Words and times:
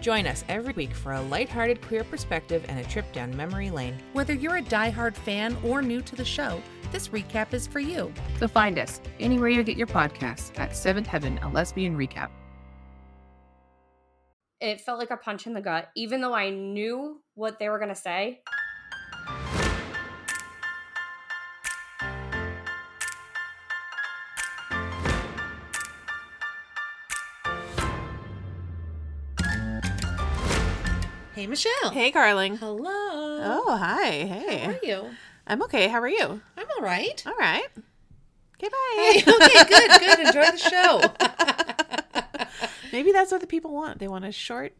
Join 0.00 0.26
us 0.26 0.44
every 0.48 0.72
week 0.72 0.94
for 0.94 1.12
a 1.12 1.20
lighthearted 1.20 1.82
queer 1.82 2.04
perspective 2.04 2.64
and 2.68 2.78
a 2.78 2.84
trip 2.84 3.12
down 3.12 3.36
memory 3.36 3.70
lane. 3.70 3.98
Whether 4.14 4.32
you're 4.32 4.56
a 4.56 4.62
diehard 4.62 5.14
fan 5.14 5.56
or 5.62 5.82
new 5.82 6.00
to 6.02 6.16
the 6.16 6.24
show, 6.24 6.62
this 6.90 7.08
recap 7.08 7.52
is 7.52 7.66
for 7.66 7.80
you. 7.80 8.12
So 8.38 8.48
find 8.48 8.78
us 8.78 9.00
anywhere 9.20 9.50
you 9.50 9.62
get 9.62 9.76
your 9.76 9.86
podcasts 9.86 10.58
at 10.58 10.74
Seventh 10.74 11.06
Heaven, 11.06 11.38
a 11.42 11.48
lesbian 11.50 11.96
recap. 11.96 12.30
It 14.60 14.80
felt 14.80 14.98
like 14.98 15.10
a 15.10 15.16
punch 15.16 15.46
in 15.46 15.54
the 15.54 15.60
gut, 15.60 15.88
even 15.96 16.20
though 16.20 16.34
I 16.34 16.50
knew 16.50 17.20
what 17.34 17.58
they 17.58 17.68
were 17.68 17.78
going 17.78 17.88
to 17.90 17.94
say. 17.94 18.40
Hey, 31.40 31.46
Michelle. 31.46 31.88
Hey, 31.90 32.12
Carling. 32.12 32.58
Hello. 32.58 32.84
Oh, 32.92 33.74
hi. 33.74 34.10
Hey. 34.10 34.58
How 34.58 34.70
are 34.72 34.78
you? 34.82 35.10
I'm 35.46 35.62
okay. 35.62 35.88
How 35.88 35.98
are 35.98 36.06
you? 36.06 36.42
I'm 36.54 36.66
all 36.76 36.84
right. 36.84 37.22
All 37.26 37.32
right. 37.32 37.64
Okay, 38.58 38.68
bye. 38.68 38.94
Hey, 38.94 39.20
okay, 39.20 39.64
good, 39.66 40.00
good. 40.00 40.18
Enjoy 40.26 40.44
the 40.50 40.58
show. 40.58 42.46
Maybe 42.92 43.10
that's 43.10 43.32
what 43.32 43.40
the 43.40 43.46
people 43.46 43.72
want. 43.72 44.00
They 44.00 44.06
want 44.06 44.26
a 44.26 44.32
short, 44.32 44.74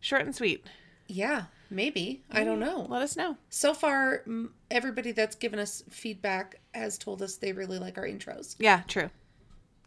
short 0.00 0.22
and 0.22 0.34
sweet. 0.34 0.64
yeah, 1.06 1.44
maybe. 1.68 2.22
I 2.30 2.44
don't 2.44 2.60
know. 2.60 2.86
Let 2.88 3.02
us 3.02 3.14
know. 3.14 3.36
So 3.50 3.74
far, 3.74 4.24
everybody 4.70 5.12
that's 5.12 5.36
given 5.36 5.58
us 5.58 5.82
feedback 5.90 6.60
has 6.72 6.96
told 6.96 7.20
us 7.20 7.36
they 7.36 7.52
really 7.52 7.78
like 7.78 7.98
our 7.98 8.06
intros. 8.06 8.56
Yeah, 8.58 8.84
true. 8.88 9.10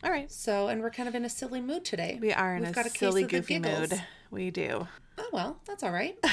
All 0.03 0.11
right. 0.11 0.31
So, 0.31 0.67
and 0.67 0.79
we're 0.83 0.91
kind 0.91 1.09
of 1.09 1.15
in 1.15 1.25
a 1.25 1.29
silly 1.29 1.59
mood 1.59 1.83
today. 1.85 2.19
We 2.21 2.31
are 2.31 2.55
in 2.55 2.61
We've 2.61 2.77
a 2.77 2.89
silly, 2.89 3.23
goofy 3.23 3.57
mood. 3.57 3.99
We 4.29 4.51
do. 4.51 4.87
Oh 5.17 5.29
well, 5.31 5.57
that's 5.65 5.83
all 5.83 5.91
right. 5.91 6.17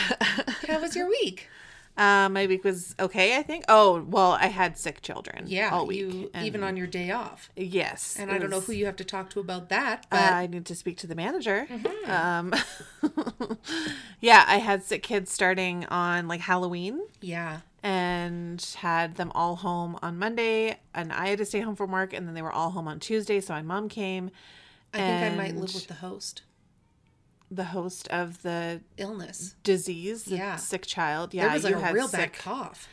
How 0.67 0.81
was 0.81 0.95
your 0.97 1.09
week? 1.09 1.49
Um, 1.97 2.33
my 2.33 2.47
week 2.47 2.65
was 2.65 2.95
okay, 2.99 3.37
I 3.37 3.43
think. 3.43 3.65
Oh, 3.69 4.03
well, 4.09 4.33
I 4.33 4.47
had 4.47 4.79
sick 4.79 5.03
children. 5.03 5.45
Yeah, 5.47 5.71
all 5.71 5.87
week. 5.87 5.99
you 5.99 6.31
and- 6.33 6.47
even 6.47 6.63
on 6.63 6.77
your 6.77 6.87
day 6.87 7.11
off. 7.11 7.51
Yes. 7.57 8.17
And 8.19 8.31
I 8.31 8.39
don't 8.39 8.49
know 8.49 8.61
who 8.61 8.73
you 8.73 8.87
have 8.87 8.97
to 8.97 9.05
talk 9.05 9.29
to 9.31 9.41
about 9.41 9.69
that, 9.69 10.07
but 10.09 10.17
Mm-hmm. 10.19 10.35
I 10.35 10.47
need 10.47 10.65
to 10.67 10.75
speak 10.75 10.97
to 10.99 11.07
the 11.07 11.15
manager. 11.15 11.67
Um, 12.07 12.55
yeah, 14.21 14.45
I 14.47 14.57
had 14.59 14.83
sick 14.83 15.03
kids 15.03 15.31
starting 15.31 15.85
on 15.87 16.29
like 16.29 16.41
Halloween. 16.41 17.03
yeah, 17.21 17.61
and 17.83 18.63
had 18.79 19.17
them 19.17 19.33
all 19.35 19.57
home 19.57 19.99
on 20.01 20.19
Monday, 20.19 20.79
and 20.95 21.13
I 21.13 21.29
had 21.29 21.39
to 21.39 21.45
stay 21.45 21.61
home 21.61 21.77
from 21.77 21.91
work, 21.91 22.13
and 22.15 22.27
then 22.27 22.35
they 22.35 22.43
were 22.43 22.53
all 22.53 22.71
home 22.71 22.89
on 22.89 23.01
Tuesday. 23.01 23.41
So 23.41 23.53
my 23.55 23.63
mom 23.63 23.89
came, 23.89 24.31
I 24.95 24.99
think 24.99 25.33
I 25.33 25.37
might 25.37 25.55
live 25.57 25.75
with 25.75 25.87
the 25.89 25.95
host. 25.95 26.43
The 27.51 27.65
host 27.65 28.07
of 28.09 28.43
the 28.43 28.81
Illness. 28.97 29.57
disease, 29.63 30.29
Yeah. 30.29 30.57
sick 30.57 30.87
child. 30.87 31.35
Yeah, 31.35 31.45
there 31.47 31.55
was 31.55 31.65
like 31.65 31.73
you 31.73 31.79
a 31.79 31.83
had 31.83 31.95
real 31.95 32.09
sick. 32.09 32.33
bad 32.33 32.33
cough. 32.39 32.89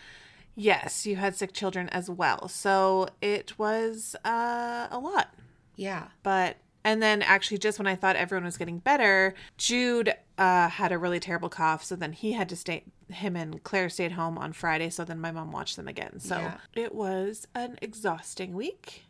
Yes, 0.56 1.06
you 1.06 1.16
had 1.18 1.36
sick 1.36 1.54
children 1.54 1.88
as 1.90 2.10
well. 2.10 2.48
So 2.48 3.08
it 3.22 3.58
was 3.60 4.16
uh, 4.26 4.88
a 4.90 5.00
lot, 5.00 5.34
Yeah, 5.76 6.08
but. 6.24 6.58
And 6.84 7.04
then, 7.04 7.22
actually, 7.22 7.58
just 7.58 7.80
when 7.80 7.88
I 7.88 7.96
thought 7.96 8.16
everyone 8.16 8.46
was 8.46 8.56
getting 8.56 8.80
better, 8.80 9.34
Jude 9.58 10.14
uh, 10.38 10.70
had 10.70 10.94
a 10.94 10.98
really 10.98 11.20
terrible 11.20 11.50
cough. 11.50 11.84
So 11.84 11.98
then 11.98 12.14
he 12.14 12.32
had 12.32 12.48
to 12.48 12.56
stay. 12.56 12.86
Him 13.10 13.36
and 13.36 13.62
Claire 13.64 13.90
stayed 13.90 14.14
home 14.14 14.38
on 14.38 14.54
Friday. 14.54 14.90
So 14.90 15.04
then 15.04 15.20
my 15.20 15.32
mom 15.32 15.52
watched 15.52 15.76
them 15.76 15.90
again. 15.90 16.22
So 16.22 16.38
Yeah. 16.38 16.58
it 16.76 16.96
was 16.96 17.46
an 17.54 17.78
exhausting 17.82 18.54
week. 18.54 19.04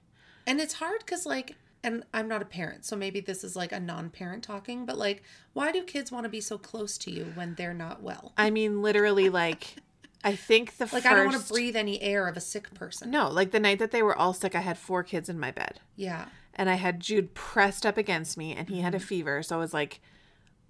and 0.47 0.59
it's 0.59 0.75
hard 0.75 1.00
because 1.06 1.25
like, 1.28 1.56
and 1.83 2.03
I'm 2.13 2.27
not 2.27 2.41
a 2.41 2.45
parent, 2.45 2.85
so 2.85 2.95
maybe 2.95 3.19
this 3.19 3.43
is 3.43 3.55
like 3.55 3.71
a 3.71 3.79
non-parent 3.79 4.43
talking, 4.43 4.85
but 4.85 4.97
like, 4.97 5.23
why 5.53 5.71
do 5.71 5.83
kids 5.83 6.11
want 6.11 6.23
to 6.25 6.29
be 6.29 6.41
so 6.41 6.57
close 6.57 6.97
to 6.99 7.11
you 7.11 7.25
when 7.35 7.55
they're 7.55 7.73
not 7.73 8.01
well? 8.01 8.33
I 8.38 8.49
mean, 8.49 8.81
literally, 8.81 9.29
like, 9.29 9.75
I 10.23 10.35
think 10.35 10.77
the 10.77 10.85
Like, 10.91 11.03
first. 11.03 11.05
I 11.05 11.15
don't 11.15 11.25
want 11.27 11.41
to 11.45 11.53
breathe 11.53 11.75
any 11.75 12.01
air 12.01 12.27
of 12.27 12.35
a 12.35 12.41
sick 12.41 12.73
person. 12.73 13.11
No, 13.11 13.29
like 13.29 13.51
the 13.51 13.59
night 13.59 13.79
that 13.79 13.91
they 13.91 14.01
were 14.03 14.17
all 14.17 14.33
sick, 14.33 14.55
I 14.55 14.61
had 14.61 14.77
four 14.77 15.03
kids 15.03 15.29
in 15.29 15.39
my 15.39 15.51
bed, 15.51 15.79
Yeah, 15.95 16.25
and 16.55 16.69
I 16.69 16.75
had 16.75 16.99
Jude 16.99 17.33
pressed 17.35 17.85
up 17.85 17.97
against 17.97 18.38
me, 18.38 18.53
and 18.53 18.67
he 18.69 18.81
had 18.81 18.94
Mm-hmm. 18.94 19.03
a 19.03 19.05
fever, 19.07 19.44
so 19.44 19.55
I 19.55 19.59
was 19.59 19.73
like 19.73 20.01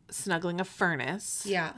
snuggling 0.10 0.60
a 0.62 0.66
furnace. 0.66 1.44
yeah, 1.46 1.74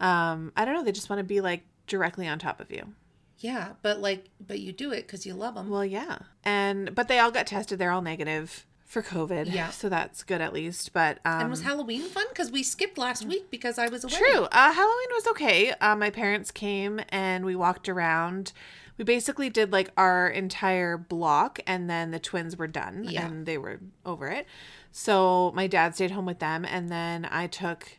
Um, 0.00 0.52
I 0.56 0.64
don't 0.64 0.74
know. 0.74 0.82
They 0.84 0.92
just 0.92 1.08
want 1.10 1.20
to 1.20 1.24
be 1.24 1.40
like 1.40 1.62
directly 1.86 2.26
on 2.26 2.38
top 2.38 2.60
of 2.60 2.70
you. 2.70 2.92
Yeah. 3.38 3.72
But 3.82 4.00
like, 4.00 4.26
but 4.44 4.60
you 4.60 4.72
do 4.72 4.92
it 4.92 5.02
because 5.06 5.26
you 5.26 5.34
love 5.34 5.54
them. 5.54 5.68
Well, 5.70 5.84
yeah, 5.84 6.18
and 6.44 6.94
but 6.94 7.08
they 7.08 7.18
all 7.18 7.30
got 7.30 7.46
tested. 7.46 7.78
They're 7.78 7.90
all 7.92 8.02
negative 8.02 8.66
for 8.84 9.02
COVID. 9.02 9.52
Yeah. 9.52 9.70
so 9.70 9.88
that's 9.88 10.22
good 10.22 10.40
at 10.40 10.52
least. 10.52 10.92
But 10.92 11.18
um, 11.24 11.40
and 11.42 11.50
was 11.50 11.62
Halloween 11.62 12.02
fun? 12.02 12.26
Because 12.28 12.50
we 12.52 12.62
skipped 12.62 12.98
last 12.98 13.26
week 13.26 13.50
because 13.50 13.78
I 13.78 13.88
was 13.88 14.04
away. 14.04 14.14
True. 14.16 14.44
Uh, 14.44 14.72
Halloween 14.72 15.08
was 15.12 15.26
okay. 15.28 15.72
Uh, 15.80 15.96
my 15.96 16.10
parents 16.10 16.50
came 16.50 17.00
and 17.10 17.44
we 17.44 17.56
walked 17.56 17.88
around. 17.88 18.52
We 18.98 19.04
basically 19.04 19.50
did 19.50 19.72
like 19.72 19.90
our 19.98 20.26
entire 20.28 20.96
block, 20.96 21.60
and 21.66 21.90
then 21.90 22.12
the 22.12 22.18
twins 22.18 22.56
were 22.56 22.66
done 22.68 23.04
Yeah. 23.04 23.26
and 23.26 23.44
they 23.44 23.58
were 23.58 23.80
over 24.06 24.28
it. 24.28 24.46
So 24.90 25.52
my 25.54 25.66
dad 25.66 25.94
stayed 25.94 26.12
home 26.12 26.24
with 26.24 26.38
them, 26.38 26.64
and 26.64 26.88
then 26.88 27.28
I 27.30 27.46
took 27.48 27.98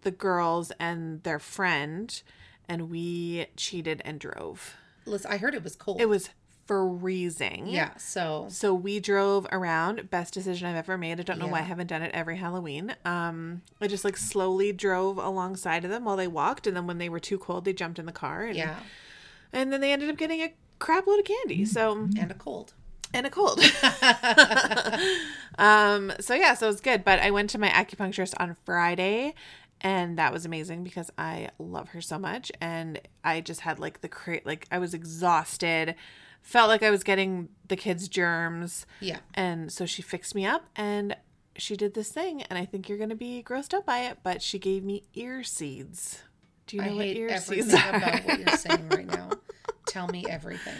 the 0.00 0.10
girls 0.10 0.72
and 0.80 1.22
their 1.24 1.38
friend, 1.38 2.22
and 2.70 2.88
we 2.88 3.46
cheated 3.56 4.00
and 4.04 4.18
drove. 4.20 4.76
Listen, 5.04 5.30
I 5.30 5.36
heard 5.38 5.54
it 5.54 5.64
was 5.64 5.76
cold. 5.76 6.00
It 6.00 6.06
was 6.08 6.30
freezing. 6.66 7.66
yeah. 7.66 7.96
So 7.96 8.46
So 8.48 8.72
we 8.72 9.00
drove 9.00 9.44
around. 9.50 10.08
Best 10.08 10.32
decision 10.34 10.68
I've 10.68 10.76
ever 10.76 10.96
made. 10.96 11.18
I 11.18 11.24
don't 11.24 11.40
know 11.40 11.48
why 11.48 11.58
I 11.58 11.62
haven't 11.62 11.88
done 11.88 12.00
it 12.02 12.12
every 12.14 12.36
Halloween. 12.36 12.94
Um, 13.04 13.62
I 13.80 13.88
just 13.88 14.04
like 14.04 14.16
slowly 14.16 14.72
drove 14.72 15.18
alongside 15.18 15.84
of 15.84 15.90
them 15.90 16.04
while 16.04 16.16
they 16.16 16.28
walked, 16.28 16.68
and 16.68 16.76
then 16.76 16.86
when 16.86 16.98
they 16.98 17.08
were 17.08 17.18
too 17.18 17.38
cold, 17.38 17.64
they 17.64 17.72
jumped 17.72 17.98
in 17.98 18.06
the 18.06 18.12
car. 18.12 18.44
And, 18.44 18.56
yeah, 18.56 18.76
and 19.52 19.72
then 19.72 19.80
they 19.80 19.92
ended 19.92 20.10
up 20.10 20.16
getting 20.16 20.40
a 20.42 20.54
crap 20.78 21.08
load 21.08 21.18
of 21.18 21.24
candy. 21.24 21.64
So 21.64 21.90
and 22.16 22.30
a 22.30 22.34
cold. 22.34 22.72
and 23.12 23.26
a 23.26 23.30
cold. 23.30 23.58
um, 25.58 26.12
so 26.20 26.34
yeah, 26.34 26.54
so 26.54 26.66
it 26.66 26.70
was 26.70 26.80
good. 26.80 27.04
But 27.04 27.18
I 27.18 27.30
went 27.32 27.50
to 27.50 27.58
my 27.58 27.68
acupuncturist 27.68 28.34
on 28.38 28.56
Friday, 28.64 29.34
and 29.80 30.18
that 30.18 30.32
was 30.32 30.44
amazing 30.44 30.84
because 30.84 31.10
I 31.18 31.48
love 31.58 31.90
her 31.90 32.00
so 32.00 32.18
much, 32.18 32.50
and 32.60 33.00
I 33.24 33.40
just 33.40 33.60
had 33.60 33.78
like 33.78 34.00
the 34.00 34.08
cra- 34.08 34.40
like 34.44 34.66
I 34.70 34.78
was 34.78 34.94
exhausted, 34.94 35.94
felt 36.42 36.68
like 36.68 36.82
I 36.82 36.90
was 36.90 37.02
getting 37.04 37.48
the 37.68 37.76
kids' 37.76 38.08
germs. 38.08 38.86
Yeah. 39.00 39.18
And 39.34 39.72
so 39.72 39.86
she 39.86 40.02
fixed 40.02 40.34
me 40.34 40.46
up 40.46 40.64
and 40.76 41.16
she 41.56 41.76
did 41.76 41.94
this 41.94 42.10
thing, 42.10 42.42
and 42.42 42.58
I 42.58 42.64
think 42.64 42.88
you're 42.88 42.98
gonna 42.98 43.14
be 43.16 43.42
grossed 43.46 43.74
out 43.74 43.84
by 43.86 44.00
it, 44.00 44.18
but 44.22 44.40
she 44.42 44.58
gave 44.58 44.84
me 44.84 45.02
ear 45.14 45.42
seeds. 45.42 46.22
Do 46.66 46.76
you 46.76 46.82
know 46.82 46.92
I 46.92 46.94
what 46.94 47.06
ear 47.06 47.38
seeds 47.38 47.74
are? 47.74 47.88
about 47.88 48.24
what 48.24 48.38
you're 48.38 48.56
saying 48.56 48.88
right 48.90 49.06
now. 49.06 49.30
Tell 49.86 50.06
me 50.08 50.24
everything. 50.28 50.74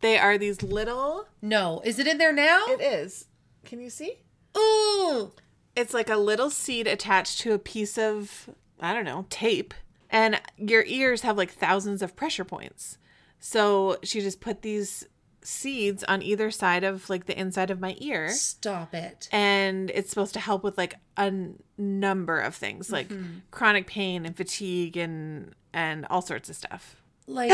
They 0.00 0.18
are 0.18 0.36
these 0.36 0.62
little. 0.62 1.26
No, 1.40 1.80
is 1.84 1.98
it 1.98 2.06
in 2.06 2.18
there 2.18 2.32
now? 2.32 2.64
It 2.68 2.80
is. 2.80 3.26
Can 3.64 3.80
you 3.80 3.88
see? 3.90 4.18
Ooh, 4.58 5.32
It's 5.76 5.94
like 5.94 6.10
a 6.10 6.16
little 6.16 6.50
seed 6.50 6.86
attached 6.86 7.40
to 7.40 7.52
a 7.52 7.58
piece 7.58 7.98
of, 7.98 8.50
I 8.80 8.94
don't 8.94 9.04
know, 9.04 9.26
tape. 9.30 9.74
And 10.10 10.40
your 10.56 10.84
ears 10.86 11.22
have 11.22 11.36
like 11.36 11.52
thousands 11.52 12.02
of 12.02 12.16
pressure 12.16 12.44
points. 12.44 12.98
So 13.38 13.98
she 14.02 14.20
just 14.20 14.40
put 14.40 14.62
these 14.62 15.06
seeds 15.46 16.02
on 16.04 16.22
either 16.22 16.50
side 16.50 16.82
of 16.82 17.08
like 17.08 17.26
the 17.26 17.38
inside 17.38 17.70
of 17.70 17.80
my 17.80 17.96
ear. 18.00 18.30
stop 18.30 18.94
it. 18.94 19.28
And 19.30 19.90
it's 19.90 20.10
supposed 20.10 20.34
to 20.34 20.40
help 20.40 20.64
with 20.64 20.76
like 20.76 20.94
a 21.16 21.22
n- 21.22 21.62
number 21.78 22.40
of 22.40 22.54
things 22.54 22.90
like 22.90 23.08
mm-hmm. 23.08 23.38
chronic 23.50 23.86
pain 23.86 24.26
and 24.26 24.36
fatigue 24.36 24.96
and 24.96 25.54
and 25.72 26.06
all 26.10 26.22
sorts 26.22 26.48
of 26.48 26.56
stuff. 26.56 26.96
Like, 27.26 27.52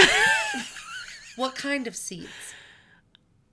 what 1.36 1.54
kind 1.54 1.86
of 1.86 1.96
seeds? 1.96 2.28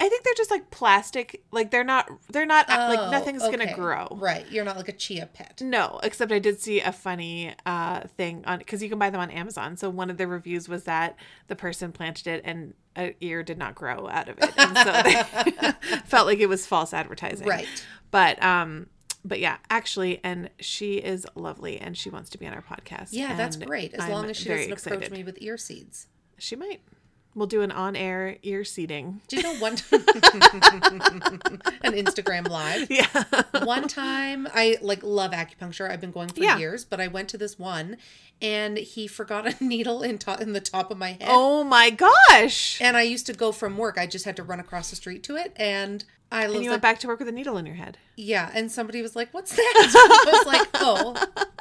I 0.01 0.07
think 0.07 0.23
they're 0.23 0.33
just 0.35 0.49
like 0.49 0.71
plastic, 0.71 1.43
like 1.51 1.71
they're 1.71 1.83
not 1.83 2.09
they're 2.29 2.45
not 2.45 2.69
uh, 2.69 2.75
Oh, 2.89 2.93
like 2.95 3.11
nothing's 3.11 3.43
okay. 3.43 3.57
gonna 3.57 3.73
grow. 3.75 4.07
Right. 4.11 4.49
You're 4.49 4.63
not 4.63 4.77
like 4.77 4.87
a 4.87 4.93
chia 4.93 5.27
pet. 5.33 5.61
No, 5.61 5.99
except 6.03 6.31
I 6.31 6.39
did 6.39 6.61
see 6.61 6.79
a 6.79 6.91
funny 6.91 7.53
uh, 7.65 8.01
thing 8.17 8.43
on 8.45 8.59
because 8.59 8.81
you 8.81 8.89
can 8.89 8.97
buy 8.97 9.09
them 9.09 9.19
on 9.19 9.29
Amazon. 9.29 9.75
So 9.75 9.89
one 9.89 10.09
of 10.09 10.17
the 10.17 10.25
reviews 10.27 10.69
was 10.69 10.85
that 10.85 11.17
the 11.47 11.55
person 11.55 11.91
planted 11.91 12.27
it 12.27 12.41
and 12.45 12.73
an 12.95 13.13
ear 13.19 13.43
did 13.43 13.57
not 13.57 13.75
grow 13.75 14.07
out 14.07 14.29
of 14.29 14.37
it, 14.39 14.53
and 14.57 14.77
so 14.77 15.01
they 15.03 15.71
felt 16.05 16.27
like 16.27 16.39
it 16.39 16.47
was 16.47 16.65
false 16.65 16.93
advertising. 16.93 17.47
Right. 17.47 17.67
But 18.09 18.41
um, 18.41 18.87
but 19.25 19.39
yeah, 19.39 19.57
actually, 19.69 20.21
and 20.23 20.49
she 20.59 20.95
is 20.95 21.27
lovely, 21.35 21.77
and 21.77 21.97
she 21.97 22.09
wants 22.09 22.29
to 22.31 22.37
be 22.37 22.47
on 22.47 22.53
our 22.53 22.61
podcast. 22.61 23.09
Yeah, 23.11 23.35
that's 23.35 23.57
great. 23.57 23.93
As 23.93 24.05
I'm 24.05 24.11
long 24.11 24.29
as 24.29 24.37
she 24.37 24.49
doesn't 24.49 24.71
approach 24.71 25.11
me 25.11 25.23
with 25.23 25.37
ear 25.41 25.57
seeds. 25.57 26.07
She 26.37 26.55
might. 26.55 26.81
We'll 27.35 27.47
do 27.47 27.61
an 27.61 27.71
on-air 27.71 28.37
ear 28.43 28.63
seating. 28.65 29.21
Do 29.27 29.37
you 29.37 29.43
know 29.43 29.55
one 29.57 29.73
an 31.83 31.93
Instagram 31.93 32.49
live? 32.49 32.89
Yeah. 32.89 33.05
one 33.63 33.87
time 33.87 34.47
I 34.53 34.77
like 34.81 35.03
love 35.03 35.31
acupuncture. 35.31 35.89
I've 35.89 36.01
been 36.01 36.11
going 36.11 36.29
for 36.29 36.41
Yeah. 36.41 36.57
years, 36.57 36.83
but 36.85 36.99
I 36.99 37.07
went 37.07 37.29
to 37.29 37.37
this 37.37 37.57
one 37.59 37.97
and 38.41 38.77
he 38.77 39.07
forgot 39.07 39.45
a 39.47 39.63
needle 39.63 40.01
in 40.01 40.17
to- 40.19 40.41
in 40.41 40.53
the 40.53 40.59
top 40.61 40.91
of 40.91 40.97
my 40.97 41.09
head. 41.09 41.27
oh 41.27 41.63
my 41.63 41.91
gosh. 41.91 42.81
And 42.81 42.97
I 42.97 43.03
used 43.03 43.25
to 43.27 43.33
go 43.33 43.51
from 43.51 43.77
work. 43.77 43.97
I 43.97 44.07
just 44.07 44.25
had 44.25 44.35
to 44.37 44.43
run 44.43 44.59
across 44.59 44.89
the 44.89 44.95
street 44.95 45.23
to 45.23 45.35
it 45.35 45.53
and 45.55 46.03
I 46.31 46.43
And 46.45 46.53
you 46.53 46.59
like, 46.61 46.69
went 46.69 46.81
back 46.83 46.99
to 46.99 47.07
work 47.07 47.19
with 47.19 47.27
a 47.27 47.31
needle 47.31 47.57
in 47.57 47.65
your 47.65 47.75
head. 47.75 47.97
yeah, 48.15 48.51
and 48.53 48.71
somebody 48.71 49.01
was 49.01 49.15
like, 49.15 49.33
"What's 49.33 49.55
that?" 49.55 49.73
I 50.27 50.31
was 50.31 50.45
like, 50.45 50.67
"Oh, 50.75 51.13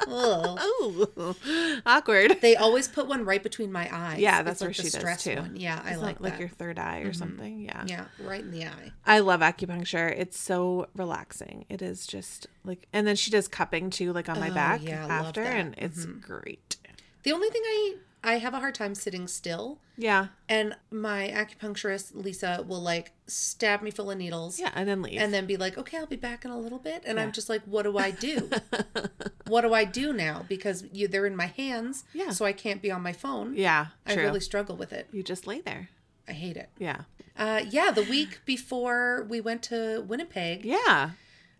ugh." 0.07 0.59
Oh, 0.61 1.35
awkward. 1.85 2.37
They 2.41 2.55
always 2.55 2.87
put 2.87 3.07
one 3.07 3.25
right 3.25 3.41
between 3.41 3.71
my 3.71 3.89
eyes. 3.91 4.19
Yeah, 4.19 4.39
It's 4.39 4.45
that's 4.45 4.61
like 4.61 4.67
where 4.67 4.73
the 4.73 4.83
she 4.83 4.89
does 5.03 5.23
too. 5.23 5.35
One. 5.37 5.55
Yeah, 5.55 5.81
I 5.83 5.91
Isn't 5.91 6.03
like 6.03 6.17
that 6.19 6.23
like 6.23 6.39
your 6.39 6.49
third 6.49 6.77
eye 6.77 6.99
or 6.99 7.05
mm-hmm. 7.05 7.13
something. 7.13 7.61
Yeah. 7.61 7.83
yeah, 7.87 8.05
right 8.23 8.41
in 8.41 8.51
the 8.51 8.65
eye. 8.65 8.91
I 9.05 9.19
love 9.19 9.41
acupuncture. 9.41 10.13
It's 10.15 10.37
so 10.39 10.87
relaxing. 10.95 11.65
It 11.69 11.81
is 11.81 12.05
just 12.05 12.47
like, 12.63 12.87
and 12.93 13.07
then 13.07 13.15
she 13.15 13.31
does 13.31 13.47
cupping 13.47 13.89
too, 13.89 14.13
like 14.13 14.29
on 14.29 14.39
my 14.39 14.49
Oh, 14.49 14.53
back 14.53 14.83
yeah, 14.83 15.05
after, 15.07 15.43
that. 15.43 15.55
and 15.55 15.75
it's 15.77 16.05
mm-hmm. 16.05 16.19
great. 16.19 16.77
The 17.23 17.31
only 17.31 17.49
thing 17.49 17.61
I 17.65 17.95
I 18.23 18.39
have 18.39 18.53
a 18.53 18.59
hard 18.59 18.75
time 18.75 18.95
sitting 18.95 19.27
still, 19.27 19.79
Yeah, 19.97 20.27
and 20.49 20.75
my 20.91 21.29
acupuncturist 21.33 22.13
Lisa 22.13 22.65
will 22.67 22.81
like 22.81 23.13
stab 23.27 23.81
me 23.81 23.91
full 23.91 24.11
of 24.11 24.17
needles. 24.17 24.59
yeah, 24.59 24.71
and 24.75 24.89
then 24.89 25.01
leave. 25.01 25.21
And 25.21 25.33
then 25.33 25.45
be 25.45 25.55
like, 25.55 25.77
okay, 25.77 25.97
I'll 25.97 26.05
be 26.05 26.15
back 26.17 26.43
in 26.43 26.51
a 26.51 26.57
little 26.59 26.79
bit. 26.79 27.03
And 27.05 27.17
I'm 27.19 27.31
just 27.31 27.47
like, 27.47 27.61
what 27.63 27.83
do 27.83 27.97
I 27.97 28.11
do? 28.11 28.49
what 29.47 29.61
do 29.61 29.73
I 29.73 29.85
do 29.85 30.11
now? 30.13 30.45
Because 30.49 30.83
you, 30.91 31.07
they're 31.07 31.25
in 31.25 31.35
my 31.35 31.45
hands. 31.47 32.03
Yeah. 32.13 32.31
So 32.31 32.43
I 32.45 32.51
can't 32.53 32.81
be 32.81 32.91
on 32.91 33.01
my 33.01 33.13
phone. 33.13 33.55
yeah, 33.55 33.87
I 34.05 34.15
really 34.15 34.39
struggle 34.41 34.75
with 34.75 34.91
it. 34.93 35.07
you 35.11 35.23
just 35.23 35.47
lay 35.47 35.61
there. 35.61 35.89
I 36.27 36.33
hate 36.33 36.57
it. 36.57 36.69
Yeah, 36.77 37.01
Uh, 37.37 37.61
yeah, 37.69 37.89
the 37.91 38.03
week 38.03 38.41
before 38.45 39.25
we 39.29 39.39
went 39.41 39.63
to 39.63 40.03
Winnipeg, 40.07 40.63
yeah. 40.65 41.11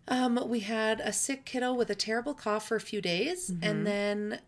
um, 0.08 0.38
we 0.48 0.60
had 0.60 1.00
a 1.00 1.12
sick 1.12 1.44
kiddo 1.44 1.72
with 1.74 1.90
a 1.90 1.94
terrible 1.96 2.34
cough 2.34 2.68
for 2.68 2.76
a 2.76 2.80
few 2.80 3.00
days, 3.00 3.50
Mm-hmm. 3.50 3.64
and 3.64 3.86
then 3.86 4.40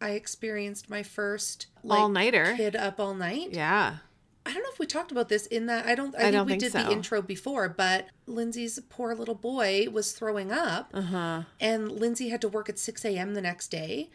I 0.00 0.10
experienced 0.10 0.90
my 0.90 1.02
first 1.02 1.66
like, 1.82 1.98
All-nighter. 1.98 2.54
kid 2.56 2.76
up 2.76 3.00
all 3.00 3.14
night. 3.14 3.48
Yeah. 3.52 3.96
I 4.44 4.52
don't 4.52 4.62
know 4.62 4.68
if 4.72 4.78
we 4.78 4.86
talked 4.86 5.10
about 5.10 5.28
this 5.28 5.46
in 5.46 5.66
that. 5.66 5.86
I 5.86 5.94
don't. 5.96 6.14
I, 6.14 6.18
I 6.18 6.22
think 6.22 6.32
don't 6.34 6.46
we 6.46 6.52
think 6.52 6.62
did 6.62 6.72
so. 6.72 6.84
the 6.84 6.92
intro 6.92 7.20
before, 7.20 7.68
but 7.68 8.06
Lindsay's 8.26 8.78
poor 8.88 9.12
little 9.14 9.34
boy 9.34 9.88
was 9.90 10.12
throwing 10.12 10.52
up, 10.52 10.90
Uh 10.94 11.00
huh. 11.02 11.42
and 11.60 11.90
Lindsay 11.90 12.28
had 12.28 12.40
to 12.42 12.48
work 12.48 12.68
at 12.68 12.78
six 12.78 13.04
a.m. 13.04 13.34
the 13.34 13.40
next 13.40 13.68
day, 13.72 14.08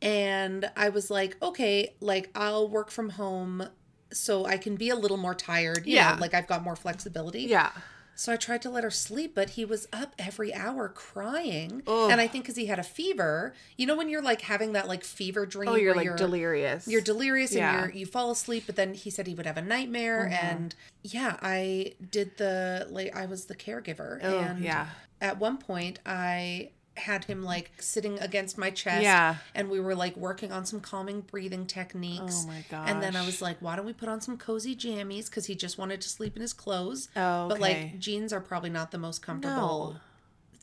and 0.00 0.70
I 0.76 0.88
was 0.90 1.10
like, 1.10 1.36
okay, 1.42 1.94
like 2.00 2.30
I'll 2.36 2.68
work 2.68 2.90
from 2.92 3.10
home. 3.10 3.64
So 4.12 4.44
I 4.44 4.58
can 4.58 4.76
be 4.76 4.90
a 4.90 4.94
little 4.94 5.16
more 5.16 5.34
tired. 5.34 5.86
you 5.86 5.96
know, 5.96 6.00
Yeah. 6.02 6.16
like 6.20 6.34
I've 6.34 6.46
got 6.46 6.62
more 6.62 6.76
flexibility. 6.76 7.42
Yeah. 7.44 7.70
So 8.14 8.32
I 8.32 8.36
tried 8.36 8.62
to 8.62 8.70
let 8.70 8.84
her 8.84 8.90
sleep, 8.90 9.34
but 9.34 9.50
he 9.50 9.64
was 9.64 9.88
up 9.92 10.14
every 10.18 10.52
hour 10.54 10.88
crying. 10.88 11.82
Ugh. 11.86 12.10
And 12.10 12.20
I 12.20 12.26
think 12.26 12.44
because 12.44 12.56
he 12.56 12.66
had 12.66 12.78
a 12.78 12.82
fever, 12.84 13.54
you 13.76 13.86
know, 13.86 13.96
when 13.96 14.08
you're 14.08 14.22
like 14.22 14.42
having 14.42 14.72
that 14.72 14.86
like 14.88 15.02
fever 15.04 15.46
dream, 15.46 15.68
Oh, 15.70 15.74
you're 15.76 15.94
like 15.94 16.16
delirious. 16.16 16.86
You're 16.86 17.00
delirious 17.00 17.52
Yeah. 17.54 17.70
and 17.84 17.86
you're 17.94 18.00
you 18.00 18.06
fall 18.06 18.30
asleep, 18.30 18.64
but 18.66 18.76
then 18.76 18.94
he 18.94 19.10
said 19.10 19.26
he 19.26 19.34
would 19.34 19.46
have 19.46 19.56
a 19.56 19.62
nightmare. 19.62 20.26
Uh-huh. 20.26 20.38
And 20.46 20.74
yeah, 21.02 21.36
I 21.42 21.94
did 22.10 22.36
the 22.36 22.86
like 22.90 23.16
I 23.16 23.26
was 23.26 23.46
the 23.46 23.54
caregiver, 23.56 24.20
Oh, 24.22 24.38
and 24.38 24.60
yeah. 24.62 24.88
at 25.20 25.38
one 25.38 25.56
point 25.58 25.98
I 26.04 26.70
had 26.96 27.24
him 27.24 27.42
like 27.42 27.70
sitting 27.78 28.18
against 28.18 28.58
my 28.58 28.70
chest 28.70 29.02
Yeah. 29.02 29.36
and 29.54 29.70
we 29.70 29.80
were 29.80 29.94
like 29.94 30.14
working 30.16 30.52
on 30.52 30.66
some 30.66 30.80
calming 30.80 31.22
breathing 31.22 31.64
techniques 31.66 32.42
Oh 32.44 32.48
my 32.48 32.64
god. 32.70 32.88
and 32.88 33.02
then 33.02 33.16
i 33.16 33.24
was 33.24 33.40
like 33.40 33.56
why 33.60 33.76
don't 33.76 33.86
we 33.86 33.94
put 33.94 34.10
on 34.10 34.20
some 34.20 34.36
cozy 34.36 34.76
jammies 34.76 35.26
because 35.26 35.46
he 35.46 35.54
just 35.54 35.78
wanted 35.78 36.02
to 36.02 36.08
sleep 36.10 36.36
in 36.36 36.42
his 36.42 36.52
clothes 36.52 37.08
Oh, 37.16 37.48
but 37.48 37.60
like 37.60 37.98
jeans 37.98 38.30
are 38.32 38.40
probably 38.40 38.68
not 38.70 38.90
the 38.90 38.98
most 38.98 39.22
comfortable 39.22 39.94
No. 39.94 40.00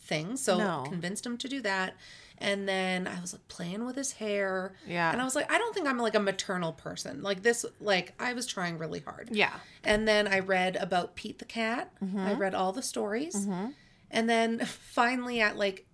thing 0.01 0.37
so 0.37 0.57
No. 0.59 0.83
convinced 0.87 1.25
him 1.25 1.35
to 1.37 1.47
do 1.47 1.61
that 1.61 1.95
and 2.37 2.69
then 2.69 3.07
i 3.07 3.19
was 3.19 3.33
like 3.33 3.47
playing 3.47 3.85
with 3.85 3.95
his 3.95 4.13
hair 4.13 4.73
Yeah. 4.87 5.11
and 5.11 5.19
i 5.19 5.23
was 5.25 5.35
like 5.35 5.51
i 5.51 5.57
don't 5.57 5.73
think 5.73 5.87
i'm 5.87 5.97
like 5.97 6.15
a 6.15 6.19
maternal 6.19 6.73
person 6.73 7.21
like 7.23 7.41
this 7.41 7.65
like 7.81 8.13
i 8.19 8.33
was 8.33 8.45
trying 8.45 8.77
really 8.77 8.99
hard 8.99 9.29
Yeah. 9.31 9.53
and 9.83 10.07
then 10.07 10.27
I 10.27 10.39
read 10.39 10.75
about 10.75 11.15
Pete 11.15 11.39
the 11.39 11.45
cat. 11.45 11.91
Mm-hmm. 12.03 12.19
I 12.19 12.33
read 12.33 12.53
all 12.53 12.71
the 12.71 12.81
stories. 12.83 13.47
And 14.11 14.27
then 14.29 14.59
finally 14.65 15.39
at 15.41 15.57
like 15.57 15.85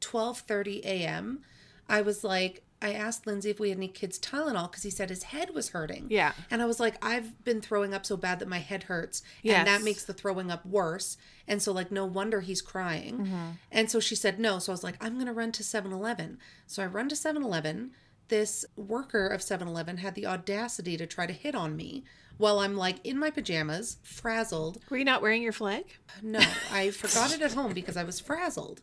12:30 0.00 0.80
a.m., 0.84 1.40
I 1.88 2.02
was 2.02 2.24
like 2.24 2.62
I 2.82 2.92
asked 2.94 3.26
Lindsay 3.26 3.50
if 3.50 3.60
we 3.60 3.68
had 3.68 3.78
any 3.78 3.88
kids 3.88 4.18
Tylenol 4.18 4.70
because 4.70 4.84
he 4.84 4.90
said 4.90 5.10
his 5.10 5.24
head 5.24 5.54
was 5.54 5.70
hurting. 5.70 6.06
Yeah. 6.08 6.32
And 6.50 6.62
I 6.62 6.66
was 6.66 6.80
like, 6.80 6.96
I've 7.04 7.44
been 7.44 7.60
throwing 7.60 7.92
up 7.92 8.06
so 8.06 8.16
bad 8.16 8.38
that 8.38 8.48
my 8.48 8.58
head 8.58 8.84
hurts. 8.84 9.22
Yes. 9.42 9.58
And 9.58 9.68
that 9.68 9.82
makes 9.82 10.04
the 10.04 10.14
throwing 10.14 10.50
up 10.50 10.64
worse. 10.64 11.18
And 11.46 11.60
so, 11.60 11.72
like, 11.72 11.92
no 11.92 12.06
wonder 12.06 12.40
he's 12.40 12.62
crying. 12.62 13.18
Mm-hmm. 13.18 13.50
And 13.70 13.90
so 13.90 14.00
she 14.00 14.14
said 14.14 14.40
no. 14.40 14.58
So 14.58 14.72
I 14.72 14.74
was 14.74 14.84
like, 14.84 14.96
I'm 15.00 15.14
going 15.14 15.26
to 15.26 15.32
run 15.32 15.52
to 15.52 15.64
7 15.64 15.92
Eleven. 15.92 16.38
So 16.66 16.82
I 16.82 16.86
run 16.86 17.08
to 17.10 17.16
7 17.16 17.42
Eleven. 17.42 17.90
This 18.28 18.64
worker 18.76 19.26
of 19.26 19.42
7 19.42 19.68
Eleven 19.68 19.98
had 19.98 20.14
the 20.14 20.26
audacity 20.26 20.96
to 20.96 21.06
try 21.06 21.26
to 21.26 21.32
hit 21.34 21.54
on 21.54 21.76
me 21.76 22.04
while 22.40 22.58
I'm 22.58 22.74
like 22.74 22.96
in 23.04 23.18
my 23.18 23.30
pajamas, 23.30 23.98
frazzled. 24.02 24.78
Were 24.88 24.96
you 24.96 25.04
not 25.04 25.20
wearing 25.20 25.42
your 25.42 25.52
flag? 25.52 25.84
No, 26.22 26.40
I 26.72 26.90
forgot 26.90 27.34
it 27.34 27.42
at 27.42 27.52
home 27.52 27.74
because 27.74 27.98
I 27.98 28.04
was 28.04 28.18
frazzled. 28.18 28.80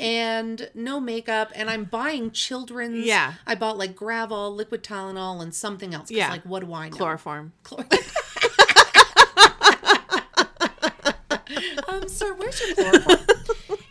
And 0.00 0.68
no 0.74 0.98
makeup. 0.98 1.52
And 1.54 1.70
I'm 1.70 1.84
buying 1.84 2.32
children's. 2.32 3.06
Yeah. 3.06 3.34
I 3.46 3.54
bought 3.54 3.78
like 3.78 3.94
Gravol, 3.94 4.54
liquid 4.54 4.82
Tylenol, 4.82 5.40
and 5.40 5.54
something 5.54 5.94
else. 5.94 6.10
Yeah. 6.10 6.30
Like, 6.30 6.42
what 6.42 6.64
do 6.64 6.74
I 6.74 6.88
know? 6.88 6.96
Chloroform. 6.96 7.52
Chlor- 7.62 7.86
um, 11.88 12.08
sir, 12.08 12.34
where's 12.34 12.60
your 12.60 12.74
chloroform? 12.90 13.25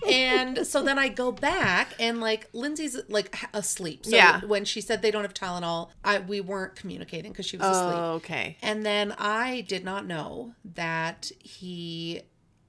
And 0.09 0.65
so 0.65 0.81
then 0.83 0.97
I 0.99 1.07
go 1.09 1.31
back 1.31 1.93
and 1.99 2.19
like 2.21 2.49
Lindsay's 2.53 2.97
like 3.09 3.35
asleep. 3.53 4.05
So 4.05 4.15
Yeah. 4.15 4.41
when 4.45 4.65
she 4.65 4.81
said 4.81 5.01
they 5.01 5.11
don't 5.11 5.23
have 5.23 5.33
Tylenol, 5.33 5.89
I 6.03 6.19
we 6.19 6.41
weren't 6.41 6.75
communicating 6.75 7.31
because 7.31 7.45
she 7.45 7.57
was 7.57 7.67
asleep. 7.67 7.97
Oh, 7.97 8.11
okay. 8.15 8.57
And 8.61 8.85
then 8.85 9.13
I 9.17 9.61
did 9.61 9.83
not 9.83 10.05
know 10.05 10.53
that 10.75 11.31
he 11.39 12.21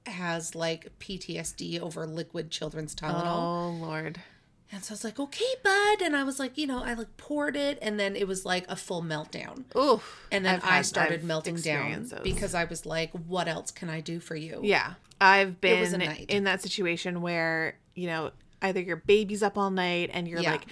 has 0.06 0.54
like 0.54 0.96
PTSD 1.00 1.80
over 1.80 2.06
liquid 2.06 2.50
children's 2.50 2.94
Tylenol. 2.94 3.26
Oh 3.26 3.70
Lord. 3.80 4.20
And 4.72 4.82
so 4.84 4.92
I 4.92 4.94
was 4.94 5.04
like, 5.04 5.20
okay, 5.20 5.44
bud. 5.62 6.02
And 6.02 6.16
I 6.16 6.24
was 6.24 6.38
like, 6.40 6.58
you 6.58 6.66
know, 6.66 6.82
I 6.82 6.94
like 6.94 7.16
poured 7.16 7.54
it 7.56 7.78
and 7.80 8.00
then 8.00 8.16
it 8.16 8.26
was 8.26 8.44
like 8.44 8.64
a 8.68 8.74
full 8.76 9.00
meltdown. 9.02 9.64
Ooh. 9.76 10.00
And 10.32 10.44
then 10.44 10.56
I've 10.56 10.64
I 10.64 10.76
had- 10.76 10.86
started 10.86 11.20
I've 11.20 11.24
melting 11.24 11.56
down 11.56 12.10
because 12.24 12.54
I 12.54 12.64
was 12.64 12.84
like, 12.84 13.12
what 13.12 13.46
else 13.48 13.70
can 13.70 13.88
I 13.88 14.00
do 14.00 14.18
for 14.20 14.34
you? 14.34 14.60
Yeah. 14.64 14.94
I've 15.20 15.56
It 15.62 15.80
was 15.80 15.92
a 15.92 15.98
been 15.98 16.08
night. 16.08 16.26
in 16.28 16.44
that 16.44 16.62
situation 16.62 17.22
where, 17.22 17.78
you 17.94 18.06
know, 18.08 18.32
either 18.60 18.80
your 18.80 18.96
baby's 18.96 19.42
up 19.42 19.56
all 19.56 19.70
night 19.70 20.10
and 20.12 20.26
you're 20.26 20.40
Yeah. 20.40 20.52
like 20.52 20.66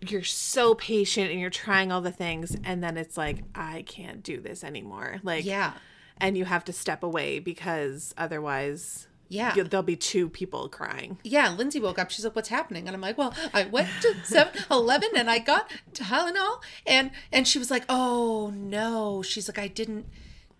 you're 0.00 0.22
so 0.22 0.74
patient 0.74 1.30
and 1.30 1.40
you're 1.40 1.48
trying 1.50 1.90
all 1.90 2.02
the 2.02 2.12
things 2.12 2.54
and 2.62 2.84
then 2.84 2.96
it's 2.98 3.16
like 3.16 3.38
I 3.54 3.82
can't 3.82 4.22
do 4.22 4.40
this 4.40 4.62
anymore. 4.62 5.18
Like 5.22 5.44
Yeah. 5.44 5.72
and 6.18 6.38
you 6.38 6.44
have 6.44 6.64
to 6.66 6.72
step 6.72 7.02
away 7.02 7.40
because 7.40 8.14
otherwise 8.16 9.08
Yeah. 9.34 9.54
there'll 9.64 9.82
be 9.82 9.96
two 9.96 10.28
people 10.28 10.68
crying. 10.68 11.18
Yeah, 11.24 11.50
Lindsay 11.50 11.80
woke 11.80 11.98
up. 11.98 12.10
She's 12.10 12.24
like, 12.24 12.36
"What's 12.36 12.48
happening?" 12.48 12.86
And 12.86 12.94
I'm 12.94 13.00
like, 13.00 13.18
"Well, 13.18 13.34
I 13.52 13.64
went 13.64 13.88
to 14.02 14.14
7-Eleven 14.24 15.10
and 15.16 15.30
I 15.30 15.38
got 15.38 15.70
Tylenol." 15.92 16.62
And 16.86 17.10
and 17.32 17.46
she 17.46 17.58
was 17.58 17.70
like, 17.70 17.84
"Oh 17.88 18.52
no!" 18.54 19.22
She's 19.22 19.48
like, 19.48 19.58
"I 19.58 19.68
didn't 19.68 20.06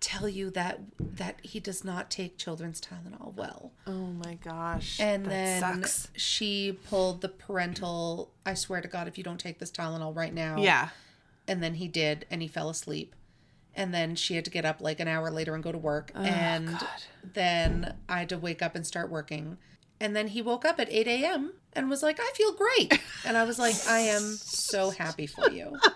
tell 0.01 0.29
you 0.29 0.51
that 0.51 0.81
that 0.99 1.37
he 1.43 1.61
does 1.61 1.83
not 1.85 2.11
take 2.11 2.37
children's 2.37 2.81
Tylenol 2.81 3.35
well." 3.35 3.73
Oh 3.87 4.07
my 4.25 4.35
gosh. 4.35 4.99
And 5.01 5.25
then 5.27 5.61
sucks. 5.61 6.09
she 6.17 6.79
pulled 6.89 7.21
the 7.21 7.29
parental. 7.29 8.33
I 8.45 8.55
swear 8.55 8.81
to 8.81 8.89
God, 8.89 9.09
if 9.09 9.17
you 9.17 9.25
don't 9.25 9.39
take 9.41 9.59
this 9.59 9.71
Tylenol 9.71 10.15
right 10.15 10.35
now, 10.35 10.59
Yeah. 10.59 10.91
And 11.47 11.63
then 11.63 11.75
he 11.75 11.89
did, 11.89 12.25
and 12.31 12.41
he 12.41 12.49
fell 12.49 12.71
asleep. 12.71 13.15
And 13.77 13.93
then 13.93 14.15
she 14.15 14.37
had 14.37 14.45
to 14.45 14.51
get 14.51 14.65
up 14.65 14.81
like 14.81 15.01
an 15.01 15.09
hour 15.09 15.31
later 15.31 15.55
and 15.55 15.63
go 15.65 15.73
to 15.73 15.79
work. 15.79 16.13
and 16.15 16.69
God. 16.69 16.89
then 17.35 17.95
I 18.09 18.21
had 18.21 18.29
to 18.31 18.39
wake 18.39 18.63
up 18.63 18.75
and 18.75 18.87
start 18.87 19.11
working. 19.11 19.59
And 20.01 20.15
then 20.15 20.29
he 20.29 20.43
woke 20.43 20.65
up 20.65 20.79
at 20.81 20.89
8 20.91 21.07
a.m. 21.07 21.53
and 21.73 21.89
was 21.91 22.03
like, 22.03 22.19
I 22.21 22.31
feel 22.35 22.53
great. 22.53 23.01
And 23.25 23.37
I 23.37 23.45
was 23.45 23.59
like, 23.59 23.75
I 23.89 24.01
am 24.01 24.23
so 24.37 24.91
happy 24.91 25.27
for 25.27 25.51
you. 25.51 25.79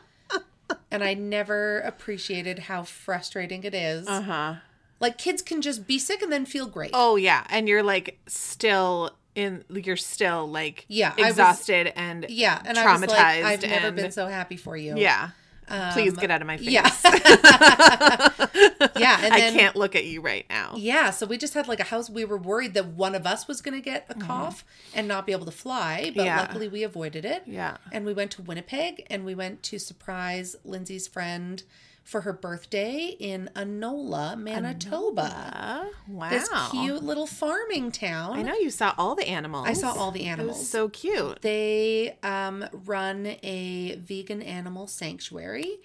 And 0.90 1.02
I 1.04 1.14
never 1.14 1.80
appreciated 1.80 2.58
how 2.61 2.82
frustrating 2.82 3.62
it 3.64 3.75
is. 3.75 4.06
Uh-huh. 4.08 4.54
Like 5.00 5.16
kids 5.18 5.42
can 5.42 5.61
just 5.62 5.87
be 5.87 5.99
sick 5.99 6.23
and 6.23 6.32
then 6.32 6.44
feel 6.47 6.66
great. 6.66 6.90
Oh 6.94 7.16
yeah, 7.16 7.44
and 7.50 7.68
you're 7.68 7.82
like 7.82 8.18
still 8.26 9.11
in 9.35 9.64
you're 9.70 9.97
still 9.97 10.49
like 10.49 10.85
Yeah, 10.88 11.12
I 11.16 11.20
was- 11.23 11.30
exhausted 11.30 11.92
and 11.94 12.26
yeah. 12.30 12.61
And 12.64 12.76
traumatized 12.76 12.82
I 12.82 12.97
was 12.97 13.08
like, 13.08 13.44
I've 13.44 13.62
never 13.62 13.87
and 13.88 13.97
been 13.97 14.12
so 14.12 14.26
happy 14.26 14.56
for 14.56 14.76
you. 14.76 14.97
yeah. 14.97 15.30
Please 15.92 16.14
get 16.16 16.30
out 16.30 16.40
of 16.40 16.46
my 16.46 16.56
face. 16.56 16.68
Yeah. 16.70 16.90
yeah. 18.96 19.20
And 19.22 19.34
I 19.34 19.50
can't 19.52 19.76
look 19.76 19.94
at 19.94 20.04
you 20.04 20.20
right 20.20 20.46
now. 20.48 20.75
Yeah, 20.76 21.10
so 21.10 21.26
we 21.26 21.37
just 21.38 21.54
had 21.54 21.68
like 21.68 21.80
a 21.80 21.84
house. 21.84 22.08
We 22.10 22.25
were 22.25 22.37
worried 22.38 22.75
that 22.75 22.87
one 22.87 23.14
of 23.14 23.26
us 23.26 23.46
was 23.48 23.60
going 23.60 23.75
to 23.75 23.80
get 23.80 24.06
a 24.08 24.14
cough 24.14 24.64
and 24.94 25.06
not 25.08 25.26
be 25.26 25.32
able 25.32 25.46
to 25.46 25.50
fly, 25.52 26.12
but 26.14 26.18
Mm-hmm. 26.18 26.26
Yeah. 26.26 26.40
luckily 26.40 26.68
we 26.68 26.82
avoided 26.82 27.25
it. 27.25 27.42
Yeah. 27.46 27.76
And 27.92 28.04
we 28.04 28.12
went 28.12 28.30
to 28.32 28.42
Winnipeg 28.42 29.06
and 29.10 29.25
we 29.25 29.34
went 29.34 29.62
to 29.64 29.78
surprise 29.78 30.56
Lindsay's 30.64 31.06
friend 31.06 31.62
for 32.08 32.22
her 32.22 32.32
birthday 32.32 33.14
in 33.18 33.50
Anola, 33.54 34.34
Manitoba. 34.40 35.22
Uh, 35.54 35.84
wow. 36.08 36.30
This 36.30 36.48
cute 36.70 37.02
little 37.02 37.26
farming 37.26 37.92
town. 37.92 38.38
I 38.38 38.40
know 38.42 38.54
you 38.54 38.70
saw 38.70 38.94
all 38.96 39.14
the 39.14 39.28
animals. 39.28 39.68
I 39.68 39.74
saw 39.74 39.92
all 39.92 40.10
the 40.10 40.22
It 40.24 40.28
animals. 40.28 40.56
was 40.58 40.70
so 40.70 40.88
cute. 40.88 41.42
they 41.42 42.16
um, 42.22 42.64
run 42.86 43.36
a 43.42 43.96
vegan 43.96 44.40
animal 44.40 44.86
sanctuary. 44.86 45.80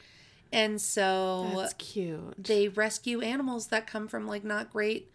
And 0.53 0.79
so 0.79 1.51
That's 1.57 1.73
cute. 1.73 2.41
they 2.41 2.69
rescue 2.69 3.19
animals 3.19 3.67
that 3.67 3.85
come 3.85 4.07
from 4.07 4.25
like 4.25 4.45
not 4.45 4.71
great 4.71 5.11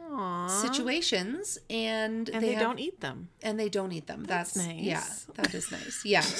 Aww. 0.00 0.48
situations 0.48 1.58
and, 1.70 2.28
and 2.28 2.40
they, 2.44 2.48
they, 2.50 2.54
have- 2.54 2.62
don't 2.62 2.78
eat 2.78 3.00
them. 3.00 3.30
and 3.42 3.58
they 3.58 3.68
don't 3.68 3.90
eat 3.90 4.06
them. 4.06 4.22
That's, 4.22 4.52
That's 4.52 4.68
Yeah, 4.74 5.02
that 5.34 5.54
is 5.54 5.72
nice. 5.72 6.02
Yeah. 6.04 6.22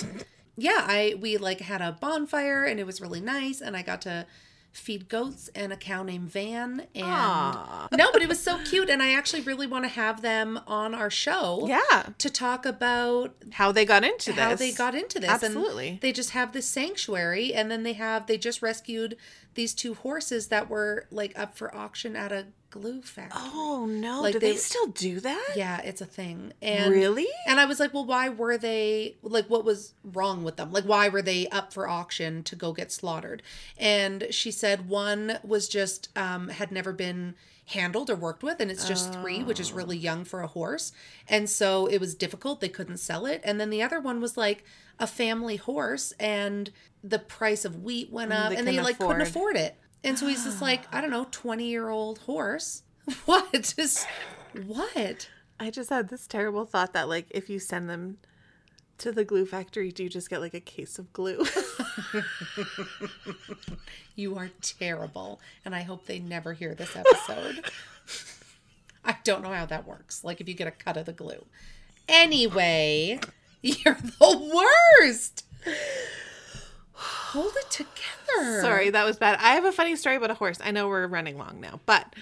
yeah, 0.56 0.84
I 0.86 1.14
we 1.20 1.36
like 1.36 1.60
had 1.60 1.80
a 1.80 1.92
bonfire 1.92 2.64
and 2.64 2.78
it 2.80 2.86
was 2.86 3.00
really 3.00 3.20
nice 3.20 3.60
and 3.60 3.76
I 3.76 3.82
got 3.82 4.02
to 4.02 4.26
feed 4.72 5.06
goats 5.08 5.50
and 5.54 5.70
a 5.70 5.76
cow 5.76 6.02
named 6.02 6.30
Van 6.30 6.86
and 6.94 7.04
Aw. 7.04 7.88
No, 7.92 8.10
but 8.10 8.22
it 8.22 8.28
was 8.28 8.40
so 8.42 8.58
cute 8.64 8.88
and 8.88 9.02
I 9.02 9.12
actually 9.12 9.42
really 9.42 9.66
want 9.66 9.84
to 9.84 9.88
have 9.90 10.22
them 10.22 10.58
on 10.66 10.94
our 10.94 11.10
show. 11.10 11.66
Yeah. 11.68 12.06
To 12.16 12.30
talk 12.30 12.64
about 12.64 13.34
How 13.52 13.70
they 13.70 13.84
got 13.84 14.02
into 14.02 14.32
this. 14.32 14.40
how 14.40 14.54
they 14.54 14.72
got 14.72 14.94
into 14.94 15.20
this. 15.20 15.28
And 15.30 15.42
Absolutely. 15.44 15.98
they 16.00 16.10
just 16.10 16.30
have 16.30 16.52
this 16.52 16.66
sanctuary 16.66 17.52
and 17.52 17.70
then 17.70 17.82
they 17.82 17.92
have 17.94 18.26
they 18.26 18.38
just 18.38 18.62
rescued 18.62 19.16
these 19.54 19.74
two 19.74 19.92
horses 19.92 20.48
that 20.48 20.70
were 20.70 21.06
like 21.10 21.38
up 21.38 21.54
for 21.54 21.74
auction 21.74 22.16
at 22.16 22.32
a 22.32 22.46
glue 22.72 23.00
factory. 23.02 23.40
Oh 23.54 23.86
no! 23.88 24.22
Like 24.22 24.32
do 24.32 24.40
they, 24.40 24.50
they- 24.52 24.56
still 24.56 24.88
do 24.88 25.20
that? 25.20 25.52
Yeah, 25.54 25.80
it's 25.82 26.00
a 26.00 26.06
thing. 26.06 26.52
And 26.60 26.90
really? 26.90 27.28
And 27.46 27.60
I 27.60 27.66
was 27.66 27.78
like, 27.78 27.94
well, 27.94 28.04
why 28.04 28.28
were 28.28 28.58
they 28.58 29.16
like 29.22 29.48
what 29.48 29.64
was 29.64 29.94
wrong 30.02 30.42
with 30.42 30.56
them? 30.56 30.72
Like 30.72 30.84
why 30.84 31.08
were 31.08 31.22
they 31.22 31.46
up 31.48 31.72
for 31.72 31.86
auction 31.86 32.42
to 32.44 32.56
go 32.56 32.72
get 32.72 32.90
slaughtered? 32.90 33.42
And 33.78 34.26
she 34.30 34.50
said 34.50 34.88
one 34.88 35.38
was 35.44 35.68
just 35.68 36.08
um 36.18 36.48
had 36.48 36.72
never 36.72 36.92
been 36.92 37.34
handled 37.66 38.10
or 38.10 38.16
worked 38.16 38.42
with 38.42 38.58
and 38.60 38.70
it's 38.72 38.86
just 38.88 39.12
3, 39.14 39.44
which 39.44 39.60
is 39.60 39.72
really 39.72 39.96
young 39.96 40.24
for 40.24 40.42
a 40.42 40.48
horse. 40.48 40.90
And 41.28 41.48
so 41.48 41.86
it 41.86 42.00
was 42.00 42.14
difficult. 42.14 42.60
They 42.60 42.68
couldn't 42.68 42.96
sell 42.96 43.24
it. 43.24 43.40
And 43.44 43.60
then 43.60 43.70
the 43.70 43.80
other 43.82 44.00
one 44.00 44.20
was 44.20 44.36
like 44.36 44.64
a 44.98 45.06
family 45.06 45.56
horse 45.56 46.12
and 46.18 46.70
the 47.04 47.20
price 47.20 47.64
of 47.64 47.82
wheat 47.82 48.10
went 48.12 48.30
Mm, 48.32 48.40
up 48.44 48.50
they 48.50 48.56
and 48.56 48.66
they 48.66 48.72
couldn't 48.72 48.84
like 48.84 48.98
couldn't 48.98 49.20
afford. 49.22 49.54
afford 49.54 49.56
it. 49.56 49.76
And 50.04 50.18
so 50.18 50.26
he's 50.26 50.44
just 50.44 50.60
like, 50.62 50.82
I 50.92 51.00
don't 51.00 51.10
know, 51.10 51.26
20-year-old 51.26 52.18
horse. 52.20 52.82
What? 53.24 53.74
Just 53.76 54.06
what? 54.66 55.28
I 55.58 55.70
just 55.70 55.90
had 55.90 56.08
this 56.08 56.28
terrible 56.28 56.64
thought 56.64 56.92
that 56.92 57.08
like 57.08 57.26
if 57.30 57.50
you 57.50 57.58
send 57.58 57.90
them 57.90 58.18
to 58.98 59.10
the 59.10 59.24
glue 59.24 59.44
factory, 59.44 59.90
do 59.90 60.04
you 60.04 60.08
just 60.08 60.30
get 60.30 60.40
like 60.40 60.54
a 60.54 60.60
case 60.60 61.00
of 61.00 61.12
glue? 61.12 61.44
You 64.14 64.36
are 64.36 64.50
terrible, 64.60 65.40
and 65.64 65.74
I 65.74 65.82
hope 65.82 66.06
they 66.06 66.18
never 66.18 66.52
hear 66.52 66.74
this 66.74 66.94
episode. 66.94 67.64
I 69.04 69.16
don't 69.24 69.42
know 69.42 69.52
how 69.52 69.66
that 69.66 69.86
works. 69.86 70.22
Like 70.22 70.40
if 70.40 70.48
you 70.48 70.54
get 70.54 70.66
a 70.68 70.72
cut 70.72 70.96
of 70.96 71.06
the 71.06 71.12
glue. 71.12 71.44
Anyway, 72.08 73.18
you're 73.62 73.94
the 73.94 74.62
worst. 75.00 75.46
Hold 77.02 77.52
it 77.56 77.70
together. 77.70 78.60
Sorry, 78.60 78.90
that 78.90 79.04
was 79.04 79.16
bad. 79.16 79.38
I 79.40 79.54
have 79.54 79.64
a 79.64 79.72
funny 79.72 79.96
story 79.96 80.16
about 80.16 80.30
a 80.30 80.34
horse. 80.34 80.58
I 80.62 80.70
know 80.70 80.86
we're 80.86 81.06
running 81.06 81.36
long 81.36 81.60
now, 81.60 81.80
but 81.84 82.14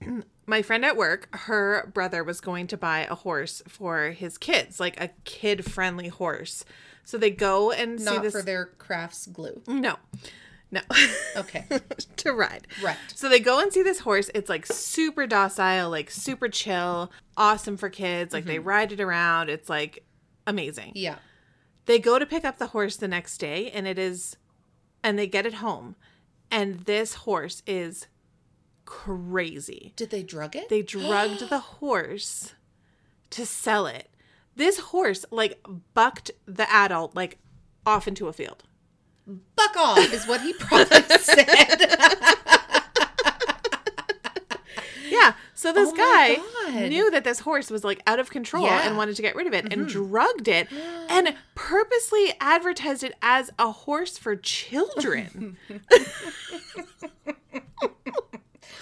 my 0.46 0.62
friend 0.62 0.84
at 0.84 0.96
work, 0.96 1.28
her 1.32 1.90
brother 1.94 2.24
was 2.24 2.40
going 2.40 2.66
to 2.68 2.76
buy 2.76 3.06
a 3.08 3.14
horse 3.14 3.62
for 3.68 4.10
his 4.10 4.36
kids, 4.36 4.80
like 4.80 5.00
a 5.00 5.10
kid-friendly 5.24 6.08
horse. 6.08 6.64
So 7.04 7.18
they 7.18 7.30
go 7.30 7.70
and 7.70 8.00
see 8.00 8.04
Not 8.04 8.22
this. 8.22 8.32
for 8.32 8.42
their 8.42 8.66
crafts 8.66 9.26
glue. 9.26 9.62
no, 9.66 9.96
no. 10.70 10.80
Okay. 11.36 11.66
to 12.16 12.32
ride. 12.32 12.66
Right. 12.82 12.96
So 13.14 13.28
they 13.28 13.38
go 13.38 13.60
and 13.60 13.72
see 13.72 13.82
this 13.82 14.00
horse. 14.00 14.28
It's 14.34 14.48
like 14.48 14.66
super 14.66 15.26
docile, 15.26 15.88
like 15.88 16.10
super 16.10 16.48
chill, 16.48 17.12
awesome 17.36 17.76
for 17.76 17.88
kids. 17.88 18.32
Like 18.34 18.44
they 18.44 18.56
mm-hmm. 18.56 18.68
ride 18.68 18.92
it 18.92 19.00
around. 19.00 19.50
It's 19.50 19.68
like 19.68 20.04
amazing. 20.46 20.92
Yeah. 20.96 21.16
They 21.88 21.98
go 21.98 22.18
to 22.18 22.26
pick 22.26 22.44
up 22.44 22.58
the 22.58 22.66
horse 22.66 22.96
the 22.96 23.08
next 23.08 23.38
day 23.38 23.70
and 23.70 23.88
it 23.88 23.98
is 23.98 24.36
and 25.02 25.18
they 25.18 25.26
get 25.26 25.46
it 25.46 25.54
home 25.54 25.96
and 26.50 26.80
this 26.80 27.14
horse 27.14 27.62
is 27.66 28.08
crazy. 28.84 29.94
Did 29.96 30.10
they 30.10 30.22
drug 30.22 30.54
it? 30.54 30.68
They 30.68 30.82
drugged 30.82 31.48
the 31.48 31.58
horse 31.80 32.52
to 33.30 33.46
sell 33.46 33.86
it. 33.86 34.10
This 34.54 34.78
horse 34.78 35.24
like 35.30 35.64
bucked 35.94 36.30
the 36.44 36.70
adult 36.70 37.16
like 37.16 37.38
off 37.86 38.06
into 38.06 38.28
a 38.28 38.34
field. 38.34 38.64
Buck 39.26 39.74
off 39.78 40.12
is 40.12 40.26
what 40.26 40.42
he 40.42 40.52
probably 40.52 41.00
said. 41.18 41.96
Yeah. 45.10 45.32
So 45.58 45.72
this 45.72 45.90
Oh 45.92 46.40
guy 46.70 46.86
knew 46.86 47.10
that 47.10 47.24
this 47.24 47.40
horse 47.40 47.68
was 47.68 47.82
like 47.82 48.00
out 48.06 48.20
of 48.20 48.30
control 48.30 48.64
Yeah. 48.64 48.78
Mm-hmm. 48.78 48.88
and 48.90 48.96
wanted 48.96 49.16
to 49.16 49.22
get 49.22 49.34
rid 49.34 49.48
of 49.48 49.52
it 49.54 49.72
and 49.72 49.88
drugged 49.88 50.46
it 50.46 50.68
and 51.08 51.34
purposely 51.56 52.32
advertised 52.40 53.02
it 53.02 53.14
as 53.22 53.50
a 53.58 53.72
horse 53.72 54.16
for 54.16 54.36
children. 54.36 55.56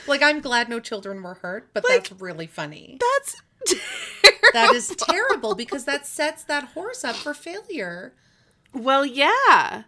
like 0.07 0.23
I'm 0.23 0.41
glad 0.41 0.69
no 0.69 0.79
children 0.81 1.23
were 1.23 1.35
hurt, 1.35 1.71
but 1.73 1.85
Like- 1.89 2.09
that's 2.09 2.21
really 2.21 2.47
funny. 2.47 2.99
That's 3.01 3.43
That 4.53 4.75
is 4.75 4.95
terrible 4.97 5.55
because 5.55 5.87
that 5.87 6.07
sets 6.07 6.45
that 6.45 6.65
horse 6.75 7.05
up 7.05 7.17
for 7.17 7.33
failure. 7.35 8.13
well, 8.75 9.05
yeah. 9.07 9.85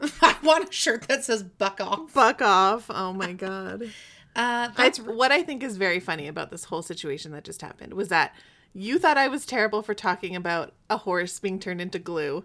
I 0.22 0.36
want 0.42 0.68
a 0.68 0.72
shirt 0.72 1.06
that 1.08 1.24
says 1.24 1.42
"buck 1.42 1.80
off." 1.80 2.10
Fuck 2.10 2.40
off. 2.42 2.86
Oh 2.90 3.12
my 3.12 3.32
god. 3.34 3.92
Uh, 4.34 4.68
That's 4.68 4.98
that's 4.98 5.00
what 5.00 5.30
I 5.30 5.42
think 5.42 5.62
is 5.62 5.76
very 5.76 6.00
funny 6.00 6.26
about 6.26 6.50
this 6.50 6.64
whole 6.64 6.82
situation 6.82 7.32
that 7.32 7.44
just 7.44 7.60
happened 7.60 7.92
was 7.94 8.08
that 8.08 8.34
you 8.72 8.98
thought 8.98 9.18
I 9.18 9.28
was 9.28 9.44
terrible 9.44 9.82
for 9.82 9.92
talking 9.92 10.34
about 10.34 10.72
a 10.88 10.96
horse 10.96 11.38
being 11.38 11.58
turned 11.60 11.82
into 11.82 11.98
glue, 11.98 12.42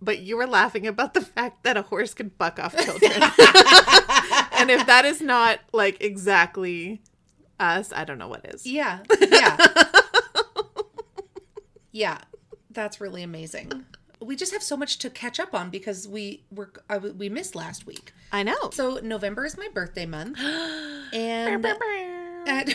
but 0.00 0.20
you 0.20 0.36
were 0.38 0.46
laughing 0.46 0.86
about 0.86 1.12
the 1.12 1.20
fact 1.36 1.64
that 1.64 1.76
a 1.76 1.82
horse 1.82 2.14
could 2.14 2.38
buck 2.38 2.58
off 2.58 2.74
children. 2.76 3.12
and 4.52 4.70
if 4.70 4.86
that 4.86 5.02
is 5.04 5.20
not 5.20 5.60
like 5.72 6.02
exactly 6.02 7.02
us, 7.60 7.92
I 7.92 8.04
don't 8.04 8.18
know 8.18 8.28
what 8.28 8.46
is. 8.54 8.66
yeah, 8.66 9.00
yeah, 9.20 9.56
yeah. 11.92 12.18
That's 12.70 13.00
really 13.00 13.22
amazing. 13.22 13.84
We 14.20 14.36
just 14.36 14.52
have 14.52 14.62
so 14.62 14.76
much 14.76 14.98
to 14.98 15.10
catch 15.10 15.38
up 15.40 15.54
on 15.54 15.70
because 15.70 16.06
we 16.08 16.44
were 16.50 16.70
I, 16.88 16.98
we 16.98 17.28
missed 17.28 17.54
last 17.54 17.86
week. 17.86 18.12
I 18.32 18.42
know. 18.42 18.70
So 18.72 19.00
November 19.02 19.44
is 19.44 19.56
my 19.56 19.68
birthday 19.72 20.06
month, 20.06 20.38
and 21.12 21.64
and 22.46 22.74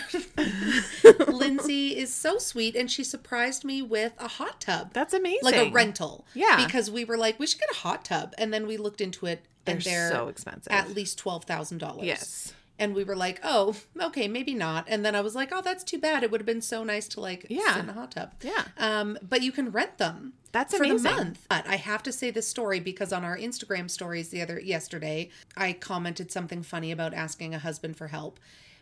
Lindsay 1.28 1.98
is 1.98 2.14
so 2.14 2.38
sweet, 2.38 2.76
and 2.76 2.90
she 2.90 3.04
surprised 3.04 3.66
me 3.66 3.82
with 3.82 4.14
a 4.20 4.28
hot 4.28 4.62
tub. 4.62 4.94
That's 4.94 5.14
amazing. 5.14 5.40
like 5.44 5.56
a 5.56 5.72
rental. 5.72 6.26
Yeah. 6.34 6.64
Because 6.64 6.92
we 6.92 7.06
were 7.06 7.18
like, 7.18 7.40
we 7.40 7.48
should 7.48 7.60
get 7.60 7.72
a 7.72 7.76
hot 7.76 8.06
tub. 8.06 8.34
And 8.38 8.54
then 8.54 8.68
we 8.68 8.78
looked 8.78 9.02
into 9.02 9.26
it 9.26 9.44
and 9.66 9.82
They're 9.82 10.10
they're 10.10 10.12
so 10.12 10.28
expensive. 10.28 10.72
At 10.72 10.94
least 10.94 11.18
twelve 11.18 11.46
thousand 11.46 11.80
dollars. 11.80 12.06
Yes. 12.06 12.54
And 12.80 12.96
we 12.96 13.04
were 13.04 13.16
like, 13.16 13.40
oh, 13.44 13.76
okay, 14.02 14.28
maybe 14.28 14.56
not. 14.56 14.86
And 14.88 15.06
then 15.06 15.16
I 15.16 15.22
was 15.22 15.36
like, 15.36 15.50
oh, 15.52 15.62
that's 15.62 15.84
too 15.84 16.00
bad. 16.00 16.24
It 16.24 16.32
would 16.32 16.42
have 16.42 16.46
been 16.46 16.62
so 16.62 16.84
nice 16.84 17.08
to 17.10 17.20
like 17.22 17.46
Yeah. 17.50 17.76
sit 17.76 17.84
in 17.84 17.90
a 17.90 17.94
hot 17.94 18.12
tub. 18.12 18.32
Yeah. 18.42 18.64
Um, 18.78 19.18
but 19.22 19.42
you 19.44 19.52
can 19.52 19.72
rent 19.72 20.00
them. 20.00 20.34
That's 20.52 20.76
for 20.76 20.84
amazing. 20.84 21.04
the 21.04 21.10
month. 21.18 21.46
But 21.50 21.68
I 21.68 21.76
have 21.78 22.02
to 22.04 22.12
say 22.12 22.32
this 22.32 22.48
story 22.48 22.80
because 22.80 23.14
on 23.14 23.24
our 23.24 23.38
Instagram 23.38 23.90
stories 23.92 24.30
the 24.30 24.42
other 24.42 24.60
yesterday, 24.60 25.30
I 25.56 25.74
commented 25.74 26.32
something 26.32 26.64
funny 26.64 26.92
about 26.92 27.14
asking 27.14 27.54
a 27.54 27.60
husband 27.60 27.96
for 27.96 28.08
help. 28.08 28.40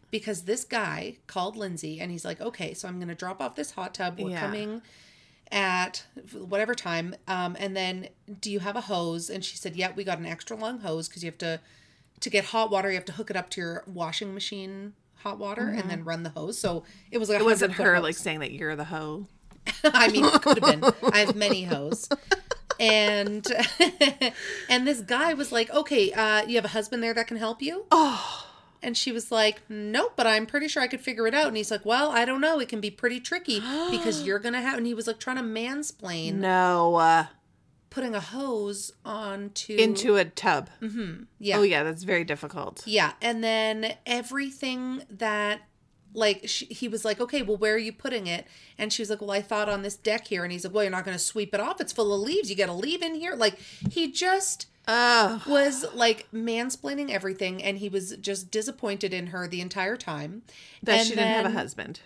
Because 0.10 0.44
this 0.44 0.64
guy 0.66 1.18
called 1.28 1.56
Lindsay 1.56 2.00
and 2.02 2.12
he's 2.12 2.26
like, 2.26 2.42
okay, 2.42 2.74
so 2.74 2.88
I'm 2.88 2.96
going 2.96 3.08
to 3.10 3.16
drop 3.16 3.42
off 3.42 3.56
this 3.56 3.72
hot 3.72 3.94
tub. 3.94 4.20
We're 4.20 4.32
Yeah. 4.32 4.42
coming 4.42 4.82
at 5.52 6.06
whatever 6.34 6.74
time. 6.76 7.16
Um, 7.28 7.56
and 7.60 7.76
then, 7.76 8.08
do 8.40 8.52
you 8.52 8.60
have 8.60 8.76
a 8.76 8.82
hose? 8.82 9.30
And 9.30 9.44
she 9.44 9.58
said, 9.58 9.76
yeah, 9.76 9.92
we 9.96 10.04
got 10.04 10.18
an 10.18 10.26
extra 10.26 10.56
long 10.58 10.80
hose 10.80 11.08
because 11.08 11.24
you 11.24 11.28
have 11.30 11.38
to, 11.40 11.60
to 12.22 12.30
get 12.30 12.46
hot 12.46 12.72
water, 12.72 12.90
you 12.90 12.96
have 12.96 13.06
to 13.06 13.12
hook 13.12 13.30
it 13.30 13.36
up 13.36 13.50
to 13.52 13.62
your 13.62 13.84
washing 13.88 14.34
machine 14.34 14.94
hot 15.18 15.38
water 15.38 15.68
and 15.68 15.90
then 15.90 16.04
run 16.04 16.24
the 16.24 16.30
hose. 16.32 16.58
So 16.58 16.84
it 17.12 17.18
was 17.20 17.30
like 17.30 17.36
Mm-hmm. 17.38 17.44
It 17.44 17.52
wasn't 17.52 17.74
her 17.74 17.96
hose. 17.96 18.04
like 18.04 18.16
saying 18.16 18.40
that 18.40 18.52
you're 18.52 18.76
the 18.76 18.86
hoe. 18.86 19.28
I 19.84 20.08
mean, 20.08 20.26
it 20.26 20.42
could 20.42 20.64
have 20.64 20.82
been. 20.82 21.12
I 21.14 21.20
have 21.20 21.36
many 21.36 21.64
hoes. 21.66 22.10
And 22.80 23.46
and 24.70 24.88
this 24.88 25.02
guy 25.02 25.34
was 25.36 25.52
like, 25.52 25.70
"Okay, 25.72 26.12
uh, 26.14 26.46
you 26.48 26.56
have 26.56 26.66
a 26.66 26.70
husband 26.70 27.04
there 27.04 27.14
that 27.14 27.28
can 27.28 27.38
help 27.38 27.62
you." 27.62 27.86
Oh. 27.92 28.48
And 28.84 28.98
she 28.98 29.12
was 29.12 29.32
like, 29.32 29.62
"Nope, 29.70 30.14
but 30.16 30.26
I'm 30.26 30.48
pretty 30.48 30.68
sure 30.68 30.82
I 30.82 30.88
could 30.88 31.02
figure 31.02 31.28
it 31.28 31.36
out." 31.36 31.48
And 31.48 31.56
he's 31.58 31.70
like, 31.70 31.86
"Well, 31.86 32.10
I 32.10 32.26
don't 32.26 32.42
know. 32.42 32.60
It 32.60 32.70
can 32.70 32.82
be 32.82 32.90
pretty 32.90 33.20
tricky 33.20 33.60
because 33.92 34.24
you're 34.26 34.40
gonna 34.40 34.62
have." 34.62 34.78
And 34.80 34.88
he 34.88 34.96
was 34.96 35.06
like 35.06 35.20
trying 35.20 35.38
to 35.38 35.44
mansplain 35.44 36.36
No. 36.36 37.28
Putting 37.92 38.16
a 38.16 38.20
hose 38.20 38.92
onto 39.06 39.76
into 39.76 40.16
a 40.16 40.26
tub. 40.26 40.70
Mm-hmm. 40.82 41.12
Oh, 41.22 41.26
yeah 41.40 41.58
Oh 41.58 41.62
yeah, 41.62 41.84
that's 41.84 42.02
very 42.04 42.24
difficult. 42.24 42.82
yeah, 42.88 43.12
and 43.22 43.44
then 43.44 43.94
everything 44.08 45.04
that 45.10 45.62
like 46.14 46.42
she, 46.46 46.66
he 46.66 46.88
was 46.88 47.06
like, 47.06 47.22
okay, 47.22 47.42
well, 47.42 47.58
where 47.58 47.76
are 47.76 47.78
you 47.78 47.94
putting 47.94 48.28
it? 48.28 48.46
And 48.78 48.92
she 48.92 49.02
was 49.02 49.10
like, 49.10 49.22
well, 49.22 49.32
I 49.32 49.42
thought 49.42 49.70
on 49.70 49.82
this 49.82 49.96
deck 49.96 50.28
here. 50.28 50.44
And 50.44 50.52
he's 50.52 50.66
like, 50.66 50.74
well, 50.74 50.84
you're 50.84 50.92
not 50.92 51.06
going 51.06 51.16
to 51.16 51.24
sweep 51.24 51.54
it 51.54 51.62
off. 51.62 51.80
It's 51.80 51.94
full 51.94 52.14
of 52.14 52.20
leaves. 52.22 52.50
You 52.50 52.56
got 52.58 52.66
to 52.66 52.74
leave 52.74 53.02
in 53.02 53.16
here. 53.16 53.34
Like 53.36 53.60
he 53.92 54.12
just 54.12 54.66
Oh, 54.88 55.42
was 55.48 55.86
like 55.94 56.28
mansplaining 56.34 57.12
everything, 57.12 57.62
and 57.64 57.78
he 57.78 57.88
was 57.88 58.18
just 58.18 58.50
disappointed 58.50 59.14
in 59.14 59.28
her 59.28 59.48
the 59.48 59.62
entire 59.62 59.96
time. 59.96 60.42
that 60.82 61.00
And 61.00 61.08
she 61.08 61.16
didn't 61.16 61.28
have 61.34 61.46
a 61.46 61.52
husband. 61.52 62.00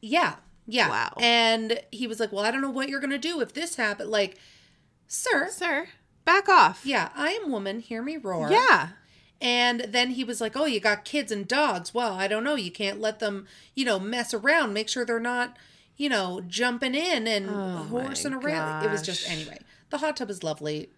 Yeah, 0.00 0.36
yeah. 0.66 0.88
Wow. 0.88 1.14
And 1.18 1.80
he 1.92 2.06
was 2.06 2.18
like, 2.20 2.32
well, 2.32 2.44
I 2.44 2.50
don't 2.50 2.62
know 2.62 2.70
what 2.70 2.88
you're 2.88 3.00
going 3.00 3.10
to 3.10 3.18
do 3.18 3.40
if 3.40 3.52
this 3.54 3.76
happened. 3.76 4.10
Like, 4.10 4.36
sir, 5.06 5.48
Sir, 5.50 5.88
back 6.24 6.48
off. 6.48 6.82
yeah, 6.84 7.10
I 7.14 7.30
am 7.30 7.50
woman. 7.50 7.80
Hear 7.80 8.02
me 8.02 8.16
roar. 8.16 8.50
Yeah. 8.50 8.88
And 9.40 9.80
then 9.88 10.10
he 10.12 10.24
was 10.24 10.40
like, 10.40 10.56
"Oh, 10.56 10.64
you 10.64 10.80
got 10.80 11.04
kids 11.04 11.30
and 11.30 11.46
dogs. 11.46 11.92
Well, 11.92 12.14
I 12.14 12.28
don't 12.28 12.44
know. 12.44 12.54
You 12.54 12.70
can't 12.70 13.00
let 13.00 13.18
them, 13.18 13.46
you 13.74 13.84
know, 13.84 13.98
mess 13.98 14.32
around. 14.32 14.72
Make 14.72 14.88
sure 14.88 15.04
they're 15.04 15.20
not, 15.20 15.56
you 15.96 16.08
know, 16.08 16.40
jumping 16.48 16.94
in 16.94 17.26
and 17.26 17.50
Oh 17.50 17.86
horsing 17.90 18.32
around." 18.32 18.84
It 18.84 18.90
was 18.90 19.02
just 19.02 19.28
anyway. 19.28 19.58
The 19.90 19.98
hot 19.98 20.16
tub 20.16 20.30
is 20.30 20.42
lovely. 20.42 20.88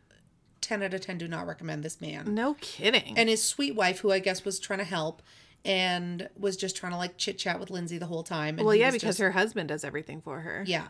Ten 0.61 0.83
out 0.83 0.95
of 0.95 1.01
ten. 1.01 1.19
Do 1.19 1.27
not 1.27 1.47
recommend 1.47 1.83
this 1.83 2.01
man. 2.01 2.35
No 2.35 2.55
kidding. 2.61 3.19
And 3.19 3.29
his 3.29 3.43
sweet 3.43 3.75
wife, 3.75 4.01
who 4.01 4.13
I 4.13 4.21
guess 4.21 4.45
was 4.45 4.61
trying 4.61 4.79
to 4.81 4.85
help, 4.85 5.23
and 5.65 6.29
was 6.39 6.57
just 6.57 6.77
trying 6.77 6.93
to 6.93 6.99
like 6.99 7.17
chit 7.17 7.39
chat 7.39 7.59
with 7.59 7.71
Lindsay 7.71 7.99
the 7.99 8.07
whole 8.07 8.23
time. 8.23 8.59
And 8.59 8.67
well, 8.67 8.77
yeah, 8.77 8.91
because 8.91 9.17
just- 9.17 9.21
her 9.21 9.33
husband 9.33 9.69
does 9.71 9.83
everything 9.83 10.21
for 10.21 10.41
her. 10.41 10.63
yeah. 10.67 10.89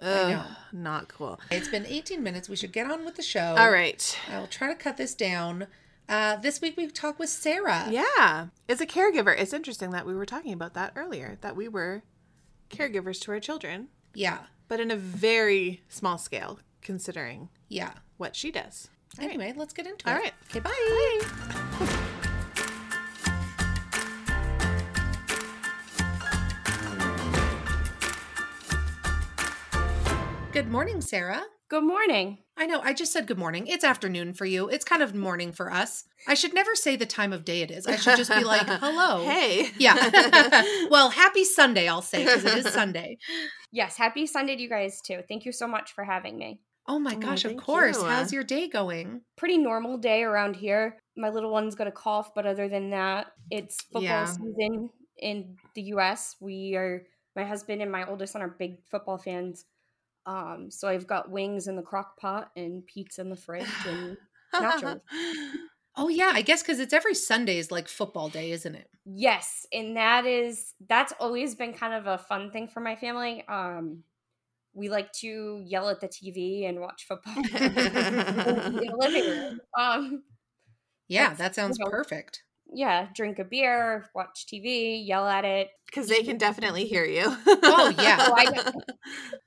Ugh, 0.00 0.28
know. 0.30 0.44
Not 0.72 1.08
cool. 1.08 1.40
It's 1.50 1.68
been 1.68 1.86
18 1.86 2.22
minutes. 2.22 2.48
We 2.48 2.56
should 2.56 2.72
get 2.72 2.90
on 2.90 3.04
with 3.04 3.16
the 3.16 3.22
show. 3.22 3.54
All 3.56 3.70
right. 3.70 4.18
I'll 4.30 4.46
try 4.46 4.68
to 4.68 4.74
cut 4.74 4.96
this 4.96 5.14
down. 5.14 5.66
Uh, 6.08 6.36
this 6.36 6.60
week 6.60 6.76
we 6.76 6.86
talk 6.88 7.18
with 7.18 7.30
Sarah. 7.30 7.86
Yeah. 7.90 8.48
As 8.68 8.80
a 8.80 8.86
caregiver, 8.86 9.34
it's 9.38 9.52
interesting 9.52 9.90
that 9.90 10.06
we 10.06 10.14
were 10.14 10.26
talking 10.26 10.52
about 10.52 10.74
that 10.74 10.92
earlier, 10.96 11.38
that 11.40 11.56
we 11.56 11.68
were 11.68 12.02
caregivers 12.70 13.20
to 13.22 13.30
our 13.32 13.40
children, 13.40 13.88
Yeah. 14.14 14.40
but 14.68 14.80
in 14.80 14.90
a 14.90 14.96
very 14.96 15.82
small 15.88 16.18
scale, 16.18 16.58
considering 16.82 17.48
Yeah. 17.68 17.92
what 18.16 18.36
she 18.36 18.50
does. 18.50 18.88
Anyway, 19.18 19.54
let's 19.56 19.72
get 19.72 19.86
into 19.86 20.06
All 20.10 20.16
it. 20.16 20.16
All 20.16 20.22
right. 20.22 20.34
Okay, 20.50 20.60
bye. 20.60 21.86
bye. 21.86 22.00
Good 30.54 30.70
morning, 30.70 31.00
Sarah. 31.00 31.42
Good 31.68 31.82
morning. 31.82 32.38
I 32.56 32.66
know, 32.66 32.80
I 32.80 32.92
just 32.92 33.12
said 33.12 33.26
good 33.26 33.38
morning. 33.38 33.66
It's 33.66 33.82
afternoon 33.82 34.34
for 34.34 34.44
you. 34.44 34.68
It's 34.68 34.84
kind 34.84 35.02
of 35.02 35.12
morning 35.12 35.50
for 35.50 35.68
us. 35.68 36.04
I 36.28 36.34
should 36.34 36.54
never 36.54 36.76
say 36.76 36.94
the 36.94 37.06
time 37.06 37.32
of 37.32 37.44
day 37.44 37.62
it 37.62 37.72
is. 37.72 37.88
I 37.88 37.96
should 37.96 38.16
just 38.16 38.30
be 38.30 38.44
like, 38.44 38.64
hello. 38.68 39.24
Hey. 39.28 39.70
Yeah. 39.78 39.96
well, 40.90 41.10
happy 41.10 41.42
Sunday, 41.42 41.88
I'll 41.88 42.02
say, 42.02 42.24
because 42.24 42.44
it 42.44 42.58
is 42.66 42.72
Sunday. 42.72 43.18
Yes, 43.72 43.96
happy 43.96 44.24
Sunday 44.28 44.54
to 44.54 44.62
you 44.62 44.68
guys 44.68 45.00
too. 45.00 45.22
Thank 45.26 45.44
you 45.44 45.50
so 45.50 45.66
much 45.66 45.94
for 45.94 46.04
having 46.04 46.38
me. 46.38 46.60
Oh 46.86 47.00
my 47.00 47.16
Oh, 47.16 47.18
gosh, 47.18 47.44
of 47.44 47.56
course. 47.56 47.96
you. 47.98 48.04
How's 48.04 48.32
your 48.32 48.44
day 48.44 48.68
going? 48.68 49.22
Pretty 49.36 49.58
normal 49.58 49.98
day 49.98 50.22
around 50.22 50.54
here. 50.54 50.96
My 51.16 51.30
little 51.30 51.50
one's 51.50 51.74
got 51.74 51.88
a 51.88 51.90
cough, 51.92 52.30
but 52.36 52.46
other 52.46 52.68
than 52.68 52.90
that, 52.90 53.32
it's 53.50 53.82
football 53.92 54.02
Yeah. 54.02 54.26
season 54.26 54.90
in 55.18 55.56
the 55.74 55.82
US. 55.94 56.36
We 56.40 56.76
are 56.76 57.02
my 57.34 57.42
husband 57.42 57.82
and 57.82 57.90
my 57.90 58.08
oldest 58.08 58.34
son 58.34 58.42
are 58.42 58.54
big 58.56 58.76
football 58.92 59.18
fans. 59.18 59.64
Um, 60.26 60.70
so 60.70 60.88
I've 60.88 61.06
got 61.06 61.30
wings 61.30 61.68
in 61.68 61.76
the 61.76 61.82
crock 61.82 62.18
pot 62.18 62.50
and 62.56 62.86
pizza 62.86 63.20
in 63.20 63.30
the 63.30 63.36
fridge 63.36 63.66
and 63.86 64.16
nachos. 64.60 65.00
Oh, 65.96 66.08
yeah, 66.08 66.32
I 66.34 66.42
guess 66.42 66.62
because 66.62 66.80
it's 66.80 66.92
every 66.92 67.14
Sunday 67.14 67.58
is 67.58 67.70
like 67.70 67.88
football 67.88 68.28
day, 68.28 68.50
isn't 68.50 68.74
it? 68.74 68.90
Yes, 69.06 69.66
and 69.72 69.96
that 69.96 70.24
is 70.24 70.74
that's 70.88 71.12
always 71.20 71.54
been 71.54 71.74
kind 71.74 71.92
of 71.92 72.06
a 72.06 72.16
fun 72.18 72.50
thing 72.50 72.68
for 72.68 72.80
my 72.80 72.96
family. 72.96 73.46
Um 73.48 74.04
we 74.74 74.88
like 74.90 75.12
to 75.14 75.62
yell 75.66 75.88
at 75.90 76.00
the 76.00 76.08
TV 76.08 76.66
and 76.66 76.80
watch 76.80 77.06
football 77.06 77.46
in 78.44 78.86
the 78.86 78.96
living 78.98 79.24
room. 79.28 79.60
Um 79.78 80.24
Yeah, 81.08 81.32
that 81.34 81.54
sounds 81.54 81.78
you 81.78 81.84
know, 81.84 81.90
perfect. 81.90 82.44
Yeah, 82.74 83.08
drink 83.14 83.38
a 83.38 83.44
beer, 83.44 84.06
watch 84.14 84.46
TV, 84.52 85.06
yell 85.06 85.26
at 85.26 85.44
it. 85.44 85.70
Because 85.86 86.08
they 86.08 86.22
can 86.24 86.38
definitely 86.38 86.86
hear 86.86 87.04
you. 87.04 87.24
Oh, 87.26 87.94
yeah. 87.98 88.24
So 88.26 88.34
I 88.36 88.72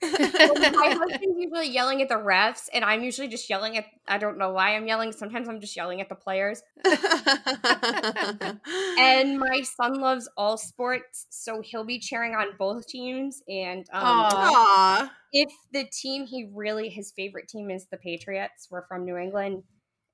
Well, 0.01 0.71
my 0.71 0.95
husband's 0.97 1.37
usually 1.37 1.69
yelling 1.69 2.01
at 2.01 2.07
the 2.07 2.15
refs, 2.15 2.69
and 2.73 2.85
I'm 2.85 3.03
usually 3.03 3.27
just 3.27 3.49
yelling 3.49 3.77
at. 3.77 3.85
I 4.07 4.17
don't 4.17 4.37
know 4.37 4.51
why 4.51 4.75
I'm 4.75 4.87
yelling. 4.87 5.11
Sometimes 5.11 5.49
I'm 5.49 5.59
just 5.59 5.75
yelling 5.75 5.99
at 5.99 6.09
the 6.09 6.15
players. 6.15 6.61
And 8.99 9.39
my 9.39 9.61
son 9.61 9.99
loves 9.99 10.27
all 10.37 10.57
sports, 10.57 11.27
so 11.29 11.61
he'll 11.61 11.85
be 11.85 11.99
cheering 11.99 12.33
on 12.33 12.47
both 12.57 12.87
teams. 12.87 13.41
And 13.47 13.87
um, 13.91 14.03
Aw. 14.03 15.11
if 15.31 15.51
the 15.71 15.85
team 15.85 16.25
he 16.25 16.49
really 16.53 16.89
his 16.89 17.11
favorite 17.15 17.47
team 17.47 17.69
is 17.69 17.87
the 17.91 17.97
Patriots, 17.97 18.67
we're 18.71 18.87
from 18.87 19.05
New 19.05 19.17
England, 19.17 19.63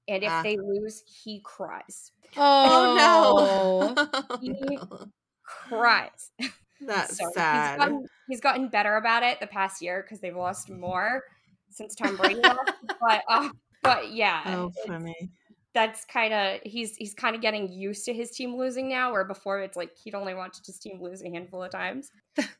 and 0.07 0.23
if 0.23 0.29
Ah. 0.29 0.41
they 0.43 0.57
lose, 0.57 1.03
he 1.23 1.39
cries, 1.43 2.11
Oh 2.37 3.95
no. 3.95 4.37
He- 4.41 4.49
no. 4.49 5.05
cries. 5.43 6.31
That's 6.81 7.17
So 7.17 7.29
sad. 7.33 7.69
He's 7.75 7.77
gotten, 7.85 8.07
he's 8.27 8.41
gotten 8.41 8.67
better 8.69 8.95
about 8.97 9.23
it 9.23 9.39
the 9.39 9.47
past 9.47 9.81
year 9.81 10.01
because 10.01 10.19
they've 10.19 10.35
lost 10.35 10.69
more 10.69 11.23
since 11.69 11.95
Tom 11.95 12.15
Brady 12.17 12.35
left. 12.41 12.59
But 12.99 13.23
uh, 13.29 13.49
but 13.81 14.11
yeah, 14.11 14.41
oh, 14.47 14.71
funny. 14.85 15.29
that's 15.73 16.03
kind 16.05 16.33
of 16.33 16.59
he's 16.63 16.95
he's 16.97 17.13
kind 17.13 17.35
of 17.35 17.41
getting 17.41 17.71
used 17.71 18.03
to 18.05 18.13
his 18.13 18.31
team 18.31 18.55
losing 18.57 18.89
now. 18.89 19.11
Where 19.13 19.23
before 19.23 19.59
it's 19.61 19.77
like 19.77 19.95
he'd 19.95 20.13
only 20.15 20.33
watched 20.33 20.65
his 20.65 20.77
team 20.77 21.01
lose 21.01 21.21
a 21.23 21.29
handful 21.29 21.63
of 21.63 21.71
times. 21.71 22.11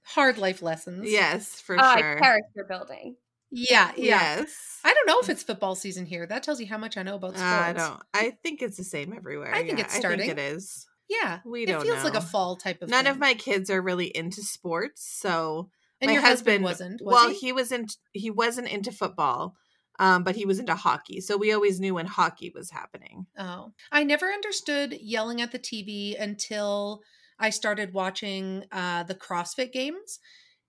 Hard 0.03 0.37
life 0.37 0.61
lessons. 0.61 1.09
Yes, 1.11 1.59
for 1.59 1.77
Uh, 1.77 1.97
sure. 1.97 2.15
character 2.19 2.63
building. 2.67 3.15
Yeah, 3.55 3.91
yeah. 3.95 4.37
Yes. 4.37 4.79
I 4.83 4.93
don't 4.93 5.07
know 5.07 5.19
if 5.19 5.29
it's 5.29 5.43
football 5.43 5.75
season 5.75 6.05
here. 6.05 6.25
That 6.25 6.43
tells 6.43 6.59
you 6.59 6.65
how 6.67 6.77
much 6.77 6.97
I 6.97 7.03
know 7.03 7.15
about 7.15 7.37
sports. 7.37 7.43
I 7.43 7.73
don't. 7.73 8.01
I 8.13 8.31
think 8.43 8.61
it's 8.61 8.77
the 8.77 8.83
same 8.83 9.13
everywhere. 9.13 9.53
I 9.53 9.63
think 9.63 9.77
Yeah, 9.77 9.85
it's 9.85 9.95
starting. 9.95 10.21
I 10.21 10.33
think 10.33 10.39
it 10.39 10.41
is. 10.55 10.85
Yeah. 11.09 11.39
We 11.45 11.63
it 11.63 11.67
don't 11.67 11.81
It 11.81 11.85
feels 11.85 12.03
like 12.03 12.15
a 12.15 12.21
fall 12.21 12.55
type 12.55 12.81
of 12.81 12.89
None 12.89 13.03
thing. 13.05 13.11
of 13.11 13.19
my 13.19 13.35
kids 13.35 13.69
are 13.69 13.81
really 13.81 14.07
into 14.07 14.41
sports, 14.41 15.07
so 15.21 15.69
And 16.01 16.09
my 16.09 16.13
your 16.13 16.21
husband, 16.21 16.63
wasn't. 16.63 17.01
Was 17.03 17.13
well, 17.13 17.29
he? 17.29 17.35
he? 17.35 17.51
was 17.53 17.71
in. 17.71 17.87
He 18.11 18.31
wasn't 18.31 18.69
into 18.69 18.91
football, 18.91 19.55
um, 19.99 20.23
but 20.23 20.35
he 20.35 20.45
was 20.45 20.59
into 20.59 20.75
hockey. 20.75 21.21
So 21.21 21.37
we 21.37 21.53
always 21.53 21.79
knew 21.79 21.93
when 21.93 22.07
hockey 22.07 22.51
was 22.53 22.71
happening. 22.71 23.27
Oh. 23.37 23.71
I 23.91 24.03
never 24.03 24.27
understood 24.27 24.93
yelling 24.99 25.41
at 25.41 25.51
the 25.51 25.59
TV 25.59 26.19
until 26.19 27.01
I 27.39 27.51
started 27.51 27.93
watching 27.93 28.63
uh 28.71 29.03
the 29.03 29.15
CrossFit 29.15 29.71
games. 29.71 30.19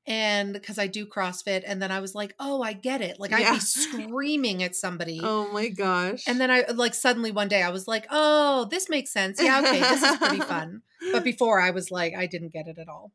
And 0.06 0.52
because 0.52 0.78
I 0.78 0.86
do 0.86 1.06
CrossFit, 1.06 1.62
and 1.66 1.80
then 1.80 1.90
I 1.90 2.00
was 2.00 2.14
like, 2.14 2.34
oh, 2.38 2.62
I 2.62 2.74
get 2.74 3.00
it. 3.00 3.18
Like 3.18 3.32
I'd 3.32 3.54
be 3.54 3.60
screaming 3.60 4.62
at 4.62 4.76
somebody. 4.76 5.20
Oh 5.22 5.50
my 5.52 5.68
gosh! 5.68 6.24
And 6.26 6.40
then 6.40 6.50
I 6.50 6.64
like 6.74 6.94
suddenly 6.94 7.30
one 7.30 7.48
day 7.48 7.62
I 7.62 7.70
was 7.70 7.88
like, 7.88 8.06
oh, 8.10 8.66
this 8.70 8.90
makes 8.90 9.12
sense. 9.12 9.42
Yeah, 9.42 9.60
okay, 9.60 9.80
this 9.80 10.02
is 10.02 10.16
pretty 10.18 10.40
fun. 10.40 10.82
But 11.12 11.24
before 11.24 11.60
I 11.60 11.70
was 11.70 11.90
like, 11.90 12.14
I 12.14 12.26
didn't 12.26 12.52
get 12.52 12.66
it 12.68 12.78
at 12.78 12.88
all. 12.88 13.12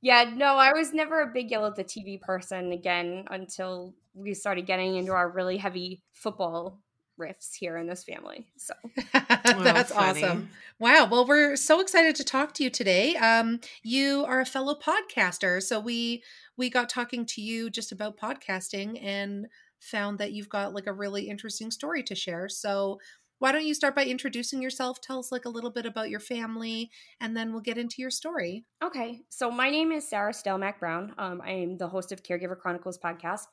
Yeah, 0.00 0.30
no, 0.34 0.56
I 0.56 0.72
was 0.72 0.92
never 0.92 1.20
a 1.20 1.32
big 1.32 1.50
yell 1.50 1.66
at 1.66 1.76
the 1.76 1.84
TV 1.84 2.20
person 2.20 2.72
again 2.72 3.24
until 3.30 3.94
we 4.14 4.34
started 4.34 4.66
getting 4.66 4.96
into 4.96 5.12
our 5.12 5.30
really 5.30 5.58
heavy 5.58 6.02
football 6.12 6.80
riffs 7.20 7.54
here 7.54 7.76
in 7.76 7.86
this 7.86 8.04
family. 8.04 8.46
So 8.56 8.74
That's 9.12 9.92
funny. 9.92 10.22
awesome. 10.22 10.50
Wow. 10.78 11.08
Well, 11.10 11.26
we're 11.26 11.56
so 11.56 11.80
excited 11.80 12.16
to 12.16 12.24
talk 12.24 12.54
to 12.54 12.64
you 12.64 12.70
today. 12.70 13.16
Um, 13.16 13.60
you 13.82 14.24
are 14.26 14.40
a 14.40 14.46
fellow 14.46 14.74
podcaster, 14.74 15.62
so 15.62 15.78
we 15.80 16.22
we 16.56 16.70
got 16.70 16.88
talking 16.88 17.26
to 17.26 17.40
you 17.40 17.70
just 17.70 17.92
about 17.92 18.18
podcasting 18.18 19.02
and 19.02 19.46
found 19.78 20.18
that 20.18 20.32
you've 20.32 20.48
got 20.48 20.74
like 20.74 20.86
a 20.86 20.92
really 20.92 21.28
interesting 21.28 21.70
story 21.70 22.02
to 22.04 22.14
share. 22.14 22.48
So 22.48 22.98
why 23.38 23.50
don't 23.50 23.66
you 23.66 23.74
start 23.74 23.96
by 23.96 24.04
introducing 24.04 24.62
yourself? 24.62 25.00
Tell 25.00 25.18
us 25.18 25.32
like 25.32 25.46
a 25.46 25.48
little 25.48 25.70
bit 25.70 25.84
about 25.84 26.08
your 26.10 26.20
family, 26.20 26.92
and 27.20 27.36
then 27.36 27.50
we'll 27.50 27.60
get 27.60 27.76
into 27.76 27.96
your 27.98 28.10
story. 28.10 28.64
Okay, 28.80 29.22
so 29.30 29.50
my 29.50 29.68
name 29.68 29.90
is 29.90 30.08
Sarah 30.08 30.32
Stelmack 30.32 30.78
Brown. 30.78 31.12
Um, 31.18 31.42
I 31.44 31.50
am 31.50 31.76
the 31.76 31.88
host 31.88 32.12
of 32.12 32.22
Caregiver 32.22 32.56
Chronicles 32.56 32.98
podcast. 32.98 33.46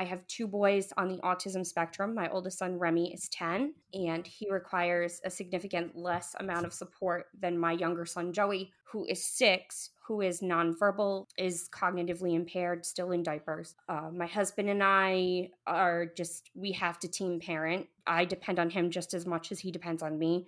I 0.00 0.04
have 0.04 0.26
two 0.28 0.46
boys 0.46 0.94
on 0.96 1.08
the 1.08 1.18
autism 1.18 1.64
spectrum. 1.64 2.14
My 2.14 2.30
oldest 2.30 2.56
son, 2.56 2.78
Remy, 2.78 3.12
is 3.12 3.28
10, 3.28 3.74
and 3.92 4.26
he 4.26 4.50
requires 4.50 5.20
a 5.26 5.30
significant 5.30 5.94
less 5.94 6.34
amount 6.40 6.64
of 6.64 6.72
support 6.72 7.26
than 7.38 7.58
my 7.58 7.72
younger 7.72 8.06
son, 8.06 8.32
Joey, 8.32 8.72
who 8.90 9.04
is 9.04 9.22
six, 9.22 9.90
who 10.06 10.22
is 10.22 10.40
nonverbal, 10.40 11.26
is 11.36 11.68
cognitively 11.68 12.34
impaired, 12.34 12.86
still 12.86 13.10
in 13.10 13.22
diapers. 13.22 13.74
Uh, 13.90 14.08
my 14.10 14.26
husband 14.26 14.70
and 14.70 14.82
I 14.82 15.50
are 15.66 16.06
just, 16.16 16.48
we 16.54 16.72
have 16.72 16.98
to 17.00 17.08
team 17.08 17.38
parent. 17.38 17.86
I 18.06 18.24
depend 18.24 18.58
on 18.58 18.70
him 18.70 18.90
just 18.90 19.12
as 19.12 19.26
much 19.26 19.52
as 19.52 19.60
he 19.60 19.70
depends 19.70 20.02
on 20.02 20.18
me 20.18 20.46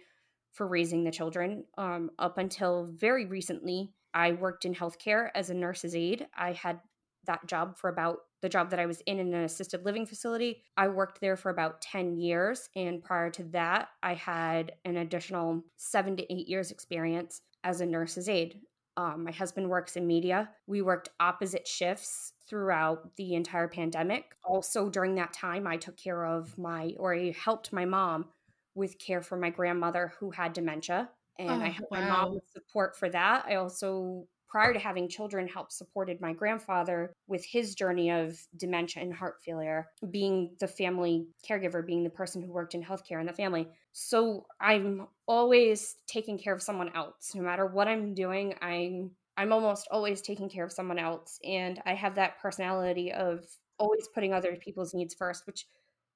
for 0.55 0.67
raising 0.67 1.05
the 1.05 1.11
children. 1.11 1.65
Um, 1.77 2.11
up 2.19 2.39
until 2.39 2.89
very 2.91 3.27
recently, 3.27 3.91
I 4.15 4.33
worked 4.33 4.65
in 4.65 4.75
healthcare 4.75 5.29
as 5.35 5.51
a 5.51 5.55
nurse's 5.55 5.95
aide. 5.95 6.27
I 6.35 6.53
had 6.53 6.81
that 7.27 7.47
job 7.47 7.77
for 7.77 7.91
about 7.91 8.21
the 8.43 8.49
job 8.49 8.71
that 8.71 8.81
I 8.81 8.87
was 8.87 9.01
in 9.03 9.19
in 9.19 9.33
an 9.35 9.45
assisted 9.45 9.85
living 9.85 10.05
facility. 10.07 10.65
I 10.77 10.89
worked 10.89 11.21
there 11.21 11.37
for 11.37 11.51
about 11.51 11.81
10 11.81 12.17
years. 12.19 12.69
And 12.77 13.03
prior 13.03 13.31
to 13.31 13.45
that, 13.45 13.91
I 14.03 14.15
had 14.15 14.73
an 14.85 14.97
additional 14.97 15.63
seven 15.77 16.17
to 16.19 16.33
eight 16.33 16.49
years 16.49 16.71
experience 16.71 17.43
as 17.65 17.81
a 17.81 17.87
nurse's 17.87 18.29
aide. 18.29 18.61
Um, 18.97 19.25
my 19.25 19.31
husband 19.33 19.71
works 19.71 19.97
in 19.97 20.07
media. 20.07 20.51
We 20.67 20.83
worked 20.83 21.09
opposite 21.19 21.67
shifts 21.67 22.35
throughout 22.47 23.17
the 23.17 23.35
entire 23.35 23.69
pandemic. 23.69 24.37
Also, 24.45 24.91
during 24.91 25.15
that 25.15 25.33
time, 25.33 25.67
I 25.67 25.79
took 25.79 25.97
care 25.97 26.27
of 26.27 26.59
my, 26.59 26.95
or 26.99 27.15
I 27.15 27.31
helped 27.31 27.73
my 27.73 27.87
mom 27.87 28.31
with 28.75 28.99
care 28.99 29.23
for 29.23 29.37
my 29.37 29.51
grandmother 29.51 30.13
who 30.19 30.31
had 30.31 30.53
dementia. 30.53 31.11
And 31.39 31.63
I 31.63 31.69
Oh, 31.69 31.71
helped 31.71 31.91
my 31.91 32.03
mom 32.03 32.35
with 32.35 32.45
support 32.53 32.97
for 32.97 33.09
that. 33.09 33.47
I 33.47 33.55
also, 33.55 34.29
prior 34.53 34.75
to 34.75 34.79
having 34.79 35.09
children, 35.09 35.49
helped 35.49 35.73
supported 35.73 36.21
my 36.21 36.35
grandfather 36.35 37.15
with 37.27 37.43
his 37.43 37.75
journey 37.75 38.11
of 38.11 38.39
dementia 38.59 39.03
and 39.03 39.15
heart 39.15 39.37
failure, 39.43 39.89
being 40.11 40.55
the 40.61 40.69
family 40.69 41.27
caregiver, 41.49 41.85
being 41.85 42.05
the 42.05 42.11
person 42.11 42.43
who 42.43 42.53
worked 42.53 42.75
in 42.75 42.85
healthcare 42.85 43.19
in 43.19 43.27
the 43.27 43.33
family. 43.33 43.67
So 43.93 44.45
I'm 44.61 45.07
always 45.27 45.97
taking 46.07 46.39
care 46.39 46.53
of 46.53 46.61
someone 46.61 46.95
else. 46.95 47.33
No 47.35 47.41
matter 47.41 47.65
what 47.65 47.89
I'm 47.89 48.13
doing, 48.13 48.55
I'm 48.61 49.13
I'm 49.39 49.55
almost 49.55 49.89
always 49.91 50.21
taking 50.21 50.51
care 50.51 50.65
of 50.65 50.73
someone 50.73 50.99
else. 50.99 51.39
And 51.43 51.81
I 51.87 51.95
have 51.95 52.17
that 52.17 52.39
personality 52.39 53.11
of 53.11 53.47
always 53.79 54.07
putting 54.15 54.35
other 54.35 54.55
people's 54.57 54.93
needs 54.93 55.15
first, 55.15 55.47
which 55.47 55.67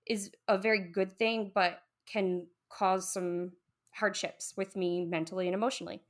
is 0.06 0.30
a 0.46 0.58
very 0.58 0.80
good 0.80 1.18
thing, 1.18 1.52
but 1.54 1.80
can 2.06 2.46
cause 2.68 3.10
some 3.10 3.52
hardships 3.92 4.52
with 4.58 4.76
me 4.76 5.06
mentally 5.06 5.48
and 5.48 5.56
emomentally. 5.56 6.00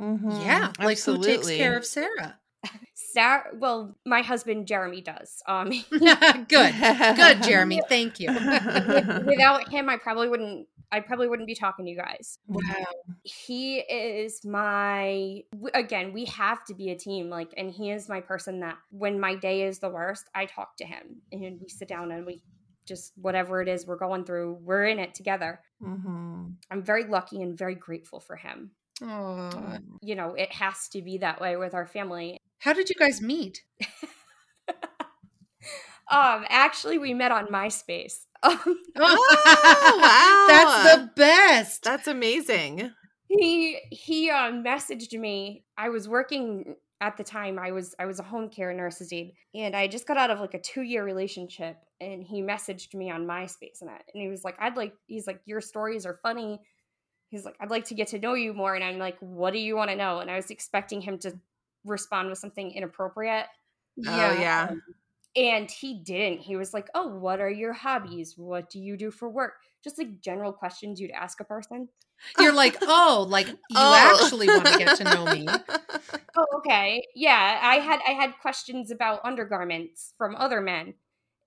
Mhm. 0.00 0.44
Yeah. 0.44 0.72
Like 0.78 0.98
who 1.00 1.22
takes 1.22 1.48
care 1.48 1.76
of 1.76 1.84
Sarah? 1.84 2.38
Sarah, 2.94 3.44
well, 3.54 3.96
my 4.04 4.22
husband 4.22 4.66
Jeremy 4.66 5.00
does. 5.00 5.42
Um, 5.46 5.68
Good. 5.90 6.48
Good, 6.48 7.42
Jeremy. 7.42 7.80
Thank 7.88 8.20
you. 8.20 8.28
without 8.32 9.68
him, 9.68 9.88
I 9.88 9.96
probably 9.96 10.28
wouldn't. 10.28 10.66
I 10.90 11.00
probably 11.00 11.28
wouldn't 11.28 11.46
be 11.46 11.54
talking 11.54 11.84
to 11.84 11.90
you 11.90 11.98
guys. 11.98 12.38
Wow. 12.46 12.62
he 13.22 13.78
is 13.80 14.42
my 14.44 15.42
again 15.74 16.12
we 16.14 16.24
have 16.26 16.64
to 16.64 16.74
be 16.74 16.90
a 16.90 16.96
team 16.96 17.28
like 17.28 17.52
and 17.58 17.70
he 17.70 17.90
is 17.90 18.08
my 18.08 18.20
person 18.22 18.60
that 18.60 18.78
when 18.90 19.20
my 19.20 19.34
day 19.34 19.62
is 19.62 19.80
the 19.80 19.88
worst 19.90 20.24
i 20.34 20.46
talk 20.46 20.76
to 20.78 20.86
him 20.86 21.20
and 21.30 21.60
we 21.60 21.68
sit 21.68 21.88
down 21.88 22.10
and 22.10 22.24
we 22.24 22.42
just 22.86 23.12
whatever 23.16 23.60
it 23.60 23.68
is 23.68 23.86
we're 23.86 23.96
going 23.98 24.24
through 24.24 24.54
we're 24.62 24.86
in 24.86 24.98
it 24.98 25.14
together 25.14 25.60
Mhm. 25.82 26.54
i'm 26.70 26.82
very 26.82 27.04
lucky 27.04 27.42
and 27.42 27.56
very 27.58 27.74
grateful 27.74 28.18
for 28.20 28.36
him 28.36 28.70
Aw. 29.02 29.78
you 30.02 30.14
know 30.14 30.34
it 30.34 30.52
has 30.52 30.88
to 30.88 31.02
be 31.02 31.18
that 31.18 31.40
way 31.40 31.56
with 31.56 31.74
our 31.74 31.86
family 31.86 32.38
How 32.58 32.72
did 32.72 32.88
you 32.88 32.96
guys 32.98 33.20
meet? 33.22 33.62
um 36.10 36.44
actually 36.48 36.98
we 36.98 37.12
met 37.14 37.30
on 37.32 37.46
myspace 37.48 38.14
um 38.42 38.58
Oh, 39.00 39.98
wow. 40.00 40.46
That's 40.48 40.96
the 40.96 41.10
best. 41.16 41.82
That's 41.84 42.06
amazing. 42.08 42.90
he 43.28 43.78
he 43.90 44.30
um 44.30 44.64
messaged 44.64 45.12
me 45.18 45.64
i 45.76 45.88
was 45.90 46.08
working 46.08 46.74
at 47.00 47.16
the 47.18 47.24
time 47.24 47.58
i 47.58 47.70
was 47.72 47.94
i 47.98 48.06
was 48.06 48.18
a 48.18 48.22
home 48.22 48.48
care 48.48 48.72
nurse's 48.72 49.12
aide 49.12 49.32
and 49.54 49.76
i 49.76 49.86
just 49.86 50.06
got 50.06 50.16
out 50.16 50.30
of 50.30 50.40
like 50.40 50.54
a 50.54 50.60
two 50.60 50.80
year 50.82 51.04
relationship 51.04 51.76
and 52.00 52.24
he 52.24 52.40
messaged 52.42 52.94
me 52.94 53.10
on 53.10 53.26
myspace 53.26 53.82
and, 53.82 53.90
I, 53.90 54.00
and 54.14 54.22
he 54.22 54.28
was 54.28 54.44
like 54.44 54.56
i'd 54.60 54.76
like 54.78 54.94
he's 55.06 55.26
like 55.26 55.40
your 55.44 55.60
stories 55.60 56.06
are 56.06 56.18
funny 56.22 56.58
he's 57.30 57.44
like 57.44 57.54
i'd 57.60 57.70
like 57.70 57.84
to 57.84 57.94
get 57.94 58.08
to 58.08 58.18
know 58.18 58.34
you 58.34 58.52
more 58.52 58.74
and 58.74 58.84
i'm 58.84 58.98
like 58.98 59.16
what 59.20 59.52
do 59.52 59.58
you 59.58 59.76
want 59.76 59.90
to 59.90 59.96
know 59.96 60.18
and 60.20 60.30
i 60.30 60.36
was 60.36 60.50
expecting 60.50 61.00
him 61.00 61.18
to 61.18 61.32
respond 61.84 62.28
with 62.28 62.38
something 62.38 62.70
inappropriate 62.72 63.46
Oh 64.06 64.32
yeah. 64.32 64.70
and 65.36 65.70
he 65.70 65.94
didn't 66.02 66.40
he 66.40 66.56
was 66.56 66.72
like 66.74 66.88
oh 66.94 67.08
what 67.08 67.40
are 67.40 67.50
your 67.50 67.72
hobbies 67.72 68.34
what 68.36 68.70
do 68.70 68.78
you 68.78 68.96
do 68.96 69.10
for 69.10 69.28
work 69.28 69.54
just 69.84 69.98
like 69.98 70.20
general 70.20 70.52
questions 70.52 71.00
you'd 71.00 71.10
ask 71.12 71.40
a 71.40 71.44
person 71.44 71.88
You're 72.38 72.52
like, 72.52 72.76
oh, 72.82 73.26
like 73.28 73.46
you 73.46 73.54
Oh. 73.76 74.18
actually 74.20 74.48
want 74.48 74.66
to 74.66 74.76
get 74.78 74.96
to 74.96 75.04
know 75.04 75.24
me. 75.26 75.46
Oh, 76.36 76.46
okay. 76.58 77.02
Yeah, 77.16 77.58
I 77.62 77.76
had 77.76 77.98
I 78.06 78.12
had 78.12 78.32
questions 78.40 78.90
about 78.92 79.20
undergarments 79.24 80.14
from 80.18 80.36
other 80.36 80.60
men. 80.60 80.94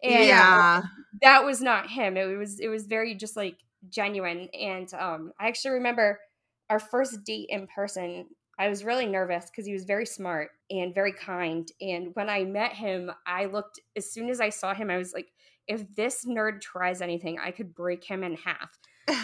And 0.03 0.25
yeah. 0.27 0.81
that 1.21 1.45
was 1.45 1.61
not 1.61 1.89
him. 1.89 2.17
It 2.17 2.25
was 2.37 2.59
it 2.59 2.67
was 2.67 2.87
very 2.87 3.15
just 3.15 3.37
like 3.37 3.55
genuine. 3.89 4.47
And 4.59 4.93
um 4.93 5.31
I 5.39 5.47
actually 5.47 5.71
remember 5.71 6.19
our 6.69 6.79
first 6.79 7.23
date 7.23 7.47
in 7.49 7.67
person. 7.67 8.25
I 8.59 8.69
was 8.69 8.83
really 8.83 9.05
nervous 9.07 9.45
because 9.49 9.65
he 9.65 9.73
was 9.73 9.85
very 9.85 10.05
smart 10.05 10.51
and 10.69 10.93
very 10.93 11.13
kind. 11.13 11.67
And 11.81 12.13
when 12.13 12.29
I 12.29 12.43
met 12.43 12.73
him, 12.73 13.11
I 13.25 13.45
looked 13.45 13.79
as 13.95 14.11
soon 14.11 14.29
as 14.29 14.39
I 14.39 14.49
saw 14.49 14.73
him, 14.73 14.91
I 14.91 14.97
was 14.97 15.13
like, 15.13 15.31
if 15.67 15.83
this 15.95 16.25
nerd 16.25 16.61
tries 16.61 17.01
anything, 17.01 17.39
I 17.39 17.51
could 17.51 17.73
break 17.73 18.03
him 18.03 18.23
in 18.23 18.35
half. 18.35 18.77
that 19.07 19.23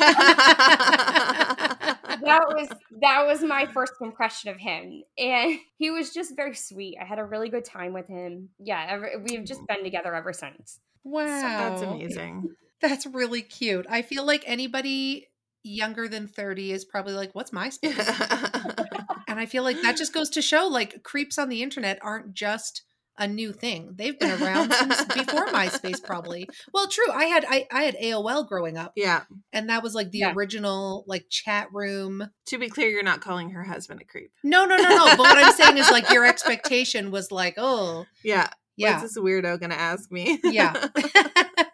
was 2.48 2.68
that 3.00 3.26
was 3.28 3.44
my 3.44 3.68
first 3.68 3.94
impression 4.02 4.50
of 4.50 4.58
him 4.58 5.04
and 5.18 5.60
he 5.78 5.92
was 5.92 6.12
just 6.12 6.36
very 6.36 6.56
sweet 6.56 6.98
i 7.00 7.06
had 7.06 7.20
a 7.20 7.24
really 7.24 7.48
good 7.48 7.64
time 7.64 7.94
with 7.94 8.08
him 8.08 8.50
yeah 8.60 8.88
ever, 8.90 9.12
we've 9.24 9.46
just 9.46 9.62
been 9.68 9.84
together 9.84 10.14
ever 10.16 10.34
since 10.34 10.80
Wow. 11.08 11.26
That's 11.58 11.82
amazing. 11.82 12.54
That's 12.82 13.06
really 13.06 13.42
cute. 13.42 13.86
I 13.90 14.02
feel 14.02 14.26
like 14.26 14.44
anybody 14.46 15.28
younger 15.64 16.08
than 16.08 16.28
30 16.28 16.72
is 16.72 16.86
probably 16.86 17.14
like, 17.14 17.34
what's 17.34 17.52
MySpace? 17.52 17.82
and 19.28 19.40
I 19.40 19.46
feel 19.46 19.64
like 19.64 19.82
that 19.82 19.98
just 19.98 20.14
goes 20.14 20.30
to 20.32 20.42
show 20.42 20.68
like 20.68 21.04
creeps 21.04 21.38
on 21.38 21.50
the 21.50 21.62
internet 21.64 22.00
aren't 22.02 22.34
just 22.34 22.84
a 23.20 23.28
new 23.28 23.52
thing. 23.52 23.94
They've 23.96 24.18
been 24.18 24.42
around 24.44 24.72
since 24.72 25.04
before 25.06 25.48
MySpace 25.48 26.04
probably. 26.04 26.48
Well, 26.72 26.88
true. 26.88 27.12
I 27.12 27.26
had 27.26 27.46
I, 27.50 27.66
I 27.72 27.82
had 27.84 27.98
AOL 27.98 28.48
growing 28.48 28.78
up 28.78 28.94
yeah. 28.96 29.24
and 29.52 29.70
that 29.70 29.82
was 29.82 29.96
like 29.96 30.12
the 30.12 30.20
Yeah. 30.20 30.34
original 30.36 31.04
like 31.08 31.26
chat 31.30 31.68
room. 31.74 32.30
To 32.48 32.58
be 32.60 32.70
clear, 32.70 32.90
you're 32.90 33.02
not 33.04 33.22
calling 33.22 33.50
her 33.52 33.64
husband 33.64 34.02
a 34.02 34.06
creep. 34.06 34.32
No, 34.44 34.66
no, 34.66 34.78
no, 34.78 34.90
no. 34.90 35.06
but 35.08 35.20
what 35.20 35.38
I'm 35.38 35.52
saying 35.54 35.78
is 35.80 35.90
like 35.90 36.12
your 36.12 36.26
expectation 36.26 37.10
was 37.10 37.32
like, 37.32 37.56
oh, 37.58 38.06
Yeah. 38.24 38.50
yeah. 38.76 39.00
What's 39.02 39.16
this 39.16 39.18
weirdo 39.24 39.60
gonna 39.60 39.74
ask 39.76 40.12
me? 40.12 40.40
Yeah. 40.44 40.88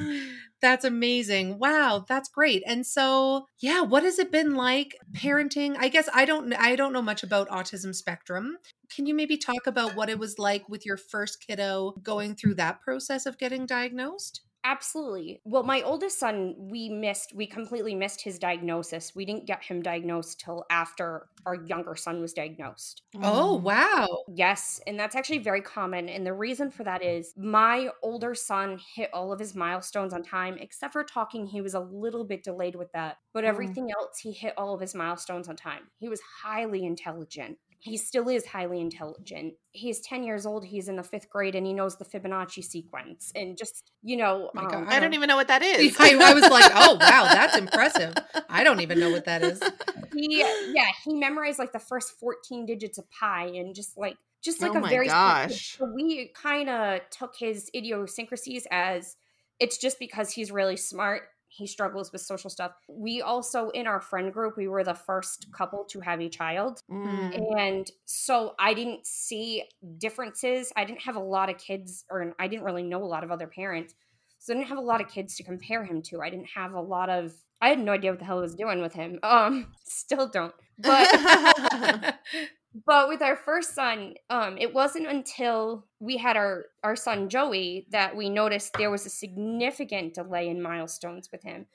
that's 0.62 0.84
amazing. 0.84 1.58
Wow, 1.58 2.04
that's 2.08 2.28
great. 2.28 2.62
And 2.66 2.86
so, 2.86 3.46
yeah, 3.60 3.82
what 3.82 4.02
has 4.02 4.18
it 4.18 4.30
been 4.32 4.54
like 4.54 4.96
parenting? 5.12 5.76
I 5.78 5.88
guess 5.88 6.08
I 6.12 6.24
don't 6.24 6.52
I 6.54 6.76
don't 6.76 6.92
know 6.92 7.02
much 7.02 7.22
about 7.22 7.48
autism 7.48 7.94
spectrum. 7.94 8.58
Can 8.94 9.06
you 9.06 9.14
maybe 9.14 9.36
talk 9.36 9.66
about 9.66 9.94
what 9.96 10.08
it 10.10 10.18
was 10.18 10.38
like 10.38 10.68
with 10.68 10.84
your 10.84 10.96
first 10.96 11.44
kiddo 11.46 11.94
going 12.02 12.34
through 12.34 12.54
that 12.56 12.80
process 12.80 13.26
of 13.26 13.38
getting 13.38 13.66
diagnosed? 13.66 14.42
Absolutely 14.64 15.40
well 15.44 15.62
my 15.62 15.80
oldest 15.82 16.18
son 16.18 16.54
we 16.58 16.88
missed 16.88 17.32
we 17.34 17.46
completely 17.46 17.94
missed 17.94 18.20
his 18.22 18.38
diagnosis 18.38 19.14
we 19.14 19.24
didn't 19.24 19.46
get 19.46 19.62
him 19.64 19.80
diagnosed 19.82 20.38
till 20.40 20.64
after 20.70 21.28
our 21.46 21.54
younger 21.66 21.96
son 21.96 22.20
was 22.20 22.34
diagnosed 22.34 23.02
Oh, 23.22 23.56
Mm. 23.56 23.62
wow. 23.62 24.24
Yes, 24.28 24.80
and 24.86 24.98
that's 25.00 25.16
actually 25.16 25.38
very 25.38 25.62
common. 25.62 26.08
And 26.08 26.26
the 26.26 26.34
reason 26.34 26.70
for 26.70 26.84
that 26.84 27.02
is 27.02 27.34
my 27.36 27.90
older 28.02 28.34
son 28.34 28.78
hit 28.94 29.10
all 29.12 29.32
of 29.32 29.40
his 29.40 29.54
milestones 29.56 30.12
on 30.14 30.22
time, 30.22 30.58
except 30.58 30.92
for 30.94 31.04
talking, 31.04 31.46
he 31.46 31.60
was 31.60 31.74
a 31.74 31.80
little 31.80 32.24
bit 32.24 32.44
delayed 32.44 32.76
with 32.76 32.92
that. 32.92 33.18
But 33.32 33.44
Mm. 33.44 33.44
everything 33.44 33.90
else, 33.92 34.18
he 34.18 34.32
hit 34.32 34.54
all 34.56 34.74
of 34.74 34.80
his 34.80 34.94
milestones 34.94 35.48
on 35.48 35.56
time. 35.56 35.90
He 35.98 36.08
was 36.08 36.20
highly 36.22 36.84
intelligent. 36.84 37.58
He 37.82 37.96
still 37.96 38.28
is 38.28 38.44
highly 38.44 38.78
intelligent. 38.78 39.54
He's 39.72 40.00
10 40.00 40.22
years 40.22 40.44
old, 40.44 40.66
he's 40.66 40.88
in 40.88 40.96
the 40.96 41.02
fifth 41.02 41.30
grade, 41.30 41.54
and 41.54 41.66
he 41.66 41.72
knows 41.72 41.96
the 41.96 42.04
Fibonacci 42.04 42.62
sequence. 42.62 43.32
And 43.34 43.56
just, 43.56 43.90
you 44.02 44.18
know, 44.18 44.50
My 44.52 44.64
um, 44.64 44.70
God. 44.70 44.88
I 44.88 45.00
don't 45.00 45.14
even 45.14 45.28
know 45.28 45.36
what 45.36 45.48
that 45.48 45.62
is. 45.62 45.96
I, 46.00 46.14
I 46.14 46.34
was 46.34 46.42
like, 46.42 46.70
oh, 46.74 46.94
wow, 47.00 47.28
that's 47.32 47.56
impressive. 47.58 48.14
I 48.50 48.64
don't 48.64 48.80
even 48.80 49.00
know 49.00 49.10
what 49.10 49.24
that 49.24 49.42
is. 49.42 49.62
he, 50.14 50.44
yeah, 50.72 50.88
he 51.04 51.14
memorized 51.14 51.58
like 51.58 51.72
the 51.72 51.78
first 51.78 52.12
14 52.20 52.66
digits 52.66 52.98
of 52.98 53.10
pi 53.10 53.46
and 53.46 53.74
just 53.74 53.96
like, 53.96 54.16
just 54.42 54.60
like 54.60 54.72
Oh 54.72 54.78
a 54.78 54.80
my 54.80 54.88
very 54.90 55.06
gosh. 55.06 55.78
So 55.78 55.86
we 55.86 56.32
kind 56.34 56.68
of 56.68 57.00
took 57.10 57.34
his 57.38 57.70
idiosyncrasies 57.74 58.66
as 58.70 59.16
it's 59.58 59.78
just 59.78 59.98
because 59.98 60.30
he's 60.32 60.50
really 60.50 60.76
smart. 60.76 61.22
He 61.52 61.66
struggles 61.66 62.12
with 62.12 62.20
social 62.20 62.48
stuff. 62.48 62.72
We 62.88 63.22
also, 63.22 63.70
in 63.70 63.88
our 63.88 64.00
friend 64.00 64.32
group, 64.32 64.56
we 64.56 64.68
were 64.68 64.84
the 64.84 64.94
first 64.94 65.48
couple 65.52 65.84
to 65.90 65.98
have 66.00 66.20
a 66.20 66.28
child. 66.28 66.80
Mm. 66.88 67.58
And 67.58 67.90
so 68.04 68.54
I 68.58 68.72
didn't 68.72 69.04
see 69.04 69.64
differences. 69.98 70.72
I 70.76 70.84
didn't 70.84 71.02
have 71.02 71.16
a 71.16 71.20
lot 71.20 71.50
of 71.50 71.58
kids, 71.58 72.04
or 72.08 72.34
I 72.38 72.46
didn't 72.46 72.64
really 72.64 72.84
know 72.84 73.02
a 73.02 73.04
lot 73.04 73.24
of 73.24 73.32
other 73.32 73.48
parents. 73.48 73.94
So 74.38 74.52
I 74.52 74.56
didn't 74.56 74.68
have 74.68 74.78
a 74.78 74.82
lot 74.82 75.00
of 75.00 75.08
kids 75.08 75.34
to 75.36 75.42
compare 75.42 75.84
him 75.84 76.02
to. 76.02 76.20
I 76.22 76.30
didn't 76.30 76.50
have 76.54 76.72
a 76.72 76.80
lot 76.80 77.10
of, 77.10 77.32
I 77.60 77.68
had 77.68 77.80
no 77.80 77.92
idea 77.92 78.12
what 78.12 78.20
the 78.20 78.24
hell 78.24 78.38
I 78.38 78.42
was 78.42 78.54
doing 78.54 78.80
with 78.80 78.94
him. 78.94 79.18
Um, 79.24 79.72
still 79.84 80.28
don't. 80.28 80.54
But 80.78 81.08
but 82.86 83.08
with 83.08 83.22
our 83.22 83.36
first 83.36 83.74
son 83.74 84.14
um 84.30 84.56
it 84.58 84.72
wasn't 84.72 85.06
until 85.06 85.86
we 85.98 86.16
had 86.16 86.36
our 86.36 86.66
our 86.84 86.96
son 86.96 87.28
joey 87.28 87.86
that 87.90 88.16
we 88.16 88.28
noticed 88.28 88.72
there 88.74 88.90
was 88.90 89.06
a 89.06 89.10
significant 89.10 90.14
delay 90.14 90.48
in 90.48 90.62
milestones 90.62 91.28
with 91.32 91.42
him 91.42 91.66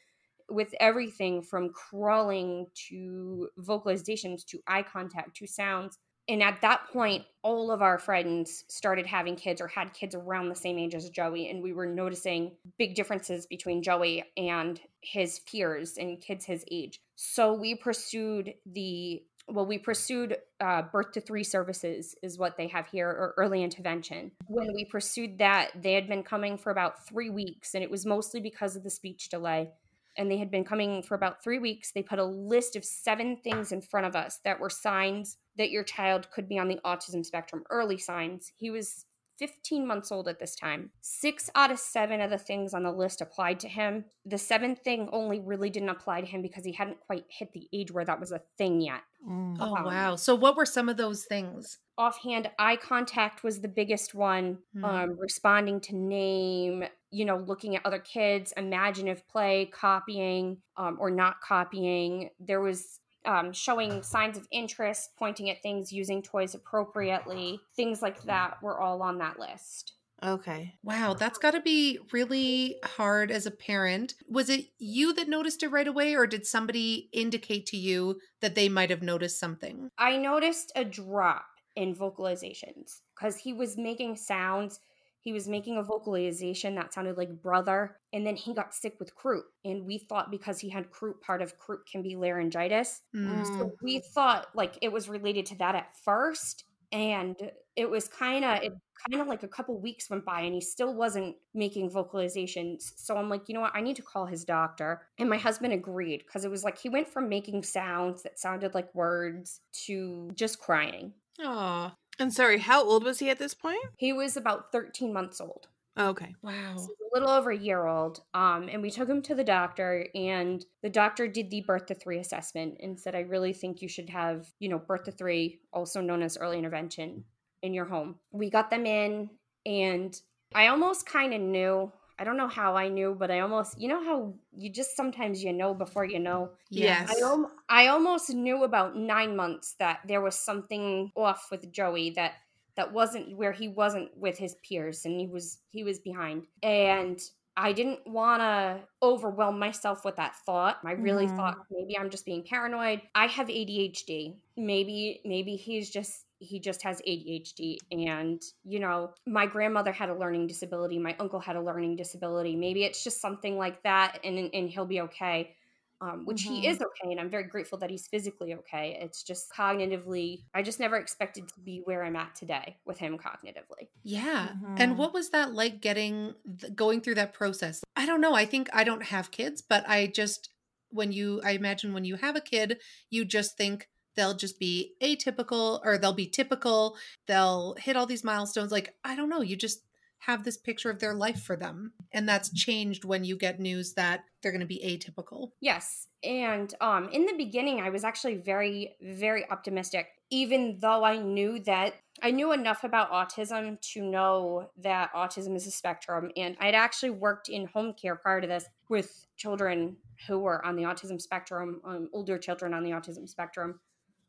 with 0.49 0.73
everything 0.79 1.41
from 1.41 1.69
crawling 1.69 2.67
to 2.89 3.49
vocalizations 3.59 4.45
to 4.45 4.59
eye 4.67 4.83
contact 4.83 5.35
to 5.37 5.47
sounds. 5.47 5.97
And 6.27 6.41
at 6.41 6.61
that 6.61 6.87
point 6.91 7.23
all 7.43 7.69
of 7.71 7.83
our 7.83 7.99
friends 7.99 8.63
started 8.67 9.05
having 9.05 9.35
kids 9.35 9.61
or 9.61 9.67
had 9.67 9.93
kids 9.93 10.15
around 10.15 10.49
the 10.49 10.55
same 10.55 10.79
age 10.79 10.95
as 10.95 11.07
joey 11.09 11.49
and 11.49 11.61
we 11.61 11.71
were 11.71 11.85
noticing 11.85 12.53
big 12.79 12.95
differences 12.95 13.45
between 13.45 13.83
joey 13.83 14.23
and 14.35 14.79
his 15.01 15.39
peers 15.39 15.97
and 15.97 16.19
kids 16.19 16.43
his 16.45 16.65
age. 16.71 16.99
So 17.15 17.53
we 17.53 17.75
pursued 17.75 18.55
the 18.65 19.21
well, 19.47 19.65
we 19.65 19.77
pursued 19.77 20.37
uh, 20.59 20.83
birth 20.83 21.11
to 21.13 21.21
three 21.21 21.43
services, 21.43 22.15
is 22.23 22.37
what 22.37 22.57
they 22.57 22.67
have 22.67 22.87
here, 22.87 23.09
or 23.09 23.33
early 23.37 23.63
intervention. 23.63 24.31
When 24.47 24.73
we 24.73 24.85
pursued 24.85 25.37
that, 25.37 25.71
they 25.81 25.93
had 25.93 26.07
been 26.07 26.23
coming 26.23 26.57
for 26.57 26.71
about 26.71 27.07
three 27.07 27.29
weeks, 27.29 27.75
and 27.75 27.83
it 27.83 27.91
was 27.91 28.05
mostly 28.05 28.39
because 28.39 28.75
of 28.75 28.83
the 28.83 28.89
speech 28.89 29.29
delay. 29.29 29.71
And 30.17 30.31
they 30.31 30.37
had 30.37 30.49
been 30.49 30.63
coming 30.63 31.03
for 31.03 31.13
about 31.13 31.43
three 31.43 31.59
weeks. 31.59 31.91
They 31.91 32.01
put 32.01 32.19
a 32.19 32.25
list 32.25 32.75
of 32.75 32.85
seven 32.85 33.37
things 33.43 33.71
in 33.71 33.81
front 33.81 34.07
of 34.07 34.15
us 34.15 34.39
that 34.45 34.59
were 34.59 34.69
signs 34.69 35.37
that 35.57 35.71
your 35.71 35.83
child 35.83 36.31
could 36.31 36.47
be 36.47 36.57
on 36.57 36.69
the 36.69 36.79
autism 36.85 37.25
spectrum, 37.25 37.63
early 37.69 37.97
signs. 37.97 38.51
He 38.55 38.69
was 38.69 39.05
15 39.39 39.85
months 39.85 40.11
old 40.11 40.27
at 40.27 40.39
this 40.39 40.55
time. 40.55 40.91
Six 41.01 41.49
out 41.55 41.71
of 41.71 41.79
seven 41.79 42.21
of 42.21 42.29
the 42.29 42.37
things 42.37 42.73
on 42.73 42.83
the 42.83 42.91
list 42.91 43.21
applied 43.21 43.59
to 43.61 43.67
him. 43.67 44.05
The 44.25 44.37
seventh 44.37 44.79
thing 44.79 45.09
only 45.11 45.39
really 45.39 45.69
didn't 45.69 45.89
apply 45.89 46.21
to 46.21 46.27
him 46.27 46.41
because 46.41 46.65
he 46.65 46.71
hadn't 46.73 46.99
quite 46.99 47.25
hit 47.29 47.51
the 47.53 47.67
age 47.73 47.91
where 47.91 48.05
that 48.05 48.19
was 48.19 48.31
a 48.31 48.41
thing 48.57 48.81
yet. 48.81 49.01
Mm. 49.27 49.57
Oh, 49.59 49.75
Um, 49.75 49.85
wow. 49.85 50.15
So, 50.15 50.35
what 50.35 50.55
were 50.55 50.65
some 50.65 50.89
of 50.89 50.97
those 50.97 51.25
things? 51.25 51.79
Offhand, 51.97 52.49
eye 52.59 52.75
contact 52.75 53.43
was 53.43 53.61
the 53.61 53.67
biggest 53.67 54.13
one. 54.13 54.59
Hmm. 54.73 54.85
Um, 54.85 55.17
responding 55.17 55.79
to 55.81 55.95
name, 55.95 56.83
you 57.09 57.25
know, 57.25 57.37
looking 57.37 57.75
at 57.75 57.85
other 57.85 57.99
kids, 57.99 58.53
imaginative 58.57 59.27
play, 59.27 59.67
copying 59.73 60.57
um, 60.77 60.97
or 60.99 61.09
not 61.09 61.39
copying. 61.41 62.29
There 62.39 62.59
was 62.61 62.99
um, 63.25 63.51
showing 63.51 64.03
signs 64.03 64.37
of 64.37 64.47
interest, 64.51 65.11
pointing 65.17 65.49
at 65.49 65.61
things, 65.61 65.91
using 65.91 66.21
toys 66.21 66.55
appropriately, 66.55 67.59
things 67.75 68.01
like 68.01 68.21
that 68.23 68.61
were 68.61 68.79
all 68.79 69.01
on 69.01 69.17
that 69.19 69.39
list. 69.39 69.93
Okay. 70.23 70.73
Wow, 70.81 71.13
that's 71.13 71.37
got 71.37 71.51
to 71.51 71.61
be 71.61 71.99
really 72.11 72.77
hard 72.83 73.31
as 73.31 73.45
a 73.45 73.51
parent. 73.51 74.13
Was 74.29 74.49
it 74.49 74.67
you 74.79 75.13
that 75.13 75.27
noticed 75.27 75.61
it 75.61 75.69
right 75.69 75.87
away, 75.87 76.15
or 76.15 76.25
did 76.25 76.45
somebody 76.45 77.09
indicate 77.11 77.65
to 77.67 77.77
you 77.77 78.19
that 78.41 78.55
they 78.55 78.69
might 78.69 78.89
have 78.89 79.01
noticed 79.01 79.39
something? 79.39 79.89
I 79.97 80.17
noticed 80.17 80.71
a 80.75 80.85
drop 80.85 81.45
in 81.75 81.93
vocalizations 81.93 83.01
because 83.13 83.35
he 83.37 83.53
was 83.53 83.77
making 83.77 84.15
sounds. 84.15 84.79
He 85.25 85.33
was 85.33 85.47
making 85.47 85.77
a 85.77 85.83
vocalization 85.83 86.75
that 86.75 86.93
sounded 86.93 87.17
like 87.17 87.41
brother, 87.41 87.97
and 88.13 88.25
then 88.25 88.35
he 88.35 88.53
got 88.53 88.75
sick 88.75 88.95
with 88.99 89.15
croup. 89.15 89.45
And 89.65 89.83
we 89.83 89.97
thought 89.97 90.29
because 90.29 90.59
he 90.59 90.69
had 90.69 90.91
croup, 90.91 91.19
part 91.19 91.41
of 91.41 91.57
croup 91.57 91.87
can 91.91 92.03
be 92.03 92.15
laryngitis. 92.15 93.01
Mm. 93.15 93.43
So 93.47 93.71
we 93.81 94.03
thought 94.13 94.49
like 94.53 94.77
it 94.83 94.91
was 94.91 95.09
related 95.09 95.47
to 95.47 95.57
that 95.57 95.73
at 95.73 95.97
first. 95.97 96.65
And 96.91 97.35
it 97.75 97.89
was 97.89 98.07
kind 98.07 98.45
of 98.45 98.61
it 98.61 98.71
kind 99.09 99.19
of 99.19 99.27
like 99.27 99.41
a 99.41 99.47
couple 99.47 99.77
weeks 99.81 100.11
went 100.11 100.23
by 100.23 100.41
and 100.41 100.53
he 100.53 100.61
still 100.61 100.93
wasn't 100.93 101.35
making 101.55 101.89
vocalizations. 101.89 102.91
So 102.95 103.17
I'm 103.17 103.27
like, 103.27 103.49
you 103.49 103.55
know 103.55 103.61
what? 103.61 103.75
I 103.75 103.81
need 103.81 103.95
to 103.95 104.03
call 104.03 104.27
his 104.27 104.45
doctor. 104.45 105.01
And 105.17 105.27
my 105.27 105.37
husband 105.37 105.73
agreed 105.73 106.19
because 106.19 106.45
it 106.45 106.51
was 106.51 106.63
like 106.63 106.77
he 106.77 106.87
went 106.87 107.07
from 107.07 107.27
making 107.27 107.63
sounds 107.63 108.21
that 108.21 108.39
sounded 108.39 108.75
like 108.75 108.93
words 108.93 109.59
to 109.85 110.29
just 110.35 110.59
crying. 110.59 111.13
Aw, 111.43 111.93
And 112.19 112.33
sorry, 112.33 112.59
how 112.59 112.83
old 112.83 113.03
was 113.03 113.19
he 113.19 113.29
at 113.29 113.39
this 113.39 113.53
point? 113.53 113.83
He 113.97 114.13
was 114.13 114.37
about 114.37 114.71
13 114.71 115.11
months 115.11 115.41
old. 115.41 115.67
Okay. 115.97 116.35
wow. 116.41 116.75
So 116.75 116.89
a 116.89 117.13
little 117.13 117.29
over 117.29 117.51
a 117.51 117.57
year 117.57 117.85
old. 117.85 118.21
Um, 118.33 118.67
and 118.69 118.81
we 118.81 118.91
took 118.91 119.07
him 119.07 119.21
to 119.23 119.35
the 119.35 119.43
doctor, 119.43 120.05
and 120.13 120.63
the 120.83 120.89
doctor 120.89 121.27
did 121.27 121.49
the 121.49 121.61
birth 121.61 121.85
to 121.87 121.95
three 121.95 122.19
assessment 122.19 122.77
and 122.81 122.99
said, 122.99 123.15
I 123.15 123.21
really 123.21 123.53
think 123.53 123.81
you 123.81 123.87
should 123.87 124.09
have, 124.09 124.47
you 124.59 124.67
know, 124.67 124.77
birth 124.77 125.05
to 125.05 125.11
three, 125.11 125.61
also 125.71 126.01
known 126.01 126.21
as 126.21 126.37
early 126.37 126.57
intervention, 126.57 127.23
in 127.61 127.73
your 127.73 127.85
home. 127.85 128.15
We 128.31 128.49
got 128.49 128.69
them 128.69 128.85
in, 128.85 129.29
and 129.65 130.19
I 130.53 130.67
almost 130.67 131.05
kind 131.05 131.33
of 131.33 131.41
knew. 131.41 131.91
I 132.17 132.23
don't 132.23 132.37
know 132.37 132.47
how 132.47 132.75
I 132.75 132.87
knew, 132.87 133.15
but 133.17 133.29
I 133.29 133.41
almost, 133.41 133.79
you 133.79 133.87
know, 133.89 134.03
how 134.03 134.33
you 134.55 134.69
just 134.69 134.95
sometimes 134.95 135.43
you 135.43 135.51
know 135.51 135.73
before 135.73 136.05
you 136.05 136.19
know. 136.19 136.51
Yes. 136.69 137.11
I, 137.15 137.21
al- 137.25 137.51
I 137.69 137.87
almost 137.87 138.29
knew 138.29 138.63
about 138.63 138.95
nine 138.95 139.35
months 139.35 139.75
that 139.79 139.99
there 140.07 140.21
was 140.21 140.35
something 140.39 141.11
off 141.15 141.47
with 141.51 141.71
Joey 141.71 142.11
that 142.11 142.33
that 142.75 142.91
wasn't 142.93 143.35
where 143.37 143.51
he 143.53 143.67
wasn't 143.67 144.15
with 144.17 144.37
his 144.37 144.55
peers 144.67 145.05
and 145.05 145.19
he 145.19 145.27
was 145.27 145.59
he 145.71 145.83
was 145.83 145.99
behind 145.99 146.45
and 146.61 147.19
I 147.57 147.71
didn't 147.71 148.05
want 148.05 148.41
to 148.41 148.81
overwhelm 149.01 149.59
myself 149.59 150.03
with 150.03 150.17
that 150.17 150.35
thought. 150.45 150.79
I 150.83 150.91
really 150.91 151.27
Mhm. 151.27 151.37
thought 151.37 151.55
maybe 151.71 151.97
I'm 151.97 152.09
just 152.09 152.25
being 152.25 152.43
paranoid. 152.43 153.01
I 153.15 153.27
have 153.27 153.47
ADHD. 153.47 154.35
Maybe 154.57 155.21
maybe 155.23 155.55
he's 155.55 155.89
just 155.89 156.24
he 156.45 156.59
just 156.59 156.83
has 156.83 157.01
ADHD 157.01 157.77
and 157.91 158.41
you 158.63 158.79
know, 158.79 159.13
my 159.25 159.45
grandmother 159.45 159.91
had 159.91 160.09
a 160.09 160.15
learning 160.15 160.47
disability, 160.47 160.97
my 160.99 161.15
uncle 161.19 161.39
had 161.39 161.55
a 161.55 161.61
learning 161.61 161.95
disability. 161.95 162.55
Maybe 162.55 162.83
it's 162.83 163.03
just 163.03 163.21
something 163.21 163.57
like 163.57 163.83
that 163.83 164.19
and 164.23 164.49
and 164.53 164.69
he'll 164.69 164.85
be 164.85 165.01
okay 165.01 165.55
um, 166.01 166.25
which 166.25 166.43
he 166.43 166.59
Mhm. 166.59 166.69
is 166.69 166.81
okay, 166.81 167.11
and 167.11 167.19
I'm 167.19 167.29
very 167.29 167.45
grateful 167.45 167.77
that 167.79 167.89
he's 167.89 168.07
physically 168.07 168.53
okay. 168.55 168.97
It's 169.01 169.23
just 169.23 169.51
cognitively, 169.51 170.43
I 170.53 170.61
just 170.61 170.79
never 170.79 170.97
expected 170.97 171.47
to 171.47 171.59
be 171.61 171.81
where 171.85 172.03
I'm 172.03 172.15
at 172.15 172.35
today 172.35 172.77
with 172.85 172.97
him 172.97 173.17
cognitively. 173.17 173.87
Yeah. 174.03 174.49
Mhm. 174.49 174.79
And 174.79 174.97
what 174.97 175.13
was 175.13 175.29
that 175.31 175.53
like 175.53 175.81
getting 175.81 176.35
going 176.75 177.01
through 177.01 177.15
that 177.15 177.33
process? 177.33 177.83
I 177.95 178.05
don't 178.05 178.21
know. 178.21 178.33
I 178.35 178.45
think 178.45 178.69
I 178.73 178.83
don't 178.83 179.03
have 179.03 179.31
kids, 179.31 179.61
but 179.61 179.87
I 179.87 180.07
just 180.07 180.49
when 180.89 181.11
you 181.11 181.41
I 181.43 181.51
imagine 181.51 181.93
when 181.93 182.05
you 182.05 182.15
have 182.17 182.35
a 182.35 182.41
kid, 182.41 182.79
you 183.09 183.25
just 183.25 183.57
think 183.57 183.89
they'll 184.15 184.35
just 184.35 184.59
be 184.59 184.93
atypical 185.01 185.79
or 185.83 185.97
they'll 185.97 186.13
be 186.13 186.27
typical. 186.27 186.97
They'll 187.27 187.75
hit 187.77 187.95
all 187.95 188.05
these 188.05 188.23
milestones 188.23 188.71
like 188.71 188.95
I 189.03 189.15
don't 189.15 189.29
know, 189.29 189.41
you 189.41 189.55
just 189.55 189.81
have 190.19 190.43
this 190.43 190.57
picture 190.57 190.89
of 190.89 190.99
their 190.99 191.13
life 191.13 191.43
for 191.43 191.55
them. 191.55 191.93
And 192.11 192.27
that's 192.27 192.51
changed 192.51 193.05
when 193.05 193.23
you 193.23 193.37
get 193.37 193.59
news 193.59 193.93
that 193.93 194.23
they're 194.41 194.51
going 194.51 194.61
to 194.61 194.65
be 194.65 194.81
atypical. 194.83 195.51
Yes, 195.61 196.07
and 196.23 196.73
um, 196.81 197.09
in 197.09 197.25
the 197.25 197.35
beginning, 197.37 197.81
I 197.81 197.89
was 197.91 198.03
actually 198.03 198.37
very, 198.37 198.95
very 199.01 199.49
optimistic, 199.49 200.07
even 200.31 200.77
though 200.79 201.03
I 201.03 201.17
knew 201.17 201.59
that 201.65 201.95
I 202.23 202.31
knew 202.31 202.53
enough 202.53 202.83
about 202.83 203.11
autism 203.11 203.79
to 203.93 204.01
know 204.01 204.69
that 204.77 205.13
autism 205.13 205.55
is 205.55 205.67
a 205.67 205.71
spectrum, 205.71 206.31
and 206.35 206.55
I'd 206.59 206.75
actually 206.75 207.11
worked 207.11 207.49
in 207.49 207.67
home 207.67 207.93
care 207.93 208.15
prior 208.15 208.41
to 208.41 208.47
this 208.47 208.65
with 208.89 209.27
children 209.37 209.97
who 210.27 210.39
were 210.39 210.65
on 210.65 210.75
the 210.75 210.83
autism 210.83 211.21
spectrum, 211.21 211.81
um, 211.83 212.09
older 212.13 212.37
children 212.37 212.73
on 212.73 212.83
the 212.83 212.91
autism 212.91 213.27
spectrum. 213.27 213.79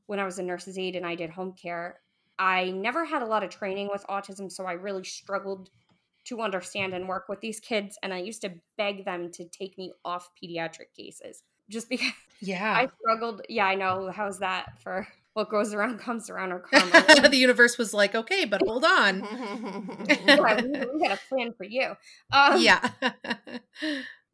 When 0.06 0.18
I 0.18 0.24
was 0.24 0.38
a 0.38 0.42
nurse's 0.42 0.78
aide 0.78 0.96
and 0.96 1.06
I 1.06 1.14
did 1.14 1.30
home 1.30 1.52
care, 1.52 2.00
I 2.38 2.70
never 2.70 3.04
had 3.04 3.22
a 3.22 3.26
lot 3.26 3.42
of 3.42 3.50
training 3.50 3.88
with 3.90 4.06
autism, 4.08 4.50
so 4.50 4.64
I 4.66 4.72
really 4.72 5.04
struggled 5.04 5.70
to 6.26 6.40
understand 6.40 6.92
and 6.92 7.08
work 7.08 7.28
with 7.28 7.40
these 7.40 7.60
kids. 7.60 7.98
And 8.02 8.12
I 8.12 8.18
used 8.18 8.42
to 8.42 8.52
beg 8.76 9.04
them 9.04 9.30
to 9.32 9.44
take 9.44 9.78
me 9.78 9.92
off 10.04 10.30
pediatric 10.42 10.92
cases 10.96 11.42
just 11.70 11.88
because 11.88 12.12
Yeah. 12.40 12.72
I 12.72 12.88
struggled. 13.00 13.42
Yeah, 13.48 13.64
I 13.66 13.76
know. 13.76 14.10
How's 14.14 14.40
that 14.40 14.78
for 14.82 15.08
what 15.32 15.48
goes 15.48 15.72
around 15.72 15.98
comes 16.00 16.28
around 16.28 16.52
or 16.52 16.58
karma? 16.70 17.28
the 17.28 17.36
universe 17.36 17.78
was 17.78 17.94
like, 17.94 18.14
"Okay, 18.14 18.44
but 18.44 18.60
hold 18.62 18.84
on." 18.84 19.20
yeah, 20.06 20.60
we, 20.62 20.68
we 20.68 21.08
got 21.08 21.18
a 21.18 21.20
plan 21.28 21.54
for 21.56 21.64
you. 21.64 21.94
Um, 22.32 22.60
yeah. 22.60 22.90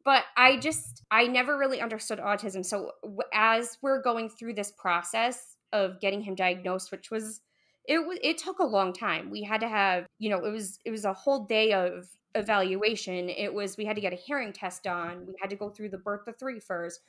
but 0.03 0.23
I 0.35 0.57
just 0.57 1.03
I 1.09 1.27
never 1.27 1.57
really 1.57 1.79
understood 1.79 2.19
autism. 2.19 2.65
So 2.65 2.91
as 3.33 3.77
we're 3.81 4.01
going 4.01 4.29
through 4.29 4.55
this 4.55 4.71
process 4.71 5.52
of 5.73 5.99
getting 5.99 6.21
him 6.21 6.35
diagnosed, 6.35 6.91
which 6.91 7.11
was 7.11 7.41
it 7.85 7.99
it 8.23 8.37
took 8.37 8.59
a 8.59 8.65
long 8.65 8.93
time. 8.93 9.29
We 9.29 9.43
had 9.43 9.59
to 9.61 9.67
have 9.67 10.05
you 10.19 10.29
know 10.29 10.45
it 10.45 10.51
was 10.51 10.79
it 10.85 10.91
was 10.91 11.03
a 11.03 11.13
whole 11.13 11.45
day 11.45 11.73
of 11.73 12.07
evaluation. 12.35 13.29
It 13.29 13.53
was 13.53 13.75
we 13.75 13.85
had 13.85 13.95
to 13.95 14.01
get 14.01 14.13
a 14.13 14.17
hearing 14.17 14.53
test 14.53 14.83
done. 14.83 15.25
We 15.27 15.33
had 15.41 15.49
to 15.49 15.55
go 15.55 15.69
through 15.69 15.89
the 15.89 15.97
birth 15.97 16.27
of 16.27 16.37
three 16.39 16.59
first, 16.59 17.01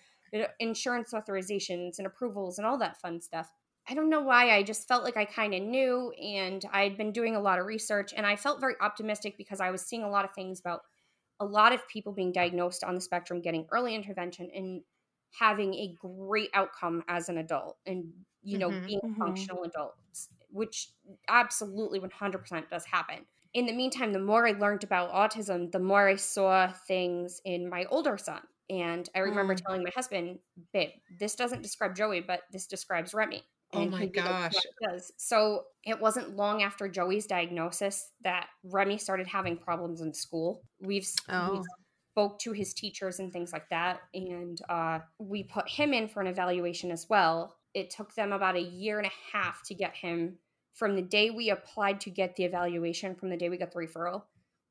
insurance 0.58 1.12
authorizations 1.12 1.98
and 1.98 2.06
approvals 2.06 2.58
and 2.58 2.66
all 2.66 2.78
that 2.78 3.00
fun 3.00 3.20
stuff. 3.20 3.52
I 3.88 3.94
don't 3.94 4.08
know 4.08 4.22
why 4.22 4.50
I 4.56 4.62
just 4.62 4.88
felt 4.88 5.04
like 5.04 5.18
I 5.18 5.26
kind 5.26 5.52
of 5.54 5.62
knew 5.62 6.10
and 6.12 6.64
I'd 6.72 6.96
been 6.96 7.12
doing 7.12 7.36
a 7.36 7.40
lot 7.40 7.58
of 7.58 7.66
research 7.66 8.14
and 8.16 8.26
I 8.26 8.34
felt 8.34 8.60
very 8.60 8.74
optimistic 8.80 9.36
because 9.36 9.60
I 9.60 9.70
was 9.70 9.82
seeing 9.82 10.02
a 10.02 10.08
lot 10.08 10.24
of 10.24 10.32
things 10.32 10.58
about 10.58 10.80
a 11.38 11.44
lot 11.44 11.72
of 11.74 11.86
people 11.88 12.12
being 12.12 12.32
diagnosed 12.32 12.82
on 12.82 12.94
the 12.94 13.00
spectrum 13.00 13.42
getting 13.42 13.66
early 13.70 13.94
intervention 13.94 14.48
and 14.54 14.80
having 15.38 15.74
a 15.74 15.94
great 16.00 16.48
outcome 16.54 17.02
as 17.08 17.28
an 17.28 17.38
adult 17.38 17.76
and 17.84 18.10
you 18.44 18.58
know 18.58 18.70
Mhm, 18.70 18.84
being 18.86 19.00
mhm. 19.02 19.20
functional 19.20 19.64
adults 19.64 20.30
which 20.50 20.92
absolutely 21.28 21.98
100% 21.98 22.68
does 22.70 22.84
happen 22.84 23.26
in 23.54 23.66
the 23.66 23.72
meantime 23.72 24.12
the 24.12 24.18
more 24.20 24.46
i 24.46 24.52
learned 24.52 24.84
about 24.84 25.10
autism 25.12 25.70
the 25.72 25.78
more 25.78 26.08
i 26.08 26.16
saw 26.16 26.70
things 26.72 27.40
in 27.44 27.68
my 27.68 27.84
older 27.86 28.16
son 28.18 28.42
and 28.70 29.08
i 29.14 29.18
remember 29.20 29.54
Mm. 29.54 29.64
telling 29.66 29.82
my 29.82 29.90
husband 29.94 30.38
babe 30.72 30.90
this 31.18 31.34
doesn't 31.36 31.62
describe 31.62 31.94
joey 31.96 32.20
but 32.20 32.42
this 32.52 32.66
describes 32.66 33.14
remy 33.14 33.42
Oh 33.74 33.84
And 33.84 33.90
my 33.90 34.06
he'd 34.12 34.14
like, 34.24 34.36
gosh. 34.46 34.64
It 34.64 34.74
does. 34.88 35.12
So 35.18 35.64
it 35.82 35.98
wasn't 36.00 36.36
long 36.36 36.62
after 36.62 36.88
Joey's 36.88 37.26
diagnosis 37.26 38.12
that 38.20 38.48
Remy 38.62 38.98
started 38.98 39.26
having 39.26 39.58
problems 39.58 40.00
in 40.00 40.14
school. 40.14 40.64
We've, 40.78 41.04
Oh. 41.28 41.74
spoke 42.12 42.38
to 42.38 42.52
his 42.52 42.72
teachers 42.74 43.18
and 43.18 43.32
things 43.32 43.52
like 43.52 43.68
that, 43.70 44.02
and 44.14 44.60
uh, 44.68 45.00
we 45.18 45.42
put 45.42 45.68
him 45.68 45.92
in 45.92 46.06
for 46.08 46.20
an 46.20 46.28
evaluation 46.28 46.92
as 46.92 47.08
well. 47.08 47.56
It 47.74 47.90
took 47.90 48.14
them 48.14 48.32
about 48.32 48.56
a 48.56 48.62
year 48.62 48.98
and 48.98 49.06
a 49.06 49.36
half 49.36 49.62
to 49.64 49.74
get 49.74 49.94
him 49.94 50.38
from 50.72 50.96
the 50.96 51.02
day 51.02 51.30
we 51.30 51.50
applied 51.50 52.00
to 52.00 52.10
get 52.10 52.36
the 52.36 52.44
evaluation, 52.44 53.14
from 53.14 53.30
the 53.30 53.36
day 53.36 53.48
we 53.48 53.56
got 53.56 53.72
the 53.72 53.78
referral 53.78 54.22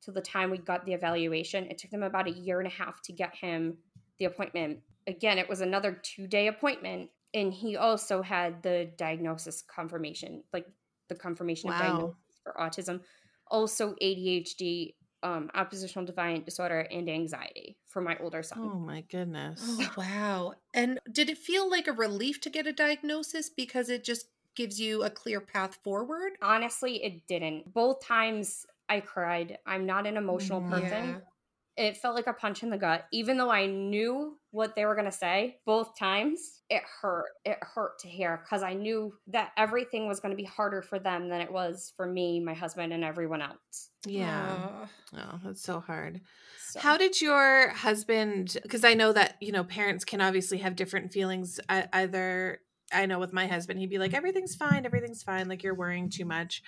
to 0.02 0.12
the 0.12 0.20
time 0.20 0.50
we 0.50 0.58
got 0.58 0.84
the 0.84 0.92
evaluation. 0.92 1.64
It 1.64 1.78
took 1.78 1.90
them 1.90 2.02
about 2.02 2.28
a 2.28 2.32
year 2.32 2.60
and 2.60 2.66
a 2.66 2.70
half 2.70 3.00
to 3.02 3.12
get 3.12 3.34
him 3.34 3.78
the 4.18 4.26
appointment. 4.26 4.80
Again, 5.06 5.38
it 5.38 5.48
was 5.48 5.60
another 5.60 5.92
two 6.02 6.26
day 6.26 6.46
appointment 6.46 7.10
and 7.34 7.52
he 7.52 7.76
also 7.76 8.22
had 8.22 8.62
the 8.62 8.90
diagnosis 8.96 9.62
confirmation, 9.62 10.44
like 10.52 10.66
the 11.08 11.14
confirmation 11.14 11.70
of 11.70 11.78
diagnosis 11.78 12.16
for 12.42 12.54
autism, 12.58 13.00
also 13.48 13.94
ADHD, 14.00 14.94
um, 15.22 15.50
oppositional 15.54 16.06
defiant 16.06 16.44
disorder, 16.44 16.80
and 16.80 17.10
anxiety 17.10 17.76
for 17.94 18.02
my 18.02 18.18
older 18.18 18.42
son. 18.44 18.58
Oh 18.60 18.80
my 18.80 19.02
goodness. 19.02 19.78
Oh, 19.78 19.92
wow. 19.96 20.54
And 20.74 21.00
did 21.10 21.30
it 21.30 21.38
feel 21.38 21.68
like 21.70 21.86
a 21.88 21.92
relief 21.92 22.40
to 22.42 22.50
get 22.50 22.66
a 22.66 22.72
diagnosis 22.72 23.50
because 23.50 23.88
it 23.88 24.04
just 24.04 24.26
gives 24.56 24.80
you 24.80 25.02
a 25.04 25.10
clear 25.10 25.40
path 25.40 25.76
forward? 25.84 26.32
Honestly, 26.42 27.02
it 27.04 27.26
didn't. 27.26 27.72
Both 27.72 28.04
times 28.04 28.66
I 28.88 29.00
cried. 29.00 29.58
I'm 29.66 29.86
not 29.86 30.06
an 30.06 30.16
emotional 30.16 30.60
Mhm. 30.60 30.62
person. 30.62 31.18
Yeah. 31.18 31.33
It 31.76 31.96
felt 31.96 32.14
like 32.14 32.26
a 32.26 32.32
punch 32.32 32.62
in 32.62 32.70
the 32.70 32.78
gut. 32.78 33.06
Even 33.12 33.36
though 33.36 33.50
I 33.50 33.66
knew 33.66 34.38
what 34.50 34.76
they 34.76 34.84
were 34.84 34.94
going 34.94 35.10
to 35.10 35.12
say, 35.12 35.56
both 35.66 35.98
times 35.98 36.62
it 36.70 36.82
hurt. 37.00 37.26
It 37.44 37.58
hurt 37.60 37.98
to 38.00 38.08
hear 38.08 38.40
because 38.44 38.62
I 38.62 38.74
knew 38.74 39.14
that 39.28 39.50
everything 39.56 40.06
was 40.06 40.20
going 40.20 40.30
to 40.30 40.36
be 40.36 40.44
harder 40.44 40.82
for 40.82 40.98
them 40.98 41.28
than 41.28 41.40
it 41.40 41.52
was 41.52 41.92
for 41.96 42.06
me, 42.06 42.38
my 42.40 42.54
husband, 42.54 42.92
and 42.92 43.02
everyone 43.02 43.42
else. 43.42 43.90
Yeah. 44.06 44.56
Aw. 44.56 44.88
Oh, 45.16 45.40
that's 45.44 45.62
so 45.62 45.80
hard. 45.80 46.20
So, 46.68 46.80
How 46.80 46.96
did 46.96 47.20
your 47.20 47.70
husband? 47.70 48.56
Because 48.62 48.84
I 48.84 48.94
know 48.94 49.12
that 49.12 49.36
you 49.40 49.52
know 49.52 49.64
parents 49.64 50.04
can 50.04 50.20
obviously 50.20 50.58
have 50.58 50.76
different 50.76 51.12
feelings. 51.12 51.60
Either 51.68 52.60
I 52.94 53.06
know 53.06 53.18
with 53.18 53.32
my 53.32 53.46
husband, 53.46 53.80
he'd 53.80 53.90
be 53.90 53.98
like, 53.98 54.14
"Everything's 54.14 54.54
fine, 54.54 54.86
everything's 54.86 55.22
fine," 55.22 55.48
like 55.48 55.62
you're 55.62 55.74
worrying 55.74 56.10
too 56.10 56.24
much. 56.24 56.62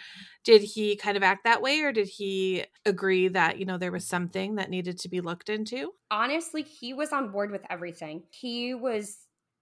Did 0.45 0.63
he 0.63 0.97
kind 0.97 1.17
of 1.17 1.23
act 1.23 1.45
that 1.45 1.63
way, 1.63 1.81
or 1.83 1.93
did 1.93 2.09
he 2.09 2.65
agree 2.85 3.29
that 3.29 3.59
you 3.59 3.65
know 3.67 3.79
there 3.79 3.93
was 3.93 4.07
something 4.07 4.57
that 4.57 4.71
needed 4.71 4.99
to 5.01 5.09
be 5.09 5.21
looked 5.21 5.49
into? 5.49 5.93
honestly, 6.11 6.63
he 6.63 6.95
was 6.95 7.13
on 7.13 7.31
board 7.31 7.51
with 7.51 7.63
everything. 7.71 8.25
He 8.31 8.75
was, 8.75 9.19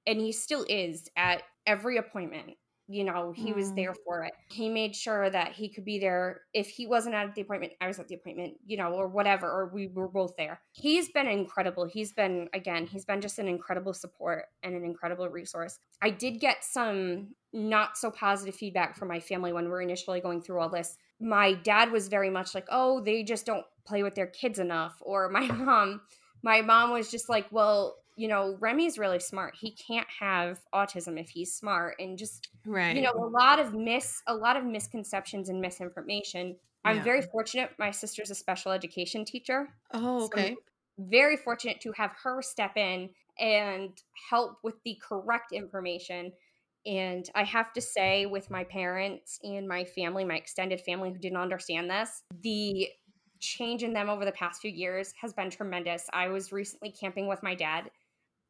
and 0.07 0.20
he 0.20 0.33
still 0.33 0.64
is 0.68 1.09
at 1.16 1.42
every 1.66 1.96
appointment. 1.96 2.55
You 2.87 3.05
know, 3.05 3.33
he 3.33 3.53
was 3.55 3.73
Mm. 3.73 3.77
there 3.77 3.94
for 4.05 4.25
it. 4.25 4.35
He 4.51 4.68
made 4.68 4.94
sure 4.94 5.31
that 5.31 5.53
he 5.53 5.70
could 5.70 5.85
be 5.87 5.99
there. 5.99 6.42
If 6.53 6.68
he 6.68 6.87
wasn't 6.87 7.14
at 7.14 7.35
the 7.35 7.40
appointment, 7.40 7.73
I 7.81 7.87
was 7.87 7.99
at 7.99 8.09
the 8.09 8.14
appointment, 8.14 8.59
you 8.66 8.77
know, 8.77 8.92
or 8.92 9.09
whatever, 9.09 9.49
or 9.51 9.70
we 9.73 9.87
were 9.87 10.07
both 10.09 10.37
there. 10.37 10.61
He's 10.73 11.09
been 11.09 11.27
incredible. 11.27 11.87
He's 11.87 12.12
been, 12.12 12.51
again, 12.53 12.87
he's 12.87 13.07
been 13.07 13.23
just 13.23 13.38
an 13.38 13.49
incredible 13.49 13.94
support 13.94 14.44
and 14.62 14.75
an 14.75 14.85
incredible 14.85 15.29
resource. 15.31 15.79
I 16.03 16.11
did 16.11 16.40
get 16.40 16.62
some 16.62 17.35
not 17.55 17.97
so 17.97 18.11
positive 18.11 18.55
feedback 18.55 18.97
from 18.97 19.09
my 19.09 19.20
family 19.20 19.53
when 19.53 19.64
we 19.64 19.70
were 19.70 19.81
initially 19.81 20.20
going 20.20 20.42
through 20.42 20.61
all 20.61 20.68
this. 20.68 20.99
My 21.20 21.55
dad 21.55 21.90
was 21.90 22.09
very 22.09 22.29
much 22.29 22.55
like, 22.55 22.66
oh, 22.70 23.01
they 23.01 23.23
just 23.23 23.47
don't 23.47 23.64
play 23.87 24.03
with 24.03 24.14
their 24.14 24.27
kids 24.27 24.59
enough. 24.59 24.97
Or 25.01 25.31
my 25.31 25.47
mom, 25.47 26.03
my 26.42 26.61
mom 26.61 26.90
was 26.90 27.11
just 27.11 27.31
like, 27.31 27.47
well, 27.51 27.97
you 28.16 28.29
know, 28.29 28.57
Remy's 28.61 28.98
really 28.98 29.20
smart. 29.20 29.57
He 29.57 29.72
can't 29.72 30.09
have 30.20 30.61
autism 30.74 31.20
if 31.20 31.31
he's 31.31 31.55
smart. 31.55 31.96
And 31.98 32.18
just, 32.18 32.50
Right. 32.66 32.96
you 32.96 33.03
know, 33.03 33.12
a 33.12 33.27
lot 33.29 33.59
of 33.59 33.74
mis 33.74 34.22
a 34.27 34.35
lot 34.35 34.57
of 34.57 34.64
misconceptions 34.64 35.48
and 35.48 35.61
misinformation. 35.61 36.59
I'm 36.85 37.03
Yeah. 37.03 37.05
very 37.05 37.22
fortunate. 37.22 37.72
My 37.79 37.90
sister's 37.90 38.31
a 38.31 38.35
special 38.35 38.72
education 38.72 39.24
teacher. 39.24 39.68
Oh, 39.92 40.24
So, 40.33 40.46
okay. 40.46 40.57
very 40.98 41.37
fortunate 41.37 41.81
to 41.81 41.92
have 41.92 42.12
her 42.22 42.40
step 42.42 42.77
in 42.77 43.11
and 43.38 44.00
help 44.31 44.59
with 44.62 44.77
the 44.85 44.96
correct 45.03 45.53
information. 45.53 46.33
And 46.87 47.29
I 47.35 47.44
have 47.44 47.72
to 47.72 47.81
say, 47.81 48.27
with 48.27 48.50
my 48.50 48.64
parents 48.64 49.38
and 49.42 49.66
my 49.66 49.85
family, 49.85 50.24
my 50.24 50.37
extended 50.37 50.81
family 50.83 51.11
who 51.12 51.18
didn't 51.18 51.38
understand 51.38 51.90
this, 51.90 52.22
the 52.42 52.90
change 53.40 53.83
in 53.83 53.92
them 53.94 54.09
over 54.11 54.24
the 54.24 54.33
past 54.33 54.61
few 54.61 54.70
years 54.70 55.12
has 55.20 55.33
been 55.33 55.50
tremendous. 55.50 56.09
I 56.12 56.29
was 56.29 56.53
recently 56.53 56.92
camping 56.92 57.27
with 57.27 57.42
my 57.42 57.55
dad, 57.55 57.90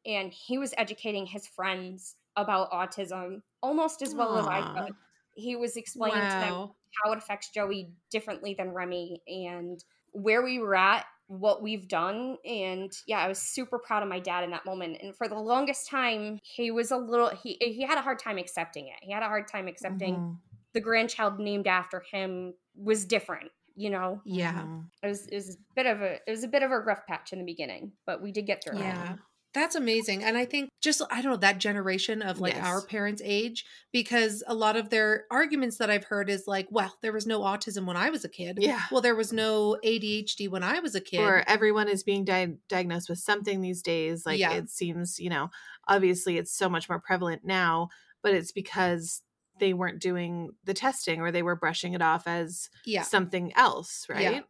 and 0.05 0.31
he 0.33 0.57
was 0.57 0.73
educating 0.77 1.25
his 1.25 1.47
friends 1.47 2.15
about 2.35 2.71
autism 2.71 3.41
almost 3.61 4.01
as 4.01 4.13
well 4.13 4.37
as 4.37 4.45
I 4.47 4.61
could. 4.85 4.95
He 5.35 5.55
was 5.55 5.75
explaining 5.77 6.19
to 6.19 6.27
them 6.39 6.71
how 7.03 7.11
it 7.11 7.17
affects 7.17 7.49
Joey 7.49 7.91
differently 8.11 8.53
than 8.57 8.71
Remy 8.71 9.21
and 9.27 9.83
where 10.11 10.41
we 10.43 10.59
were 10.59 10.75
at, 10.75 11.05
what 11.27 11.61
we've 11.61 11.87
done. 11.87 12.37
And 12.45 12.91
yeah, 13.07 13.19
I 13.19 13.27
was 13.27 13.39
super 13.39 13.79
proud 13.79 14.03
of 14.03 14.07
my 14.09 14.19
dad 14.19 14.43
in 14.43 14.51
that 14.51 14.65
moment. 14.65 14.97
And 15.01 15.15
for 15.15 15.27
the 15.27 15.35
longest 15.35 15.89
time, 15.89 16.39
he 16.43 16.71
was 16.71 16.91
a 16.91 16.97
little 16.97 17.29
he 17.29 17.57
he 17.59 17.81
had 17.83 17.97
a 17.97 18.01
hard 18.01 18.19
time 18.19 18.37
accepting 18.37 18.87
it. 18.87 18.95
He 19.01 19.11
had 19.11 19.23
a 19.23 19.27
hard 19.27 19.47
time 19.47 19.67
accepting 19.67 20.15
Mhm. 20.15 20.37
the 20.73 20.81
grandchild 20.81 21.39
named 21.39 21.67
after 21.67 21.99
him 22.11 22.53
was 22.75 23.05
different, 23.05 23.51
you 23.75 23.89
know. 23.89 24.21
Yeah. 24.25 24.65
It 25.03 25.07
was 25.07 25.25
it 25.27 25.35
was 25.35 25.55
a 25.55 25.57
bit 25.75 25.85
of 25.85 26.01
a 26.01 26.13
it 26.27 26.31
was 26.31 26.43
a 26.43 26.47
bit 26.47 26.63
of 26.63 26.71
a 26.71 26.79
rough 26.79 27.05
patch 27.07 27.33
in 27.33 27.39
the 27.39 27.45
beginning, 27.45 27.93
but 28.05 28.21
we 28.21 28.31
did 28.31 28.45
get 28.45 28.63
through 28.63 28.77
it. 28.77 29.19
That's 29.55 29.73
amazing. 29.73 30.21
And 30.23 30.37
I 30.37 30.43
think 30.43 30.69
just, 30.81 31.01
I 31.09 31.21
don't 31.21 31.31
know, 31.31 31.37
that 31.37 31.59
generation 31.59 32.21
of 32.21 32.39
like 32.41 32.53
Yes. 32.53 32.65
our 32.65 32.81
parents' 32.85 33.21
age, 33.23 33.65
because 33.93 34.43
a 34.45 34.53
lot 34.53 34.75
of 34.75 34.89
their 34.89 35.25
arguments 35.31 35.77
that 35.77 35.89
I've 35.89 36.03
heard 36.03 36.29
is 36.29 36.43
like, 36.45 36.67
well, 36.69 36.93
there 37.01 37.13
was 37.13 37.25
no 37.25 37.39
autism 37.39 37.85
when 37.85 37.95
I 37.95 38.09
was 38.09 38.25
a 38.25 38.29
kid. 38.29 38.57
Yeah. 38.59 38.81
Well, 38.91 39.01
there 39.01 39.15
was 39.15 39.31
no 39.31 39.77
ADHD 39.83 40.49
when 40.49 40.61
I 40.61 40.79
was 40.81 40.93
a 40.93 41.01
kid. 41.01 41.21
Or 41.21 41.43
everyone 41.47 41.87
is 41.87 42.03
being 42.03 42.25
di- 42.25 42.57
diagnosed 42.67 43.07
with 43.09 43.19
something 43.19 43.61
these 43.61 43.81
days. 43.81 44.25
Like 44.25 44.39
Yeah. 44.39 44.51
it 44.51 44.69
seems, 44.69 45.19
you 45.19 45.29
know, 45.29 45.49
obviously 45.87 46.37
it's 46.37 46.55
so 46.55 46.67
much 46.67 46.89
more 46.89 46.99
prevalent 46.99 47.45
now, 47.45 47.87
but 48.21 48.33
it's 48.33 48.51
because 48.51 49.21
they 49.57 49.73
weren't 49.73 50.01
doing 50.01 50.49
the 50.65 50.73
testing 50.73 51.21
or 51.21 51.31
they 51.31 51.43
were 51.43 51.55
brushing 51.55 51.93
it 51.93 52.01
off 52.01 52.27
as 52.27 52.69
yeah. 52.85 53.03
something 53.03 53.53
else, 53.55 54.05
right? 54.09 54.21
Yeah. 54.21 54.41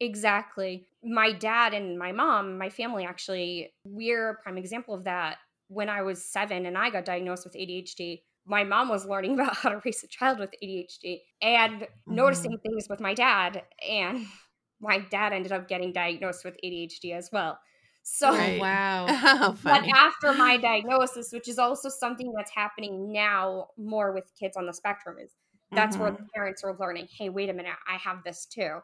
Exactly. 0.00 0.86
My 1.02 1.32
dad 1.32 1.74
and 1.74 1.98
my 1.98 2.12
mom, 2.12 2.56
my 2.58 2.70
family 2.70 3.04
actually, 3.04 3.74
we're 3.84 4.30
a 4.30 4.42
prime 4.42 4.56
example 4.58 4.94
of 4.94 5.04
that. 5.04 5.38
When 5.68 5.88
I 5.88 6.02
was 6.02 6.24
seven 6.24 6.66
and 6.66 6.76
I 6.76 6.90
got 6.90 7.04
diagnosed 7.04 7.44
with 7.44 7.54
ADHD, 7.54 8.24
my 8.46 8.64
mom 8.64 8.88
was 8.88 9.06
learning 9.06 9.34
about 9.40 9.56
how 9.56 9.70
to 9.70 9.80
raise 9.84 10.02
a 10.02 10.08
child 10.08 10.38
with 10.38 10.50
ADHD 10.62 11.22
and 11.42 11.86
noticing 12.06 12.56
things 12.58 12.86
with 12.88 13.00
my 13.00 13.14
dad. 13.14 13.64
And 13.88 14.26
my 14.80 14.98
dad 14.98 15.32
ended 15.34 15.52
up 15.52 15.68
getting 15.68 15.92
diagnosed 15.92 16.44
with 16.44 16.56
ADHD 16.62 17.12
as 17.12 17.30
well. 17.30 17.58
So, 18.02 18.30
Right. 18.30 18.66
Oh, 19.06 19.08
wow. 19.08 19.08
How 19.08 19.52
but 19.62 19.82
after 19.96 20.34
my 20.34 20.56
diagnosis, 20.56 21.32
which 21.32 21.48
is 21.48 21.58
also 21.58 21.88
something 21.88 22.32
that's 22.36 22.50
happening 22.52 23.12
now 23.12 23.68
more 23.76 24.12
with 24.12 24.32
kids 24.38 24.56
on 24.56 24.66
the 24.66 24.72
spectrum, 24.74 25.18
is 25.18 25.34
that's 25.74 25.98
where 25.98 26.10
Mhm. 26.10 26.16
the 26.16 26.24
parents 26.34 26.64
are 26.64 26.76
learning 26.78 27.08
hey 27.16 27.28
wait 27.28 27.48
a 27.48 27.52
minute 27.52 27.76
i 27.86 27.96
have 27.96 28.24
this 28.24 28.44
too 28.46 28.78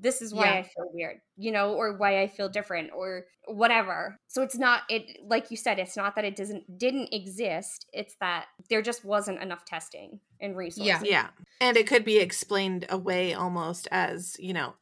this 0.00 0.22
is 0.22 0.32
why 0.34 0.46
Yeah. 0.46 0.54
i 0.54 0.62
feel 0.62 0.90
weird 0.92 1.20
you 1.36 1.52
know 1.52 1.74
or 1.74 1.96
why 1.96 2.20
i 2.22 2.26
feel 2.26 2.48
different 2.48 2.90
or 2.94 3.26
whatever 3.46 4.18
so 4.28 4.42
it's 4.42 4.56
not 4.56 4.82
it 4.88 5.18
like 5.26 5.50
you 5.50 5.56
said 5.56 5.78
it's 5.78 5.96
not 5.96 6.14
that 6.16 6.24
it 6.24 6.36
doesn't 6.36 6.78
didn't 6.78 7.12
exist 7.12 7.86
it's 7.92 8.16
that 8.20 8.46
there 8.68 8.82
just 8.82 9.04
wasn't 9.04 9.40
enough 9.42 9.64
testing 9.64 10.18
and 10.40 10.56
resources 10.56 10.86
Yeah. 10.86 11.00
Yeah. 11.04 11.28
And 11.60 11.76
it 11.76 11.86
could 11.86 12.04
be 12.04 12.18
explained 12.18 12.86
away 12.88 13.34
almost 13.34 13.86
as, 13.90 14.36
you 14.38 14.54
know, 14.54 14.72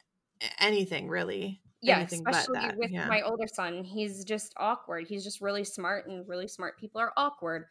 anything 0.61 1.09
really. 1.09 1.61
yeah 1.83 1.97
anything 1.99 2.23
but 2.25 2.35
especially 2.37 2.77
with 2.77 2.91
yeah. 2.91 3.09
my 3.09 3.23
older 3.23 3.47
son 3.53 3.83
he's 3.85 4.25
just 4.25 4.53
awkward 4.57 5.07
he's 5.09 5.25
just 5.25 5.41
really 5.41 5.65
smart 5.65 6.07
and 6.09 6.29
really 6.29 6.47
smart 6.49 6.79
people 6.79 7.01
are 7.01 7.13
awkward 7.17 7.67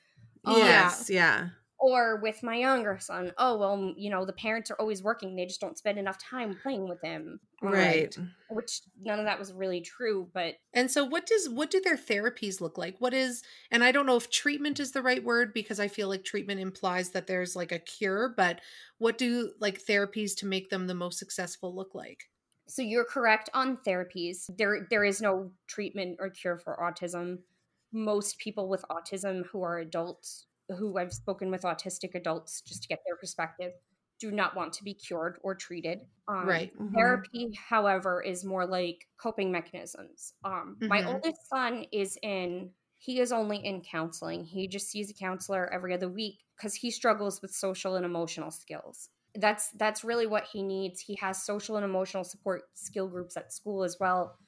Um, 0.45 0.57
Yes. 0.57 1.09
Yeah. 1.09 1.49
Or 1.79 2.17
with 2.21 2.43
my 2.43 2.55
younger 2.55 2.97
son 2.99 3.31
oh 3.37 3.57
well 3.57 3.93
you 3.97 4.09
know 4.09 4.25
the 4.25 4.33
parents 4.33 4.71
are 4.71 4.77
always 4.79 5.03
working 5.03 5.35
they 5.35 5.45
just 5.45 5.61
don't 5.61 5.77
spend 5.77 5.97
enough 5.99 6.17
time 6.17 6.55
playing 6.55 6.87
with 6.87 7.01
him 7.01 7.39
Um, 7.65 8.01
Right. 8.01 8.17
which 8.49 8.81
none 8.99 9.19
of 9.19 9.25
that 9.25 9.39
was 9.39 9.53
really 9.53 9.81
true 9.81 10.29
but 10.33 10.55
And 10.73 10.91
so 10.91 11.03
what 11.03 11.25
does 11.25 11.49
what 11.49 11.71
do 11.71 11.79
their 11.81 11.97
therapies 11.97 12.61
look 12.61 12.77
like? 12.77 12.99
What 12.99 13.13
is 13.13 13.41
and 13.71 13.83
I 13.83 13.91
don't 13.91 14.05
know 14.05 14.15
if 14.17 14.29
treatment 14.29 14.79
is 14.79 14.91
the 14.91 15.01
right 15.01 15.23
word 15.23 15.53
because 15.53 15.79
I 15.79 15.87
feel 15.87 16.07
like 16.07 16.23
treatment 16.23 16.59
implies 16.61 17.11
that 17.11 17.27
there's 17.27 17.55
like 17.55 17.71
a 17.71 17.79
cure, 17.79 18.29
but 18.29 18.61
what 18.97 19.17
do 19.17 19.53
like 19.59 19.83
therapies 19.83 20.35
to 20.37 20.45
make 20.45 20.69
them 20.69 20.87
the 20.87 20.93
most 20.95 21.19
successful 21.19 21.73
look 21.75 21.95
like? 21.95 22.29
so 22.67 22.81
you're 22.81 23.05
correct 23.05 23.49
on 23.53 23.77
therapies 23.77 24.45
there 24.57 24.87
there 24.89 25.03
is 25.03 25.21
no 25.21 25.51
treatment 25.67 26.17
or 26.19 26.29
cure 26.29 26.57
for 26.57 26.77
autism 26.77 27.39
most 27.93 28.37
people 28.39 28.67
with 28.67 28.83
autism 28.89 29.45
who 29.47 29.61
are 29.63 29.77
adults 29.79 30.46
who 30.77 30.97
i've 30.97 31.13
spoken 31.13 31.51
with 31.51 31.61
autistic 31.63 32.15
adults 32.15 32.61
just 32.61 32.81
to 32.83 32.87
get 32.89 32.99
their 33.05 33.15
perspective 33.17 33.73
do 34.19 34.31
not 34.31 34.55
want 34.55 34.73
to 34.73 34.83
be 34.83 34.93
cured 34.93 35.37
or 35.43 35.55
treated 35.55 36.01
um, 36.27 36.69
Right. 36.69 36.73
Mhm. 36.79 36.95
therapy 36.95 37.53
however 37.55 38.21
is 38.21 38.43
more 38.43 38.65
like 38.65 39.07
coping 39.17 39.51
mechanisms 39.51 40.33
um 40.43 40.81
my 40.87 41.03
Mhm. 41.03 41.05
oldest 41.05 41.47
son 41.49 41.85
is 41.91 42.17
in 42.23 42.73
he 42.97 43.19
is 43.19 43.31
only 43.31 43.57
in 43.63 43.81
counseling 43.81 44.43
he 44.43 44.67
just 44.67 44.89
sees 44.89 45.09
a 45.09 45.13
counselor 45.13 45.71
every 45.71 45.93
other 45.93 46.09
week 46.09 46.43
because 46.55 46.73
he 46.75 46.89
struggles 46.91 47.41
with 47.41 47.51
social 47.51 47.95
and 47.95 48.05
emotional 48.05 48.51
skills 48.51 49.09
that's 49.35 49.69
that's 49.71 50.03
really 50.03 50.25
what 50.25 50.45
he 50.45 50.63
needs 50.63 50.99
he 50.99 51.15
has 51.15 51.43
social 51.45 51.75
and 51.75 51.85
emotional 51.85 52.23
support 52.23 52.63
skill 52.73 53.07
groups 53.07 53.37
at 53.37 53.53
school 53.53 53.83
as 53.83 53.97
well 53.99 54.39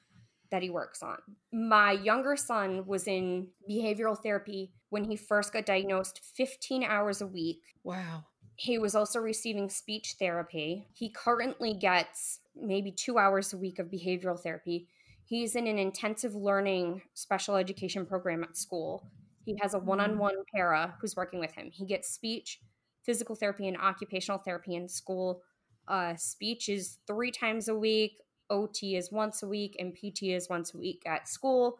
that 0.50 0.62
he 0.62 0.70
works 0.70 1.02
on 1.02 1.18
my 1.52 1.92
younger 1.92 2.36
son 2.36 2.86
was 2.86 3.06
in 3.06 3.50
behavioral 3.68 4.20
therapy 4.20 4.74
when 4.90 5.04
he 5.04 5.16
first 5.16 5.52
got 5.52 5.66
diagnosed 5.66 6.20
15 6.34 6.84
hours 6.84 7.20
a 7.20 7.26
week 7.26 7.62
Wow. 7.82 8.24
he 8.56 8.76
was 8.78 8.94
also 8.94 9.18
receiving 9.20 9.70
speech 9.70 10.16
therapy. 10.18 10.86
He 10.92 11.08
currently 11.08 11.72
gets 11.74 12.40
maybe 12.54 12.92
two 12.92 13.16
hours 13.18 13.52
a 13.52 13.56
week 13.58 13.78
of 13.78 13.86
behavioral 13.88 14.38
therapy. 14.38 14.86
He's 15.24 15.56
in 15.56 15.66
an 15.66 15.78
intensive 15.78 16.34
learning 16.34 17.02
special 17.14 17.56
education 17.56 18.04
program 18.04 18.42
at 18.44 18.56
school. 18.56 19.06
He 19.44 19.56
has 19.62 19.72
a 19.74 19.78
one-on-one 19.78 20.34
para 20.54 20.94
who's 21.00 21.16
working 21.16 21.40
with 21.40 21.52
him. 21.52 21.70
He 21.72 21.86
gets 21.86 22.10
speech, 22.10 22.60
physical 23.06 23.34
therapy, 23.34 23.66
and 23.68 23.76
occupational 23.78 24.38
therapy 24.38 24.74
in 24.74 24.88
school. 24.88 25.40
Uh, 25.88 26.14
speech 26.16 26.68
is 26.68 26.98
three 27.06 27.30
times 27.30 27.68
a 27.68 27.74
week. 27.74 28.20
OT 28.50 28.96
is 28.96 29.10
once 29.10 29.42
a 29.42 29.48
week, 29.48 29.76
and 29.78 29.94
PT 29.94 30.24
is 30.24 30.48
once 30.50 30.74
a 30.74 30.78
week 30.78 31.02
at 31.06 31.28
school. 31.28 31.78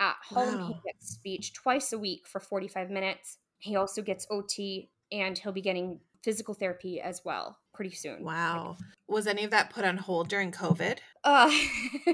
At 0.00 0.16
home, 0.26 0.66
he 0.66 0.74
gets 0.84 1.10
speech 1.10 1.52
twice 1.52 1.92
a 1.92 1.98
week 1.98 2.26
for 2.26 2.40
45 2.40 2.90
minutes. 2.90 3.36
He 3.58 3.76
also 3.76 4.00
gets 4.00 4.26
OT, 4.30 4.90
and 5.12 5.36
he'll 5.36 5.52
be 5.52 5.60
getting 5.60 6.00
physical 6.22 6.54
therapy 6.54 7.00
as 7.00 7.22
well 7.24 7.58
pretty 7.74 7.94
soon. 7.94 8.24
Wow. 8.24 8.76
Was 9.08 9.26
any 9.26 9.44
of 9.44 9.50
that 9.50 9.70
put 9.70 9.84
on 9.84 9.96
hold 9.96 10.28
during 10.28 10.52
COVID? 10.52 10.98
Uh, 11.22 11.50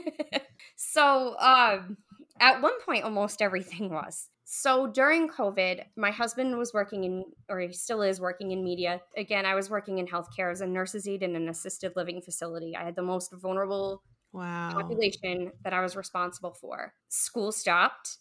so 0.76 1.37
um, 1.39 1.97
at 2.41 2.61
one 2.61 2.80
point, 2.82 3.05
almost 3.05 3.41
everything 3.43 3.91
was. 3.91 4.28
So 4.45 4.87
during 4.87 5.28
COVID, 5.28 5.82
my 5.97 6.12
husband 6.12 6.57
was 6.57 6.72
working 6.72 7.03
in, 7.03 7.24
or 7.49 7.59
he 7.59 7.72
still 7.72 8.03
is 8.03 8.20
working 8.20 8.53
in 8.53 8.62
media. 8.62 9.01
Again, 9.16 9.45
I 9.45 9.57
was 9.57 9.70
working 9.70 9.99
in 9.99 10.07
healthcare 10.07 10.53
as 10.53 10.61
a 10.61 10.66
nurse's 10.66 11.09
aide 11.09 11.24
in 11.24 11.34
an 11.34 11.49
assisted 11.49 11.95
living 11.97 12.22
facility. 12.22 12.76
I 12.76 12.84
had 12.84 12.95
the 12.95 13.03
most 13.03 13.32
vulnerable 13.32 14.03
Wow. 14.37 15.03
population 15.09 15.53
that 15.64 15.72
I 15.72 15.80
was 15.80 15.97
responsible 15.97 16.53
for. 16.53 16.95
School 17.09 17.53
stopped, 17.53 18.18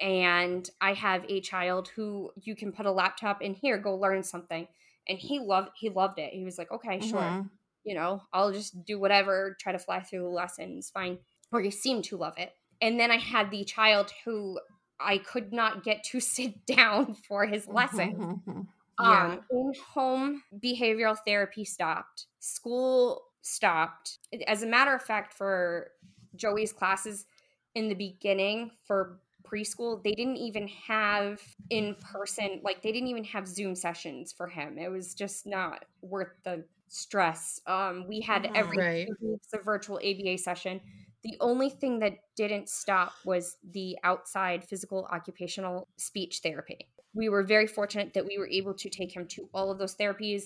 and 0.00 0.68
I 0.80 0.92
have 0.92 1.24
a 1.28 1.40
child 1.40 1.88
who 1.88 2.32
you 2.36 2.54
can 2.54 2.72
put 2.72 2.86
a 2.86 2.92
laptop 2.92 3.40
in 3.42 3.54
here, 3.54 3.78
go 3.78 3.96
learn 3.96 4.22
something, 4.22 4.68
and 5.08 5.18
he 5.18 5.38
loved 5.40 5.70
he 5.76 5.88
loved 5.88 6.18
it. 6.18 6.32
He 6.32 6.44
was 6.44 6.58
like, 6.58 6.70
okay, 6.70 7.00
sure 7.00 7.36
Mhm. 7.36 7.50
you 7.84 7.94
know, 7.94 8.20
I'll 8.32 8.52
just 8.52 8.84
do 8.84 8.98
whatever, 8.98 9.56
try 9.60 9.70
to 9.70 9.78
fly 9.78 10.00
through 10.00 10.22
the 10.22 10.28
lessons, 10.28 10.90
fine. 10.90 11.20
Or 11.52 11.60
he 11.60 11.70
seemed 11.70 12.02
to 12.06 12.16
love 12.16 12.34
it. 12.36 12.52
And 12.80 12.98
then 12.98 13.12
I 13.12 13.16
had 13.18 13.52
the 13.52 13.64
child 13.64 14.12
who 14.24 14.58
I 14.98 15.18
could 15.18 15.52
not 15.52 15.84
get 15.84 16.02
to 16.06 16.18
sit 16.20 16.66
down 16.66 17.14
for 17.14 17.46
his 17.46 17.68
lesson. 17.68 18.18
Mhm. 18.18 18.68
Yeah. 18.98 19.32
Um, 19.32 19.42
in 19.50 19.72
home 19.94 20.42
behavioral 20.54 21.18
therapy 21.26 21.64
stopped, 21.66 22.28
school 22.40 23.25
stopped. 23.46 24.18
As 24.46 24.62
a 24.62 24.66
matter 24.66 24.94
of 24.94 25.02
fact, 25.02 25.32
for 25.32 25.92
Joey's 26.34 26.72
classes 26.72 27.26
in 27.74 27.88
the 27.88 27.94
beginning 27.94 28.70
for 28.86 29.20
preschool, 29.44 30.02
they 30.02 30.12
didn't 30.12 30.36
even 30.38 30.66
have 30.68 31.40
in 31.70 31.94
person, 31.96 32.60
like, 32.64 32.82
they 32.82 32.92
didn't 32.92 33.08
even 33.08 33.24
have 33.24 33.46
Zoom 33.46 33.74
sessions 33.74 34.32
for 34.32 34.48
him. 34.48 34.78
It 34.78 34.90
was 34.90 35.14
just 35.14 35.46
not 35.46 35.84
worth 36.02 36.32
the 36.44 36.64
stress. 36.88 37.60
Um, 37.66 38.06
we 38.08 38.20
had 38.20 38.44
Mhm. 38.44 38.56
every 38.56 38.76
Right. 38.78 39.06
two 39.06 39.16
weeks 39.20 39.48
a 39.52 39.58
virtual 39.58 39.98
ABA 40.02 40.36
session. 40.38 40.80
The 41.22 41.36
only 41.40 41.70
thing 41.70 41.98
that 42.00 42.18
didn't 42.36 42.68
stop 42.68 43.12
was 43.24 43.56
the 43.62 43.98
outside 44.04 44.64
physical 44.64 45.06
occupational 45.06 45.88
speech 45.96 46.40
therapy. 46.40 46.88
We 47.14 47.28
were 47.28 47.42
very 47.42 47.66
fortunate 47.66 48.12
that 48.14 48.26
we 48.26 48.38
were 48.38 48.48
able 48.48 48.74
to 48.74 48.90
take 48.90 49.16
him 49.16 49.26
to 49.28 49.48
all 49.54 49.70
of 49.70 49.78
those 49.78 49.96
therapies, 49.96 50.44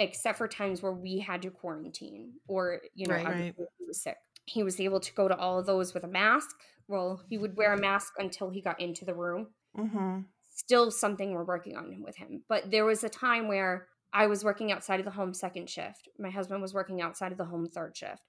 except 0.00 0.38
for 0.38 0.48
times 0.48 0.82
where 0.82 0.92
we 0.92 1.20
had 1.20 1.42
to 1.42 1.50
quarantine 1.50 2.40
or, 2.48 2.82
you 2.94 3.06
know, 3.06 3.14
Right. 3.14 3.26
obviously 3.26 3.66
he 3.78 3.84
was 3.86 4.02
sick. 4.02 4.16
He 4.46 4.64
was 4.64 4.80
able 4.80 4.98
to 5.00 5.14
go 5.14 5.28
to 5.28 5.36
all 5.36 5.58
of 5.60 5.66
those 5.66 5.94
with 5.94 6.04
a 6.04 6.08
mask. 6.08 6.56
Well, 6.88 7.22
he 7.28 7.38
would 7.38 7.56
wear 7.56 7.72
a 7.74 7.78
mask 7.78 8.14
until 8.18 8.50
he 8.50 8.62
got 8.62 8.80
into 8.80 9.04
the 9.04 9.14
room 9.14 9.54
Mhm. 9.76 10.26
still 10.48 10.90
something 10.90 11.32
we're 11.32 11.44
working 11.44 11.76
on 11.76 12.02
with 12.02 12.16
him. 12.16 12.44
But 12.48 12.70
there 12.72 12.84
was 12.84 13.04
a 13.04 13.08
time 13.08 13.46
where 13.46 13.88
I 14.12 14.26
was 14.26 14.42
working 14.42 14.72
outside 14.72 14.98
of 14.98 15.04
the 15.04 15.12
home 15.12 15.32
second 15.34 15.70
shift. 15.70 16.08
My 16.18 16.30
husband 16.30 16.60
was 16.62 16.74
working 16.74 17.00
outside 17.00 17.30
of 17.30 17.38
the 17.38 17.44
home 17.44 17.68
third 17.68 17.96
shift. 17.96 18.22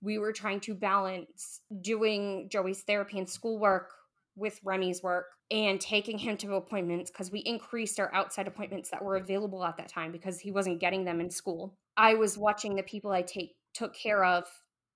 We 0.00 0.18
were 0.18 0.32
trying 0.32 0.60
to 0.60 0.74
balance 0.74 1.60
doing 1.82 2.48
Joey's 2.48 2.82
therapy 2.84 3.18
and 3.18 3.28
schoolwork 3.28 3.92
with 4.40 4.58
Remy's 4.64 5.02
work 5.02 5.26
and 5.50 5.80
taking 5.80 6.18
him 6.18 6.36
to 6.38 6.54
appointments 6.54 7.10
because 7.10 7.30
we 7.30 7.40
increased 7.40 8.00
our 8.00 8.12
outside 8.14 8.48
appointments 8.48 8.90
that 8.90 9.04
were 9.04 9.16
available 9.16 9.62
at 9.64 9.76
that 9.76 9.88
time 9.88 10.10
because 10.10 10.40
he 10.40 10.50
wasn't 10.50 10.80
getting 10.80 11.04
them 11.04 11.20
in 11.20 11.30
school. 11.30 11.76
I 11.96 12.14
was 12.14 12.38
watching 12.38 12.74
the 12.74 12.82
people 12.82 13.12
I 13.12 13.22
take 13.22 13.54
took 13.74 13.94
care 13.94 14.24
of 14.24 14.44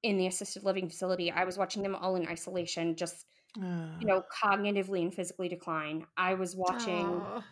in 0.03 0.17
the 0.17 0.27
assisted 0.27 0.65
living 0.65 0.89
facility. 0.89 1.31
I 1.31 1.45
was 1.45 1.59
watching 1.59 1.83
them 1.83 1.95
all 1.95 2.17
in 2.17 2.27
isolation, 2.27 2.97
just 2.97 3.27
Ugh. 3.59 3.91
you 4.01 4.07
know, 4.07 4.23
cognitively 4.43 5.03
and 5.03 5.15
physically 5.15 5.49
decline. 5.49 6.07
I 6.17 6.35
was 6.35 6.57
watching 6.57 7.07
Aw. 7.07 7.45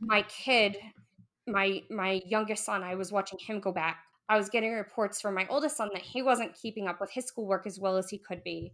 my 0.00 0.22
kid, 0.22 0.76
my 1.46 1.82
my 1.90 2.22
youngest 2.26 2.64
son, 2.64 2.82
I 2.82 2.94
was 2.94 3.10
watching 3.10 3.38
him 3.38 3.60
go 3.60 3.72
back. 3.72 3.98
I 4.28 4.38
was 4.38 4.48
getting 4.48 4.72
reports 4.72 5.20
from 5.20 5.34
my 5.34 5.46
oldest 5.50 5.76
son 5.76 5.90
that 5.92 6.02
he 6.02 6.22
wasn't 6.22 6.54
keeping 6.54 6.86
up 6.86 7.00
with 7.00 7.10
his 7.10 7.26
schoolwork 7.26 7.66
as 7.66 7.78
well 7.78 7.96
as 7.96 8.08
he 8.08 8.18
could 8.18 8.42
be. 8.42 8.72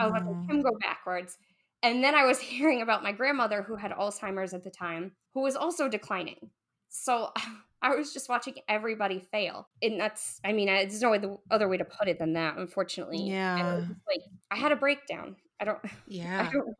I 0.00 0.06
was 0.06 0.12
watching 0.12 0.34
mm-hmm. 0.34 0.50
him 0.50 0.62
go 0.62 0.76
backwards. 0.80 1.38
And 1.82 2.02
then 2.02 2.14
I 2.14 2.24
was 2.24 2.38
hearing 2.52 2.82
about 2.82 3.02
my 3.02 3.12
grandmother 3.12 3.62
who 3.62 3.76
had 3.76 3.92
Alzheimer's 3.92 4.54
at 4.54 4.64
the 4.64 4.70
time, 4.70 5.12
who 5.34 5.42
was 5.42 5.56
also 5.56 5.88
declining. 5.88 6.50
So 6.88 7.32
I 7.82 7.94
was 7.94 8.12
just 8.12 8.28
watching 8.28 8.54
everybody 8.68 9.20
fail. 9.30 9.68
And 9.82 10.00
that's, 10.00 10.40
I 10.44 10.52
mean, 10.52 10.68
I- 10.68 10.84
there's 10.86 11.02
no 11.02 11.14
other- 11.14 11.36
other 11.50 11.68
way 11.68 11.76
to 11.76 11.84
put 11.84 12.08
it 12.08 12.18
than 12.18 12.32
that, 12.34 12.56
unfortunately. 12.56 13.22
Yeah. 13.22 13.84
like, 14.08 14.22
I 14.50 14.56
had 14.56 14.72
a 14.72 14.76
breakdown. 14.76 15.36
I 15.60 15.64
don't, 15.64 15.78
I 15.84 15.90
Yeah. 16.06 16.50
don't. 16.52 16.74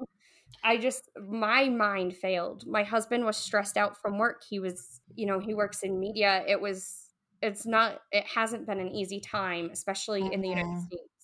I 0.64 0.78
just 0.78 1.10
my 1.28 1.68
mind 1.68 2.16
failed. 2.16 2.66
My 2.66 2.82
husband 2.82 3.24
was 3.24 3.36
stressed 3.36 3.76
out 3.76 4.00
from 4.00 4.18
work. 4.18 4.42
He 4.48 4.58
was, 4.58 5.00
you 5.14 5.26
know, 5.26 5.38
he 5.38 5.54
works 5.54 5.82
in 5.82 6.00
media. 6.00 6.44
It 6.48 6.60
was 6.60 7.02
it's 7.42 7.66
not 7.66 8.00
it 8.10 8.24
hasn't 8.24 8.66
been 8.66 8.80
an 8.80 8.88
easy 8.88 9.20
time, 9.20 9.68
especially 9.72 10.22
in 10.32 10.40
the 10.40 10.48
United 10.48 10.66
Mhm. 10.68 10.86
States. 10.86 11.15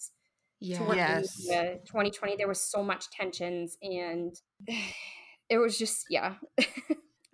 To 0.63 0.69
Yeah. 0.69 0.95
Yes. 0.95 1.39
media. 1.41 1.79
2020 1.87 2.37
there 2.37 2.49
was 2.49 2.61
so 2.61 2.83
much 2.83 3.11
tensions 3.11 3.77
and 3.83 4.35
it 5.49 5.59
was 5.59 5.79
just 5.79 6.07
yeah. 6.09 6.35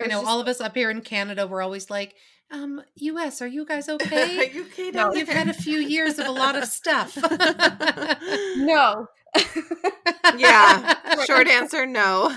I 0.00 0.06
know 0.06 0.20
just- 0.20 0.26
all 0.26 0.40
of 0.40 0.48
us 0.48 0.60
up 0.60 0.74
here 0.74 0.90
in 0.90 1.00
Canada 1.02 1.46
were 1.46 1.60
always 1.62 1.90
like, 1.90 2.14
um, 2.50 2.80
US, 2.96 3.42
are 3.42 3.46
you 3.46 3.66
guys 3.66 3.88
okay? 3.88 4.50
you 4.52 4.62
okay 4.66 4.90
no. 4.90 5.12
you've 5.14 5.28
had 5.28 5.48
a 5.48 5.52
few 5.54 5.78
years 5.78 6.18
of 6.18 6.26
a 6.26 6.30
lot 6.32 6.56
of 6.56 6.64
stuff. 6.64 7.16
no. 8.56 9.06
yeah. 10.38 10.94
Short 11.26 11.46
answer 11.48 11.84
no. 11.84 12.34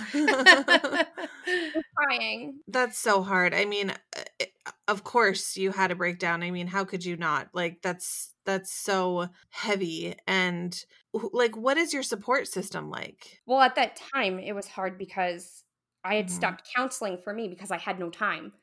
Crying. 1.96 2.60
That's 2.68 2.98
so 2.98 3.22
hard. 3.24 3.54
I 3.54 3.66
mean, 3.66 3.92
uh, 3.92 3.96
it- 4.40 4.52
of 4.88 5.04
course 5.04 5.56
you 5.56 5.72
had 5.72 5.92
a 5.92 5.96
breakdown. 5.96 6.44
I 6.44 6.52
mean, 6.52 6.68
how 6.68 6.84
could 6.84 7.06
you 7.06 7.16
not? 7.16 7.50
Like 7.54 7.82
that's 7.82 8.31
that's 8.46 8.72
so 8.72 9.28
heavy 9.50 10.16
and 10.28 10.86
like 11.14 11.56
what 11.58 11.78
is 11.78 11.94
your 11.94 12.04
support 12.04 12.48
system 12.48 12.90
like? 12.90 13.42
Well, 13.46 13.62
at 13.62 13.76
that 13.76 13.96
time 13.96 14.40
it 14.40 14.54
was 14.54 14.68
hard 14.68 14.98
because 14.98 15.64
I 16.04 16.16
had 16.16 16.30
Mhm. 16.30 16.30
stopped 16.30 16.70
counseling 16.76 17.18
for 17.18 17.34
me 17.34 17.48
because 17.48 17.72
I 17.72 17.78
had 17.78 18.00
no 18.00 18.10
time. 18.10 18.54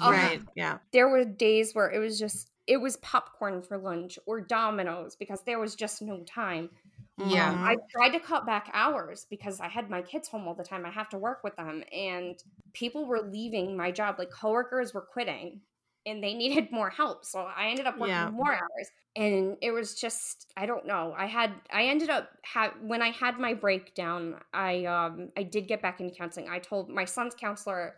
Uh, 0.00 0.12
Right. 0.18 0.42
Yeah. 0.54 0.80
there 0.92 1.08
were 1.08 1.24
days 1.24 1.74
where 1.74 1.90
it 1.90 1.98
was 1.98 2.18
just 2.18 2.50
it 2.66 2.78
was 2.78 2.96
popcorn 2.98 3.62
for 3.62 3.78
lunch 3.78 4.18
or 4.26 4.40
Domino's 4.42 5.16
because 5.16 5.44
there 5.44 5.58
was 5.60 5.76
just 5.76 6.02
no 6.02 6.22
time 6.24 6.70
Yeah. 7.16 7.50
um, 7.50 7.62
i 7.66 7.76
tried 7.90 8.10
to 8.10 8.20
cut 8.20 8.46
back 8.46 8.70
hours 8.74 9.26
because 9.30 9.60
i 9.60 9.68
had 9.68 9.90
my 9.90 10.02
kids 10.02 10.28
home 10.28 10.48
all 10.48 10.54
the 10.54 10.64
time 10.64 10.86
i 10.86 10.90
have 10.90 11.08
to 11.10 11.18
work 11.18 11.44
with 11.44 11.56
them 11.56 11.84
and 11.92 12.42
people 12.74 13.06
were 13.06 13.20
leaving 13.22 13.76
my 13.76 13.90
job 13.92 14.16
like 14.18 14.30
coworkers 14.30 14.94
were 14.94 15.02
quitting 15.02 15.62
and 16.06 16.22
they 16.22 16.34
needed 16.34 16.68
more 16.72 16.90
help 16.90 17.24
so 17.24 17.40
i 17.40 17.68
ended 17.68 17.86
up 17.86 17.98
working 17.98 18.08
Yeah. 18.08 18.30
more 18.30 18.52
hours 18.54 18.90
and 19.16 19.56
it 19.60 19.72
was 19.72 19.94
just 19.94 20.52
i 20.56 20.66
don't 20.66 20.86
know 20.86 21.14
i 21.16 21.26
had 21.26 21.52
i 21.72 21.84
ended 21.84 22.10
up 22.10 22.30
ha- 22.44 22.74
when 22.82 23.02
i 23.02 23.10
had 23.10 23.38
my 23.38 23.54
breakdown 23.54 24.36
i 24.52 24.84
um 24.84 25.30
i 25.36 25.42
did 25.42 25.66
get 25.68 25.82
back 25.82 26.00
into 26.00 26.14
counseling 26.14 26.48
i 26.48 26.58
told 26.58 26.88
my 26.88 27.04
son's 27.04 27.34
counselor 27.34 27.94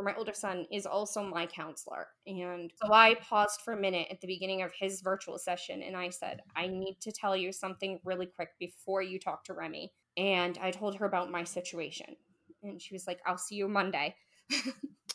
for 0.00 0.04
my 0.04 0.14
older 0.14 0.32
son 0.32 0.66
is 0.72 0.86
also 0.86 1.22
my 1.22 1.46
counselor. 1.46 2.08
And 2.26 2.72
so 2.82 2.90
I 2.90 3.16
paused 3.16 3.60
for 3.62 3.74
a 3.74 3.80
minute 3.80 4.08
at 4.10 4.20
the 4.22 4.26
beginning 4.26 4.62
of 4.62 4.72
his 4.78 5.02
virtual 5.02 5.38
session 5.38 5.82
and 5.82 5.94
I 5.94 6.08
said, 6.08 6.40
I 6.56 6.68
need 6.68 6.96
to 7.02 7.12
tell 7.12 7.36
you 7.36 7.52
something 7.52 8.00
really 8.02 8.24
quick 8.24 8.48
before 8.58 9.02
you 9.02 9.18
talk 9.18 9.44
to 9.44 9.52
Remy. 9.52 9.92
And 10.16 10.56
I 10.62 10.70
told 10.70 10.96
her 10.96 11.04
about 11.04 11.30
my 11.30 11.44
situation. 11.44 12.16
And 12.62 12.80
she 12.80 12.94
was 12.94 13.06
like, 13.06 13.20
I'll 13.26 13.36
see 13.36 13.56
you 13.56 13.68
Monday. 13.68 14.14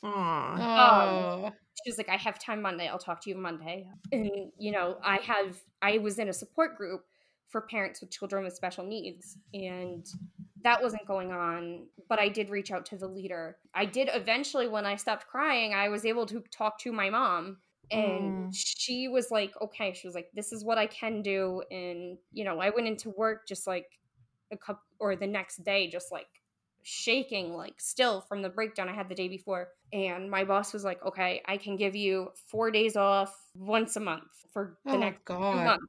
Aw. 0.03 1.45
Oh. 1.47 1.51
she 1.83 1.89
was 1.89 1.97
like, 1.97 2.09
I 2.09 2.17
have 2.17 2.39
time 2.39 2.61
Monday. 2.61 2.87
I'll 2.87 2.99
talk 2.99 3.21
to 3.23 3.29
you 3.29 3.35
Monday. 3.35 3.87
And, 4.11 4.51
you 4.57 4.71
know, 4.71 4.97
I 5.03 5.17
have, 5.17 5.61
I 5.81 5.97
was 5.97 6.19
in 6.19 6.29
a 6.29 6.33
support 6.33 6.77
group 6.77 7.05
for 7.49 7.61
parents 7.61 8.01
with 8.01 8.11
children 8.11 8.43
with 8.43 8.53
special 8.53 8.85
needs. 8.85 9.37
And 9.53 10.05
that 10.63 10.81
wasn't 10.81 11.07
going 11.07 11.31
on. 11.31 11.85
But 12.09 12.19
I 12.19 12.29
did 12.29 12.49
reach 12.49 12.71
out 12.71 12.85
to 12.87 12.97
the 12.97 13.07
leader. 13.07 13.57
I 13.73 13.85
did 13.85 14.09
eventually, 14.13 14.67
when 14.67 14.85
I 14.85 14.95
stopped 14.95 15.27
crying, 15.27 15.73
I 15.73 15.89
was 15.89 16.05
able 16.05 16.25
to 16.27 16.43
talk 16.51 16.79
to 16.79 16.91
my 16.91 17.09
mom. 17.09 17.57
And 17.91 18.45
Mm. 18.47 18.49
she 18.51 19.07
was 19.07 19.29
like, 19.29 19.53
okay, 19.61 19.93
she 19.93 20.07
was 20.07 20.15
like, 20.15 20.29
this 20.33 20.51
is 20.51 20.63
what 20.65 20.77
I 20.79 20.87
can 20.87 21.21
do. 21.21 21.61
And, 21.69 22.17
you 22.31 22.43
know, 22.43 22.59
I 22.59 22.71
went 22.71 22.87
into 22.87 23.11
work 23.11 23.47
just 23.47 23.67
like 23.67 23.85
a 24.51 24.57
couple 24.57 24.81
or 24.99 25.15
the 25.15 25.27
next 25.27 25.63
day, 25.63 25.87
just 25.87 26.11
like 26.11 26.27
shaking, 26.87 27.53
like 27.53 27.81
still 27.81 28.21
from 28.21 28.43
the 28.43 28.49
breakdown 28.49 28.89
I 28.89 28.93
had 28.93 29.09
the 29.09 29.15
day 29.15 29.27
before. 29.27 29.69
And 29.91 30.29
my 30.29 30.43
boss 30.43 30.71
was 30.71 30.83
like, 30.83 31.03
okay, 31.03 31.41
I 31.47 31.57
can 31.57 31.77
give 31.77 31.95
you 31.95 32.29
four 32.47 32.69
days 32.69 32.95
off 32.95 33.33
once 33.55 33.95
a 33.95 33.99
month 33.99 34.29
for 34.53 34.77
the 34.91 34.97
Oh, 34.97 34.99
next 34.99 35.21
God. 35.25 35.65
months. 35.65 35.85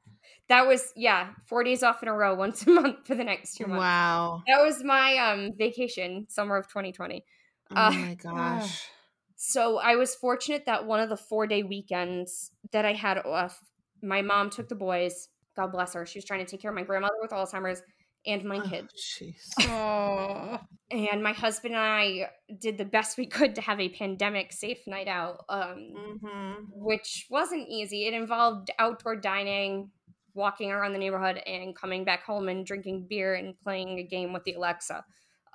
That 0.49 0.67
was, 0.67 0.93
yeah, 0.97 1.35
four 1.45 1.65
days 1.65 1.83
off 1.83 2.03
in 2.03 2.09
a 2.09 2.15
row, 2.15 2.35
once 2.37 2.67
a 2.67 2.71
month 2.71 3.07
for 3.07 3.15
the 3.15 3.25
next 3.25 3.57
two 3.57 3.67
months. 3.67 3.79
Wow. 3.79 4.43
That 4.49 4.63
was 4.63 4.83
my 4.83 5.17
um 5.19 5.53
vacation, 5.59 6.27
summer 6.31 6.57
of 6.57 6.69
2020. 6.69 7.25
Oh 7.71 7.75
Uh, 7.77 7.93
my 7.93 8.15
gosh. 8.15 8.89
So 9.37 9.79
I 9.79 9.97
was 9.97 10.15
fortunate 10.15 10.65
that 10.67 10.87
one 10.87 11.01
of 11.01 11.09
the 11.09 11.17
four 11.17 11.47
day 11.47 11.63
weekends 11.63 12.53
that 12.73 12.85
I 12.85 12.93
had 12.95 13.19
off, 13.19 13.63
my 14.03 14.23
mom 14.23 14.51
took 14.51 14.69
the 14.69 14.75
boys. 14.75 15.29
God 15.55 15.73
bless 15.73 15.95
her. 15.95 16.07
She 16.07 16.19
was 16.19 16.25
trying 16.25 16.45
to 16.45 16.51
take 16.51 16.61
care 16.61 16.71
of 16.71 16.75
my 16.75 16.83
grandmother 16.85 17.17
with 17.21 17.31
Alzheimer's 17.31 17.83
and 18.27 18.45
my 18.45 18.59
Oh, 18.59 18.69
kids. 18.69 19.53
Oh. 19.63 20.59
And 20.91 21.23
my 21.23 21.33
husband 21.33 21.75
and 21.75 21.83
I 21.83 22.31
did 22.61 22.79
the 22.79 22.85
best 22.85 23.17
we 23.19 23.27
could 23.27 23.55
to 23.57 23.61
have 23.61 23.81
a 23.81 23.89
pandemic 23.89 24.53
safe 24.53 24.87
night 24.87 25.09
out, 25.09 25.45
um, 25.49 26.21
Mhm. 26.23 26.67
which 26.73 27.27
wasn't 27.31 27.69
easy. 27.69 28.07
It 28.07 28.15
involved 28.15 28.71
outdoor 28.79 29.17
dining, 29.17 29.91
walking 30.35 30.71
around 30.71 30.93
the 30.93 30.99
neighborhood, 30.99 31.39
and 31.47 31.75
coming 31.75 32.05
back 32.05 32.23
home 32.25 32.49
and 32.49 32.65
drinking 32.67 33.07
beer 33.09 33.35
and 33.35 33.59
playing 33.61 33.99
a 33.99 34.03
game 34.05 34.33
with 34.33 34.45
the 34.45 34.53
Alexa. 34.55 35.05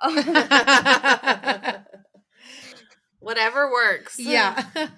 Whatever 3.20 3.70
works. 3.70 4.18
yeah. 4.18 4.64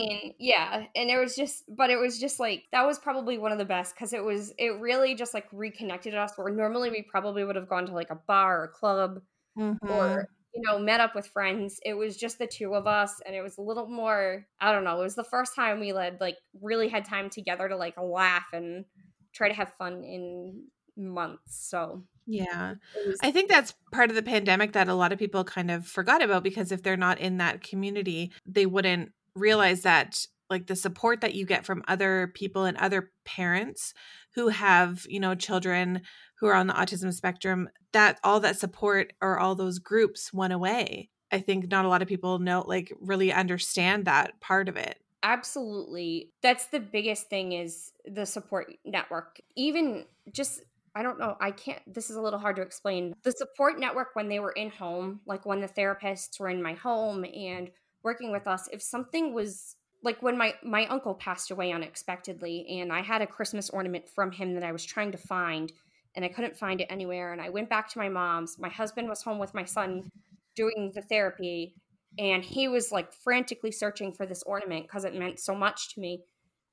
Mean, 0.00 0.34
yeah, 0.38 0.84
and 0.94 1.10
it 1.10 1.18
was 1.18 1.34
just, 1.34 1.64
but 1.68 1.90
it 1.90 1.98
was 1.98 2.18
just 2.18 2.38
like 2.40 2.64
that 2.72 2.86
was 2.86 2.98
probably 2.98 3.38
one 3.38 3.52
of 3.52 3.58
the 3.58 3.64
best 3.64 3.94
because 3.94 4.12
it 4.12 4.22
was, 4.22 4.52
it 4.58 4.78
really 4.80 5.14
just 5.14 5.34
like 5.34 5.46
reconnected 5.52 6.14
us. 6.14 6.32
Where 6.36 6.52
normally 6.52 6.90
we 6.90 7.02
probably 7.02 7.44
would 7.44 7.56
have 7.56 7.68
gone 7.68 7.86
to 7.86 7.92
like 7.92 8.10
a 8.10 8.18
bar 8.26 8.60
or 8.60 8.64
a 8.64 8.68
club 8.68 9.20
Mhm. 9.58 9.76
or 9.90 10.28
you 10.54 10.62
know 10.62 10.78
met 10.78 11.00
up 11.00 11.14
with 11.14 11.26
friends. 11.26 11.80
It 11.84 11.94
was 11.94 12.16
just 12.16 12.38
the 12.38 12.46
two 12.46 12.74
of 12.74 12.86
us, 12.86 13.20
and 13.26 13.34
it 13.34 13.42
was 13.42 13.58
a 13.58 13.62
little 13.62 13.88
more. 13.88 14.46
I 14.60 14.72
don't 14.72 14.84
know. 14.84 15.00
It 15.00 15.04
was 15.04 15.14
the 15.16 15.24
first 15.24 15.54
time 15.56 15.80
we 15.80 15.92
led 15.92 16.18
like 16.20 16.36
really 16.60 16.88
had 16.88 17.04
time 17.04 17.30
together 17.30 17.68
to 17.68 17.76
like 17.76 17.96
laugh 18.00 18.46
and 18.52 18.84
try 19.32 19.48
to 19.48 19.54
have 19.54 19.72
fun 19.74 20.04
in 20.04 20.66
months. 20.96 21.68
So 21.68 22.04
yeah. 22.26 22.74
I 23.22 23.30
think 23.30 23.48
that's 23.48 23.74
part 23.92 24.10
of 24.10 24.16
the 24.16 24.22
pandemic 24.22 24.72
that 24.72 24.88
a 24.88 24.94
lot 24.94 25.12
of 25.12 25.18
people 25.18 25.44
kind 25.44 25.70
of 25.70 25.86
forgot 25.86 26.22
about 26.22 26.42
because 26.42 26.70
if 26.72 26.82
they're 26.82 26.96
not 26.96 27.18
in 27.18 27.38
that 27.38 27.62
community, 27.62 28.32
they 28.46 28.66
wouldn't 28.66 29.12
realize 29.38 29.82
that 29.82 30.26
like 30.50 30.66
the 30.66 30.76
support 30.76 31.20
that 31.20 31.34
you 31.34 31.44
get 31.44 31.66
from 31.66 31.82
other 31.88 32.32
people 32.34 32.64
and 32.64 32.76
other 32.78 33.10
parents 33.24 33.92
who 34.34 34.48
have, 34.48 35.04
you 35.08 35.20
know, 35.20 35.34
children 35.34 36.02
who 36.38 36.46
are 36.46 36.54
on 36.54 36.66
the 36.68 36.72
autism 36.72 37.12
spectrum, 37.12 37.68
that 37.92 38.18
all 38.24 38.40
that 38.40 38.58
support 38.58 39.12
or 39.20 39.38
all 39.38 39.54
those 39.54 39.78
groups 39.78 40.32
went 40.32 40.52
away. 40.52 41.10
I 41.30 41.40
think 41.40 41.70
not 41.70 41.84
a 41.84 41.88
lot 41.88 42.00
of 42.00 42.08
people 42.08 42.38
know 42.38 42.64
like 42.66 42.92
really 43.00 43.32
understand 43.32 44.06
that 44.06 44.40
part 44.40 44.68
of 44.68 44.76
it. 44.76 44.98
absolutely 45.22 46.30
that's 46.42 46.66
the 46.66 46.80
biggest 46.80 47.28
thing 47.28 47.52
is 47.52 47.92
the 48.06 48.24
support 48.24 48.72
network 48.84 49.40
even 49.56 50.04
just 50.32 50.62
i 50.94 51.02
don't 51.02 51.18
know 51.18 51.36
i 51.40 51.50
can't 51.50 51.82
this 51.92 52.08
is 52.08 52.16
a 52.16 52.20
little 52.20 52.38
hard 52.38 52.54
to 52.54 52.62
explain 52.62 53.12
the 53.24 53.32
support 53.32 53.80
network 53.80 54.14
when 54.14 54.28
they 54.28 54.38
were 54.38 54.52
in 54.52 54.70
home 54.70 55.20
like 55.26 55.44
when 55.44 55.60
the 55.60 55.68
therapists 55.68 56.38
were 56.38 56.48
in 56.48 56.62
my 56.62 56.74
home 56.74 57.24
and 57.24 57.70
working 58.02 58.32
with 58.32 58.46
us 58.46 58.68
if 58.72 58.82
something 58.82 59.32
was 59.34 59.76
like 60.02 60.22
when 60.22 60.36
my 60.38 60.54
my 60.62 60.86
uncle 60.86 61.14
passed 61.14 61.50
away 61.50 61.72
unexpectedly 61.72 62.66
and 62.80 62.92
i 62.92 63.00
had 63.00 63.22
a 63.22 63.26
christmas 63.26 63.70
ornament 63.70 64.08
from 64.08 64.30
him 64.30 64.54
that 64.54 64.62
i 64.62 64.72
was 64.72 64.84
trying 64.84 65.12
to 65.12 65.18
find 65.18 65.72
and 66.14 66.24
i 66.24 66.28
couldn't 66.28 66.56
find 66.56 66.80
it 66.80 66.86
anywhere 66.90 67.32
and 67.32 67.40
i 67.40 67.48
went 67.48 67.68
back 67.68 67.88
to 67.88 67.98
my 67.98 68.08
mom's 68.08 68.58
my 68.58 68.68
husband 68.68 69.08
was 69.08 69.22
home 69.22 69.38
with 69.38 69.54
my 69.54 69.64
son 69.64 70.10
doing 70.54 70.92
the 70.94 71.02
therapy 71.02 71.74
and 72.18 72.44
he 72.44 72.68
was 72.68 72.90
like 72.90 73.12
frantically 73.12 73.70
searching 73.70 74.12
for 74.12 74.26
this 74.26 74.42
ornament 74.44 74.86
because 74.86 75.04
it 75.04 75.14
meant 75.14 75.38
so 75.38 75.54
much 75.54 75.94
to 75.94 76.00
me. 76.00 76.22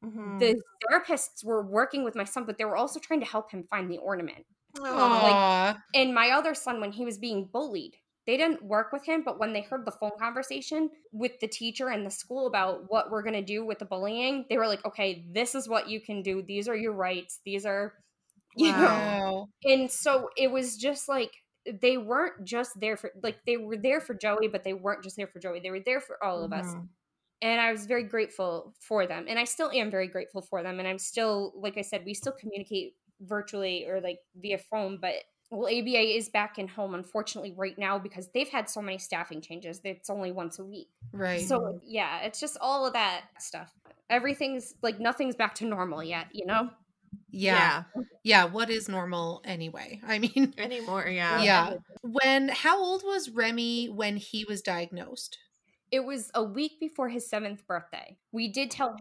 Mm-hmm. 0.03 0.39
The 0.39 0.61
therapists 0.83 1.43
were 1.43 1.65
working 1.65 2.03
with 2.03 2.15
my 2.15 2.23
son, 2.23 2.45
but 2.45 2.57
they 2.57 2.65
were 2.65 2.75
also 2.75 2.99
trying 2.99 3.19
to 3.19 3.25
help 3.25 3.51
him 3.51 3.63
find 3.69 3.89
the 3.89 3.97
ornament. 3.97 4.45
Aw. 4.79 5.77
And 5.93 6.13
my 6.13 6.31
other 6.31 6.53
son, 6.53 6.81
when 6.81 6.91
he 6.91 7.05
was 7.05 7.17
being 7.17 7.47
bullied, 7.51 7.95
they 8.25 8.37
didn't 8.37 8.63
work 8.63 8.91
with 8.91 9.05
him, 9.05 9.23
but 9.23 9.39
when 9.39 9.53
they 9.53 9.61
heard 9.61 9.85
the 9.85 9.91
phone 9.91 10.11
conversation 10.19 10.89
with 11.11 11.39
the 11.39 11.47
teacher 11.47 11.89
and 11.89 12.05
the 12.05 12.11
school 12.11 12.47
about 12.47 12.85
what 12.89 13.11
we're 13.11 13.21
going 13.23 13.33
to 13.35 13.41
do 13.43 13.65
with 13.65 13.79
the 13.79 13.85
bullying, 13.85 14.45
they 14.49 14.57
were 14.57 14.67
like, 14.67 14.83
okay, 14.85 15.25
this 15.31 15.53
is 15.55 15.69
what 15.69 15.89
you 15.89 16.01
can 16.01 16.21
do. 16.21 16.41
These 16.41 16.67
are 16.67 16.75
your 16.75 16.93
rights. 16.93 17.39
These 17.45 17.65
are, 17.65 17.93
you 18.55 18.71
know, 18.71 19.49
and 19.63 19.91
so 19.91 20.29
it 20.37 20.49
was 20.51 20.77
just 20.77 21.07
like 21.09 21.31
they 21.81 21.97
weren't 21.97 22.43
just 22.45 22.71
there 22.79 22.95
for 22.97 23.11
like 23.23 23.37
they 23.45 23.57
were 23.57 23.77
there 23.77 23.99
for 24.01 24.13
Joey, 24.13 24.47
but 24.47 24.63
they 24.63 24.73
weren't 24.73 25.03
just 25.03 25.17
there 25.17 25.27
for 25.27 25.39
Joey. 25.39 25.59
They 25.59 25.71
were 25.71 25.79
there 25.85 26.01
for 26.01 26.23
all 26.23 26.43
of 26.43 26.53
us. 26.53 26.75
Mhm. 26.75 26.87
And 27.41 27.61
I 27.61 27.71
was 27.71 27.85
very 27.85 28.03
grateful 28.03 28.73
for 28.79 29.05
them. 29.07 29.25
And 29.27 29.37
I 29.37 29.43
still 29.43 29.69
am 29.71 29.91
very 29.91 30.07
grateful 30.07 30.41
for 30.41 30.63
them. 30.63 30.79
And 30.79 30.87
I'm 30.87 30.97
still, 30.99 31.53
like 31.55 31.77
I 31.77 31.81
said, 31.81 32.03
we 32.05 32.13
still 32.13 32.33
communicate 32.33 32.93
virtually 33.21 33.85
or 33.87 34.01
like 34.01 34.19
via 34.35 34.57
phone, 34.57 34.99
but 35.01 35.15
well, 35.51 35.67
ABA 35.67 36.17
is 36.17 36.29
back 36.29 36.57
in 36.57 36.67
home, 36.67 36.95
unfortunately, 36.95 37.53
right 37.55 37.77
now 37.77 37.99
because 37.99 38.29
they've 38.33 38.49
had 38.49 38.69
so 38.69 38.81
many 38.81 38.97
staffing 38.97 39.41
changes. 39.41 39.79
It's 39.83 40.09
only 40.09 40.31
once 40.31 40.59
a 40.59 40.65
week. 40.65 40.89
Right. 41.11 41.47
So, 41.47 41.79
yeah, 41.85 42.21
it's 42.21 42.39
just 42.39 42.57
all 42.59 42.85
of 42.85 42.93
that 42.93 43.25
stuff. 43.39 43.71
Everything's 44.09 44.73
like 44.81 44.99
nothing's 44.99 45.35
back 45.35 45.55
to 45.55 45.65
normal 45.65 46.03
yet, 46.03 46.27
you 46.31 46.45
know? 46.45 46.69
yeah. 47.29 47.83
Yeah. 48.23 48.45
What 48.45 48.69
is 48.69 48.89
normal 48.89 49.41
anyway? 49.45 50.01
I 50.05 50.19
mean, 50.19 50.53
Anymore, 50.57 51.07
yeah. 51.07 51.41
yeah. 51.41 51.73
When, 52.01 52.49
how 52.49 52.79
old 52.81 53.03
was 53.03 53.29
Remy 53.29 53.87
when 53.87 54.17
he 54.17 54.45
was 54.45 54.61
diagnosed? 54.61 55.37
It 55.91 56.03
was 56.03 56.31
a 56.33 56.43
week 56.43 56.79
before 56.79 57.09
his 57.09 57.29
seventh 57.29 57.65
birthday. 57.67 58.17
We 58.31 58.47
did 58.47 58.71
tell 58.71 58.89
him 58.89 58.97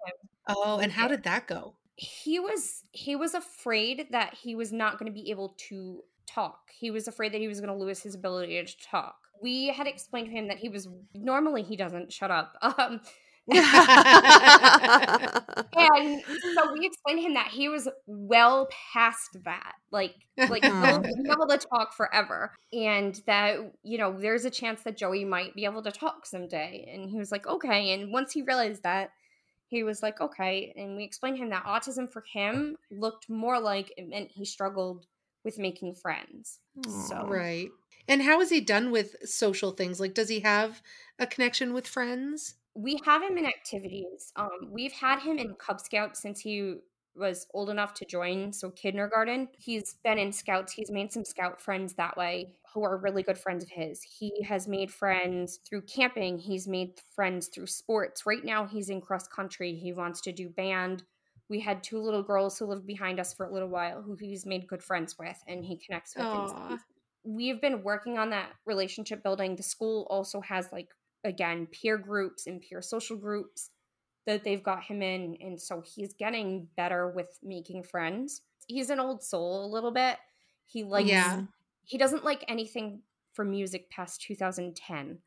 Oh, 0.46 0.78
and 0.78 0.92
how 0.92 1.08
did 1.08 1.22
that 1.22 1.46
go? 1.46 1.74
he 1.96 2.40
was 2.40 2.82
he 2.90 3.14
was 3.14 3.34
afraid 3.34 4.08
that 4.10 4.34
he 4.34 4.54
was 4.54 4.72
not 4.72 4.98
going 4.98 5.06
to 5.10 5.14
be 5.14 5.30
able 5.30 5.54
to 5.68 6.02
talk. 6.26 6.70
He 6.78 6.90
was 6.90 7.08
afraid 7.08 7.32
that 7.32 7.40
he 7.40 7.48
was 7.48 7.60
going 7.60 7.76
to 7.76 7.84
lose 7.84 8.00
his 8.00 8.14
ability 8.14 8.62
to 8.62 8.74
talk. 8.90 9.16
We 9.42 9.68
had 9.68 9.86
explained 9.86 10.28
to 10.28 10.32
him 10.32 10.48
that 10.48 10.58
he 10.58 10.68
was 10.68 10.88
normally 11.14 11.62
he 11.62 11.76
doesn't 11.76 12.12
shut 12.12 12.30
up. 12.30 12.56
Um 12.62 13.00
and 13.46 13.60
so 16.54 16.72
we 16.72 16.86
explained 16.86 17.18
to 17.18 17.26
him 17.26 17.34
that 17.34 17.48
he 17.52 17.68
was 17.68 17.86
well 18.06 18.68
past 18.94 19.36
that. 19.44 19.74
Like 19.90 20.14
like 20.38 20.64
he'll 20.64 21.00
be 21.00 21.30
able 21.30 21.46
to 21.48 21.58
talk 21.58 21.92
forever. 21.92 22.54
And 22.72 23.20
that, 23.26 23.58
you 23.82 23.98
know, 23.98 24.18
there's 24.18 24.46
a 24.46 24.50
chance 24.50 24.82
that 24.84 24.96
Joey 24.96 25.26
might 25.26 25.54
be 25.54 25.66
able 25.66 25.82
to 25.82 25.92
talk 25.92 26.24
someday. 26.24 26.90
And 26.92 27.10
he 27.10 27.18
was 27.18 27.30
like, 27.30 27.46
okay. 27.46 27.92
And 27.92 28.10
once 28.12 28.32
he 28.32 28.40
realized 28.40 28.82
that, 28.84 29.10
he 29.68 29.82
was 29.82 30.02
like, 30.02 30.20
okay. 30.20 30.72
And 30.76 30.96
we 30.96 31.04
explained 31.04 31.36
to 31.36 31.42
him 31.42 31.50
that 31.50 31.64
autism 31.64 32.10
for 32.10 32.24
him 32.32 32.76
looked 32.90 33.28
more 33.28 33.60
like 33.60 33.92
it 33.96 34.08
meant 34.08 34.30
he 34.30 34.44
struggled 34.44 35.06
with 35.44 35.58
making 35.58 35.94
friends. 35.94 36.60
So 37.08 37.26
Right. 37.26 37.70
And 38.06 38.22
how 38.22 38.40
is 38.40 38.50
he 38.50 38.60
done 38.60 38.90
with 38.90 39.16
social 39.24 39.70
things? 39.70 39.98
Like, 39.98 40.12
does 40.12 40.28
he 40.28 40.40
have 40.40 40.82
a 41.18 41.26
connection 41.26 41.72
with 41.72 41.86
friends? 41.86 42.56
we 42.74 43.00
have 43.04 43.22
him 43.22 43.38
in 43.38 43.46
activities. 43.46 44.32
Um, 44.36 44.68
we've 44.70 44.92
had 44.92 45.20
him 45.20 45.38
in 45.38 45.54
Cub 45.54 45.80
Scouts 45.80 46.20
since 46.20 46.40
he 46.40 46.76
was 47.16 47.46
old 47.54 47.70
enough 47.70 47.94
to 47.94 48.04
join, 48.04 48.52
so 48.52 48.70
kindergarten. 48.70 49.48
He's 49.56 49.94
been 50.02 50.18
in 50.18 50.32
scouts. 50.32 50.72
He's 50.72 50.90
made 50.90 51.12
some 51.12 51.24
scout 51.24 51.60
friends 51.60 51.94
that 51.94 52.16
way 52.16 52.50
who 52.72 52.82
are 52.82 52.96
really 52.96 53.22
good 53.22 53.38
friends 53.38 53.62
of 53.62 53.70
his. 53.70 54.02
He 54.02 54.42
has 54.42 54.66
made 54.66 54.92
friends 54.92 55.60
through 55.64 55.82
camping. 55.82 56.38
He's 56.38 56.66
made 56.66 56.94
friends 57.14 57.46
through 57.46 57.68
sports. 57.68 58.26
Right 58.26 58.44
now 58.44 58.66
he's 58.66 58.90
in 58.90 59.00
cross 59.00 59.28
country. 59.28 59.76
He 59.76 59.92
wants 59.92 60.20
to 60.22 60.32
do 60.32 60.48
band. 60.48 61.04
We 61.48 61.60
had 61.60 61.82
two 61.82 62.00
little 62.00 62.22
girls 62.22 62.58
who 62.58 62.66
lived 62.66 62.86
behind 62.86 63.20
us 63.20 63.34
for 63.34 63.46
a 63.46 63.52
little 63.52 63.68
while 63.68 64.02
who 64.02 64.16
he's 64.18 64.46
made 64.46 64.66
good 64.66 64.82
friends 64.82 65.16
with 65.18 65.36
and 65.46 65.64
he 65.64 65.76
connects 65.78 66.14
with. 66.16 66.24
and 66.70 66.78
We've 67.24 67.60
been 67.60 67.82
working 67.82 68.18
on 68.18 68.30
that 68.30 68.50
relationship 68.66 69.22
building. 69.22 69.56
The 69.56 69.62
school 69.62 70.06
also 70.10 70.40
has 70.42 70.68
like 70.72 70.88
again 71.24 71.66
peer 71.72 71.96
groups 71.98 72.46
and 72.46 72.60
peer 72.60 72.82
social 72.82 73.16
groups 73.16 73.70
that 74.26 74.44
they've 74.44 74.62
got 74.62 74.82
him 74.84 75.02
in 75.02 75.36
and 75.40 75.60
so 75.60 75.82
he's 75.84 76.14
getting 76.14 76.66
better 76.76 77.10
with 77.10 77.38
making 77.42 77.82
friends 77.82 78.42
he's 78.68 78.90
an 78.90 79.00
old 79.00 79.22
soul 79.22 79.64
a 79.64 79.72
little 79.72 79.90
bit 79.90 80.18
he 80.66 80.82
likes 80.84 81.08
Yeah. 81.08 81.42
he 81.84 81.96
doesn't 81.98 82.24
like 82.24 82.44
anything 82.48 83.00
for 83.32 83.44
music 83.44 83.88
past 83.90 84.20
2010 84.22 85.18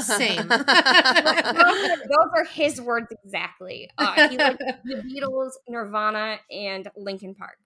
Same. 0.00 0.48
those, 0.48 0.60
are, 0.60 1.96
those 1.96 2.30
are 2.36 2.44
his 2.44 2.80
words 2.80 3.06
exactly 3.24 3.90
uh, 3.98 4.28
he 4.28 4.36
likes 4.36 4.58
the 4.84 5.02
beatles 5.02 5.52
nirvana 5.68 6.38
and 6.50 6.88
linkin 6.96 7.34
park 7.34 7.56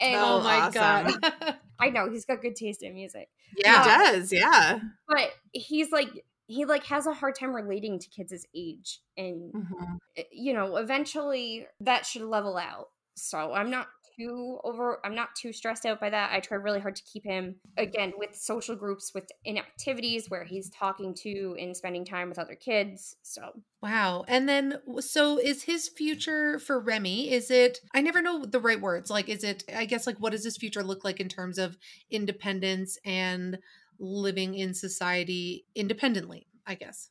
and 0.00 0.16
oh 0.16 0.40
my 0.42 0.60
awesome. 0.60 1.20
god. 1.20 1.56
i 1.80 1.88
know 1.90 2.10
he's 2.10 2.24
got 2.24 2.40
good 2.42 2.56
taste 2.56 2.82
in 2.82 2.94
music 2.94 3.28
yeah. 3.56 3.82
He 3.82 4.12
does, 4.18 4.32
yeah. 4.32 4.80
but 5.08 5.30
he's 5.52 5.90
like 5.92 6.08
he 6.48 6.64
like 6.64 6.84
has 6.84 7.06
a 7.06 7.12
hard 7.12 7.34
time 7.34 7.54
relating 7.54 7.98
to 7.98 8.08
kids 8.08 8.30
his 8.32 8.46
age 8.54 9.00
and 9.16 9.52
Mhm. 9.52 9.98
you 10.30 10.52
know, 10.52 10.76
eventually 10.76 11.66
that 11.80 12.06
should 12.06 12.22
level 12.22 12.56
out. 12.56 12.88
So 13.16 13.52
I'm 13.52 13.70
not 13.70 13.88
too 14.18 14.58
over 14.64 14.98
I'm 15.04 15.14
not 15.14 15.34
too 15.34 15.52
stressed 15.52 15.86
out 15.86 16.00
by 16.00 16.10
that. 16.10 16.32
I 16.32 16.40
try 16.40 16.56
really 16.56 16.80
hard 16.80 16.96
to 16.96 17.02
keep 17.02 17.24
him 17.24 17.56
again 17.76 18.12
with 18.16 18.34
social 18.34 18.76
groups 18.76 19.12
with 19.14 19.30
in 19.44 19.58
activities 19.58 20.28
where 20.28 20.44
he's 20.44 20.70
talking 20.70 21.14
to 21.22 21.56
and 21.58 21.76
spending 21.76 22.04
time 22.04 22.28
with 22.28 22.38
other 22.38 22.54
kids. 22.54 23.16
So 23.22 23.52
Wow. 23.82 24.24
And 24.28 24.48
then 24.48 24.80
so 25.00 25.38
is 25.38 25.62
his 25.62 25.88
future 25.88 26.58
for 26.58 26.80
Remy 26.80 27.30
is 27.30 27.50
it 27.50 27.80
I 27.94 28.00
never 28.00 28.22
know 28.22 28.44
the 28.44 28.60
right 28.60 28.80
words. 28.80 29.10
Like 29.10 29.28
is 29.28 29.44
it 29.44 29.64
I 29.74 29.84
guess 29.84 30.06
like 30.06 30.18
what 30.18 30.32
does 30.32 30.44
his 30.44 30.56
future 30.56 30.82
look 30.82 31.04
like 31.04 31.20
in 31.20 31.28
terms 31.28 31.58
of 31.58 31.76
independence 32.10 32.98
and 33.04 33.58
living 33.98 34.54
in 34.54 34.74
society 34.74 35.64
independently, 35.74 36.46
I 36.66 36.74
guess. 36.74 37.10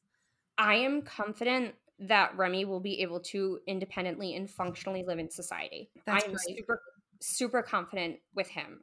I 0.58 0.76
am 0.76 1.02
confident 1.02 1.76
that 2.00 2.36
Remy 2.36 2.66
will 2.66 2.80
be 2.80 3.02
able 3.02 3.20
to 3.22 3.60
independently 3.68 4.36
and 4.36 4.50
functionally 4.50 5.04
live 5.04 5.20
in 5.20 5.30
society. 5.30 5.90
That's 6.06 6.26
I'm 6.26 6.32
great. 6.32 6.58
super 6.58 6.82
super 7.22 7.62
confident 7.62 8.18
with 8.34 8.48
him. 8.48 8.82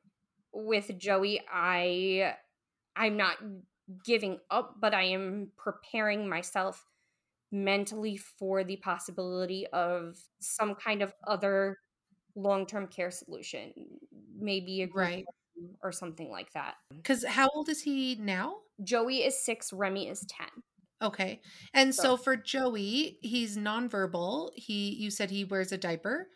With 0.52 0.96
Joey, 0.98 1.40
I 1.52 2.34
I'm 2.94 3.16
not 3.16 3.36
giving 4.04 4.38
up, 4.50 4.76
but 4.80 4.94
I 4.94 5.04
am 5.04 5.50
preparing 5.56 6.28
myself 6.28 6.84
mentally 7.50 8.16
for 8.16 8.64
the 8.64 8.76
possibility 8.76 9.66
of 9.72 10.16
some 10.40 10.74
kind 10.74 11.02
of 11.02 11.12
other 11.26 11.78
long-term 12.34 12.86
care 12.88 13.10
solution, 13.10 13.72
maybe 14.38 14.82
a 14.82 14.86
group 14.86 15.06
Right. 15.08 15.24
or 15.82 15.92
something 15.92 16.30
like 16.30 16.50
that. 16.52 16.76
Cuz 17.04 17.24
how 17.24 17.48
old 17.54 17.68
is 17.68 17.82
he 17.82 18.14
now? 18.16 18.60
Joey 18.82 19.22
is 19.24 19.44
6, 19.44 19.72
Remy 19.72 20.08
is 20.08 20.24
10. 20.28 20.48
Okay. 21.02 21.42
And 21.74 21.94
So- 21.94 22.02
so 22.02 22.16
for 22.16 22.36
Joey, 22.36 23.18
he's 23.22 23.56
nonverbal. 23.58 24.52
He 24.56 24.94
you 24.94 25.10
said 25.10 25.30
he 25.30 25.44
wears 25.44 25.72
a 25.72 25.78
diaper. 25.78 26.30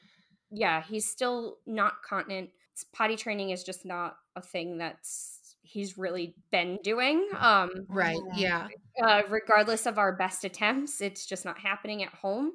Yeah, 0.57 0.83
he's 0.83 1.07
still 1.09 1.59
not 1.67 2.03
continent. 2.03 2.51
Potty 2.93 3.17
training 3.17 3.51
is 3.51 3.63
just 3.63 3.85
not 3.85 4.17
a 4.35 4.41
thing 4.43 4.79
that's 4.79 5.57
he's 5.63 5.99
really 5.99 6.35
been 6.51 6.79
doing. 6.83 7.29
Um, 7.39 7.71
Right. 7.89 8.19
Yeah. 8.37 8.69
Uh, 9.03 9.23
regardless 9.29 9.85
of 9.87 9.99
our 9.99 10.17
best 10.17 10.45
attempts, 10.45 11.01
it's 11.01 11.27
just 11.27 11.45
not 11.45 11.59
happening 11.59 12.03
at 12.03 12.15
home. 12.15 12.53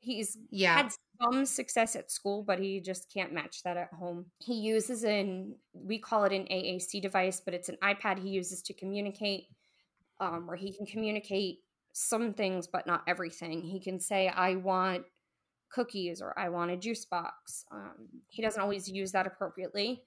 He's 0.00 0.36
Yeah. 0.50 0.76
had 0.76 0.92
some 1.22 1.44
success 1.46 1.96
at 1.96 2.10
school, 2.10 2.42
but 2.42 2.58
he 2.58 2.80
just 2.80 3.12
can't 3.12 3.32
match 3.32 3.62
that 3.62 3.76
at 3.76 3.92
home. 3.92 4.26
He 4.38 4.54
uses 4.54 5.04
an 5.04 5.56
we 5.72 5.98
call 5.98 6.24
it 6.24 6.32
an 6.32 6.46
AAC 6.50 7.00
device, 7.00 7.40
but 7.40 7.54
it's 7.54 7.68
an 7.68 7.76
iPad 7.82 8.18
he 8.18 8.28
uses 8.30 8.60
to 8.62 8.74
communicate, 8.74 9.46
um, 10.20 10.46
where 10.46 10.56
he 10.56 10.76
can 10.76 10.84
communicate 10.86 11.60
some 11.92 12.34
things, 12.34 12.66
but 12.66 12.86
not 12.86 13.02
everything. 13.06 13.62
He 13.62 13.80
can 13.80 14.00
say, 14.00 14.28
"I 14.28 14.56
want 14.56 15.06
cookies" 15.70 16.20
or 16.22 16.38
"I 16.38 16.48
want 16.50 16.70
a 16.72 16.76
juice 16.76 17.04
box." 17.04 17.64
Um, 17.70 18.22
he 18.28 18.42
doesn't 18.42 18.60
always 18.62 18.88
use 18.90 19.12
that 19.12 19.26
appropriately. 19.26 20.04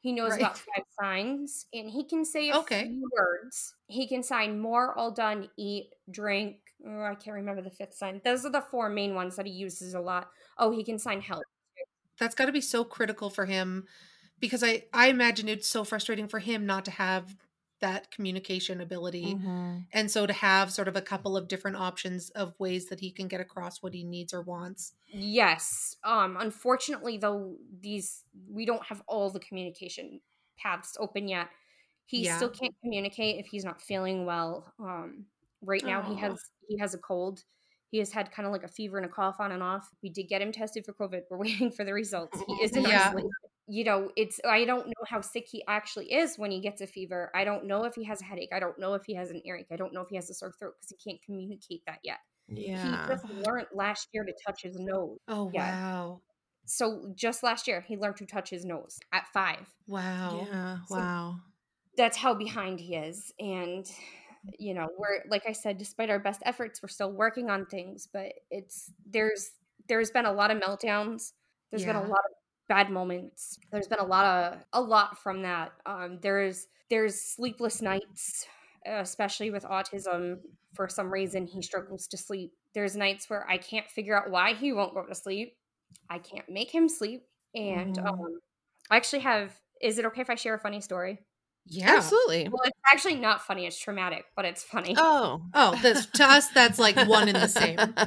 He 0.00 0.12
knows 0.12 0.36
Right. 0.36 0.36
about 0.36 0.58
five 0.58 0.84
signs, 1.00 1.66
and 1.72 1.90
he 1.90 2.04
can 2.04 2.24
say 2.24 2.50
a 2.50 2.54
Okay. 2.54 2.94
few 2.94 3.10
words. 3.16 3.74
He 3.88 4.06
can 4.08 4.22
sign 4.22 4.60
more, 4.60 4.96
all 4.98 5.10
done, 5.12 5.50
eat, 5.56 5.94
drink. 6.10 6.60
Oh, 6.86 7.02
I 7.02 7.14
can't 7.16 7.34
remember 7.36 7.62
the 7.62 7.70
fifth 7.70 7.94
sign. 7.94 8.20
Those 8.24 8.44
are 8.46 8.50
the 8.52 8.60
four 8.62 8.88
main 8.90 9.14
ones 9.14 9.36
that 9.36 9.46
he 9.46 9.52
uses 9.52 9.94
a 9.94 10.00
lot. 10.00 10.30
Oh, 10.58 10.70
he 10.70 10.84
can 10.84 10.98
sign 10.98 11.20
help. 11.22 11.48
That's 12.18 12.34
got 12.34 12.46
to 12.46 12.52
be 12.52 12.60
so 12.60 12.84
critical 12.84 13.30
for 13.30 13.46
him 13.46 13.86
because 14.40 14.62
I 14.62 14.84
I 14.92 15.08
imagine 15.08 15.48
it's 15.48 15.68
so 15.68 15.84
frustrating 15.84 16.28
for 16.28 16.38
him 16.40 16.66
not 16.66 16.84
to 16.86 16.90
have 16.92 17.36
that 17.80 18.10
communication 18.10 18.80
ability. 18.80 19.34
Mhm. 19.34 19.86
And 19.92 20.10
so 20.10 20.26
to 20.26 20.32
have 20.32 20.72
sort 20.72 20.88
of 20.88 20.96
a 20.96 21.02
couple 21.02 21.36
of 21.36 21.48
different 21.48 21.76
options 21.76 22.30
of 22.30 22.58
ways 22.58 22.88
that 22.88 23.00
he 23.00 23.10
can 23.12 23.28
get 23.28 23.40
across 23.40 23.82
what 23.82 23.94
he 23.94 24.04
needs 24.04 24.34
or 24.34 24.42
wants. 24.42 24.94
Yes. 25.06 25.96
Um, 26.04 26.36
unfortunately, 26.38 27.18
though, 27.18 27.56
these 27.80 28.24
we 28.50 28.66
don't 28.66 28.84
have 28.86 29.02
all 29.06 29.30
the 29.30 29.40
communication 29.40 30.20
paths 30.58 30.96
open 31.00 31.28
yet. 31.28 31.48
He 32.06 32.24
Yeah. 32.24 32.36
still 32.36 32.50
can't 32.50 32.74
communicate 32.82 33.38
if 33.38 33.46
he's 33.46 33.64
not 33.64 33.80
feeling 33.82 34.26
well. 34.26 34.72
Um, 34.78 35.26
right 35.62 35.84
now 35.84 36.02
he 36.02 36.14
has 36.16 36.50
he 36.68 36.78
has 36.78 36.94
a 36.94 36.98
cold. 36.98 37.44
He 37.90 37.98
has 37.98 38.12
had 38.12 38.30
kind 38.32 38.46
of 38.46 38.52
like 38.52 38.64
a 38.64 38.68
fever 38.68 38.98
and 38.98 39.06
a 39.06 39.08
cough 39.08 39.40
on 39.40 39.50
and 39.52 39.62
off. 39.62 39.88
We 40.02 40.10
did 40.10 40.24
get 40.28 40.42
him 40.42 40.52
tested 40.52 40.84
for 40.84 40.92
COVID. 40.92 41.22
We're 41.30 41.38
waiting 41.68 41.70
for 41.70 41.84
the 41.84 41.94
results. 41.94 42.38
He 42.46 42.52
is 42.62 42.72
in 42.76 42.82
Yeah. 42.88 43.08
isolation. 43.08 43.30
You 43.68 43.84
know, 43.84 44.10
it's 44.16 44.40
I 44.48 44.64
don't 44.64 44.86
know 44.86 45.04
how 45.06 45.20
sick 45.20 45.46
he 45.50 45.62
actually 45.68 46.12
is 46.12 46.38
when 46.38 46.50
he 46.50 46.60
gets 46.60 46.80
a 46.80 46.86
fever. 46.86 47.30
I 47.34 47.44
don't 47.44 47.66
know 47.66 47.84
if 47.84 47.94
he 47.94 48.04
has 48.04 48.20
a 48.22 48.24
headache. 48.24 48.48
I 48.52 48.60
don't 48.60 48.78
know 48.78 48.94
if 48.94 49.04
he 49.04 49.14
has 49.14 49.30
an 49.30 49.42
earache. 49.44 49.66
I 49.70 49.76
don't 49.76 49.92
know 49.92 50.00
if 50.00 50.08
he 50.08 50.16
has 50.16 50.30
a 50.30 50.34
sore 50.34 50.52
throat 50.58 50.74
because 50.80 50.94
he 50.98 51.10
can't 51.10 51.22
communicate 51.22 51.82
that 51.86 51.98
yet. 52.02 52.18
Yeah. 52.48 53.02
He 53.06 53.12
just 53.12 53.24
learned 53.46 53.66
last 53.74 54.08
year 54.12 54.24
to 54.24 54.32
touch 54.46 54.62
his 54.62 54.76
nose. 54.78 55.18
Oh 55.28 55.50
Yeah. 55.52 55.70
wow. 55.82 56.20
So 56.64 57.12
just 57.14 57.42
last 57.42 57.66
year, 57.68 57.82
he 57.86 57.96
learned 57.96 58.16
to 58.18 58.26
touch 58.26 58.50
his 58.50 58.64
nose 58.64 58.98
at 59.12 59.26
five. 59.32 59.66
Wow. 59.86 60.46
Yeah. 60.50 60.78
So- 60.86 60.96
Wow. 60.96 61.36
That's 61.96 62.16
how 62.16 62.32
behind 62.34 62.78
he 62.80 62.94
is. 62.94 63.32
And, 63.40 63.84
you 64.58 64.72
know, 64.72 64.86
we're, 64.96 65.24
like 65.28 65.44
I 65.48 65.52
said, 65.52 65.78
despite 65.78 66.10
our 66.10 66.20
best 66.20 66.40
efforts, 66.44 66.80
we're 66.82 66.88
still 66.88 67.10
working 67.12 67.50
on 67.50 67.66
things, 67.66 68.06
but 68.12 68.32
it's, 68.50 68.92
there's, 69.04 69.50
there's 69.88 70.10
been 70.12 70.24
a 70.26 70.32
lot 70.32 70.50
of 70.52 70.58
meltdowns. 70.62 71.32
There's 71.70 71.84
been 71.84 71.96
a 71.96 72.02
lot 72.02 72.20
of 72.30 72.36
bad 72.68 72.90
moments. 72.90 73.58
There's 73.72 73.88
been 73.88 73.98
a 73.98 74.04
lot 74.04 74.24
of, 74.26 74.58
a 74.72 74.80
lot 74.80 75.18
from 75.18 75.42
that. 75.42 75.72
Um, 75.86 76.18
there's, 76.22 76.66
there's 76.90 77.20
sleepless 77.20 77.82
nights, 77.82 78.46
especially 78.86 79.50
with 79.50 79.64
autism. 79.64 80.38
For 80.74 80.88
some 80.88 81.10
reason, 81.12 81.46
he 81.46 81.62
struggles 81.62 82.06
to 82.08 82.16
sleep. 82.16 82.52
There's 82.74 82.96
nights 82.96 83.28
where 83.28 83.48
I 83.48 83.58
can't 83.58 83.88
figure 83.90 84.16
out 84.16 84.30
why 84.30 84.54
he 84.54 84.72
won't 84.72 84.94
go 84.94 85.04
to 85.04 85.14
sleep. 85.14 85.56
I 86.10 86.18
can't 86.18 86.48
make 86.48 86.70
him 86.70 86.88
sleep. 86.88 87.22
And 87.54 87.96
Mhm. 87.96 88.06
um, 88.06 88.38
I 88.90 88.96
actually 88.96 89.20
have. 89.20 89.58
Is 89.80 89.98
it 89.98 90.04
okay 90.06 90.20
if 90.20 90.30
I 90.30 90.34
share 90.34 90.54
a 90.54 90.58
funny 90.58 90.80
story? 90.80 91.18
Yeah. 91.66 91.94
Absolutely. 91.96 92.48
Well, 92.48 92.62
it's 92.64 92.78
actually 92.92 93.16
not 93.16 93.42
funny. 93.42 93.66
It's 93.66 93.78
traumatic, 93.78 94.24
but 94.36 94.44
it's 94.44 94.62
funny. 94.62 94.94
Oh. 94.96 95.42
Oh, 95.54 95.78
this 95.82 96.06
to 96.06 96.24
us 96.24 96.48
that's 96.48 96.78
like 96.78 96.96
one 97.08 97.28
and 97.28 97.36
the 97.36 97.48
same. 97.48 97.78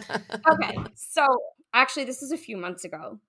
Okay, 0.52 0.78
so 0.96 1.26
actually, 1.74 2.06
this 2.06 2.22
is 2.24 2.32
a 2.32 2.38
few 2.38 2.58
months 2.58 2.84
ago, 2.84 3.20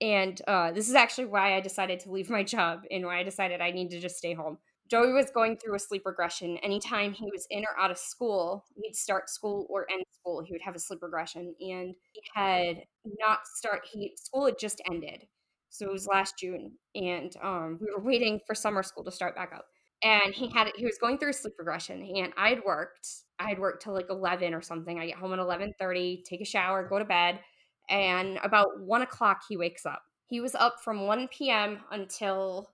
and 0.00 0.40
uh, 0.46 0.72
this 0.72 0.88
is 0.88 0.94
actually 0.94 1.26
why 1.26 1.56
I 1.56 1.60
decided 1.60 2.00
to 2.00 2.10
leave 2.10 2.30
my 2.30 2.42
job 2.42 2.82
and 2.90 3.04
why 3.04 3.18
I 3.18 3.22
decided 3.22 3.60
I 3.60 3.70
need 3.70 3.90
to 3.90 4.00
just 4.00 4.16
stay 4.16 4.34
home. 4.34 4.58
Joey 4.90 5.12
was 5.12 5.30
going 5.30 5.56
through 5.56 5.74
a 5.74 5.80
sleep 5.80 6.02
regression. 6.06 6.58
Anytime 6.58 7.12
he 7.12 7.28
was 7.32 7.46
in 7.50 7.64
or 7.64 7.78
out 7.80 7.90
of 7.90 7.98
school, 7.98 8.64
he'd 8.76 8.94
start 8.94 9.28
school 9.28 9.66
or 9.68 9.90
end 9.90 10.04
school, 10.12 10.42
he 10.44 10.52
would 10.52 10.62
have 10.62 10.76
a 10.76 10.78
sleep 10.78 11.02
regression, 11.02 11.54
and 11.60 11.94
he 12.12 12.20
had 12.34 12.84
not 13.18 13.40
start. 13.46 13.82
He 13.90 14.12
school 14.16 14.46
had 14.46 14.58
just 14.58 14.80
ended, 14.90 15.26
so 15.70 15.86
it 15.86 15.92
was 15.92 16.06
last 16.06 16.38
June, 16.38 16.72
and 16.94 17.34
um, 17.42 17.78
we 17.80 17.88
were 17.92 18.02
waiting 18.02 18.40
for 18.46 18.54
summer 18.54 18.82
school 18.82 19.04
to 19.04 19.10
start 19.10 19.34
back 19.34 19.52
up. 19.54 19.66
And 20.04 20.32
he 20.32 20.50
had 20.50 20.68
he 20.76 20.84
was 20.84 20.98
going 20.98 21.18
through 21.18 21.30
a 21.30 21.32
sleep 21.32 21.54
regression, 21.58 22.02
and 22.02 22.32
I'd 22.36 22.62
worked. 22.64 23.08
I'd 23.40 23.58
worked 23.58 23.82
till 23.82 23.94
like 23.94 24.08
eleven 24.08 24.54
or 24.54 24.62
something. 24.62 25.00
I 25.00 25.06
get 25.06 25.16
home 25.16 25.32
at 25.32 25.40
eleven 25.40 25.74
thirty, 25.80 26.22
take 26.28 26.42
a 26.42 26.44
shower, 26.44 26.86
go 26.88 27.00
to 27.00 27.04
bed, 27.04 27.40
and 27.88 28.38
about 28.42 28.80
one 28.80 29.02
o'clock 29.02 29.42
he 29.48 29.56
wakes 29.56 29.86
up. 29.86 30.02
He 30.26 30.40
was 30.40 30.54
up 30.54 30.76
from 30.82 31.06
one 31.06 31.28
p.m. 31.28 31.80
until 31.90 32.70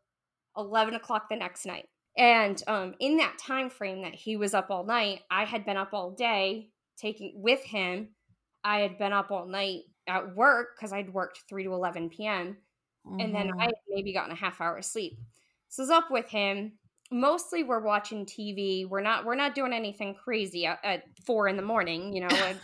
eleven 0.56 0.94
o'clock 0.94 1.28
the 1.28 1.36
next 1.36 1.66
night. 1.66 1.86
And 2.16 2.62
um, 2.66 2.94
in 3.00 3.16
that 3.18 3.38
time 3.38 3.70
frame 3.70 4.02
that 4.02 4.14
he 4.14 4.36
was 4.36 4.54
up 4.54 4.70
all 4.70 4.84
night, 4.84 5.20
I 5.30 5.44
had 5.44 5.64
been 5.64 5.76
up 5.76 5.90
all 5.92 6.10
day 6.12 6.68
taking 6.98 7.32
with 7.36 7.62
him. 7.62 8.10
I 8.64 8.80
had 8.80 8.98
been 8.98 9.12
up 9.12 9.30
all 9.30 9.46
night 9.46 9.80
at 10.06 10.34
work 10.34 10.68
because 10.76 10.92
I'd 10.92 11.12
worked 11.12 11.42
three 11.48 11.64
to 11.64 11.72
eleven 11.72 12.10
p.m. 12.10 12.56
and 13.18 13.34
then 13.34 13.50
I 13.58 13.64
had 13.64 13.74
maybe 13.88 14.12
gotten 14.12 14.32
a 14.32 14.36
half 14.36 14.60
hour 14.60 14.76
of 14.76 14.84
sleep. 14.84 15.18
So 15.68 15.82
I 15.82 15.84
was 15.84 15.90
up 15.90 16.10
with 16.10 16.28
him. 16.28 16.72
Mostly 17.12 17.62
we're 17.62 17.80
watching 17.82 18.24
TV. 18.24 18.88
We're 18.88 19.02
not 19.02 19.24
we're 19.24 19.34
not 19.34 19.54
doing 19.54 19.72
anything 19.72 20.14
crazy 20.14 20.66
at, 20.66 20.78
at 20.82 21.02
four 21.26 21.46
in 21.48 21.56
the 21.56 21.62
morning. 21.62 22.12
You 22.14 22.22
know, 22.22 22.28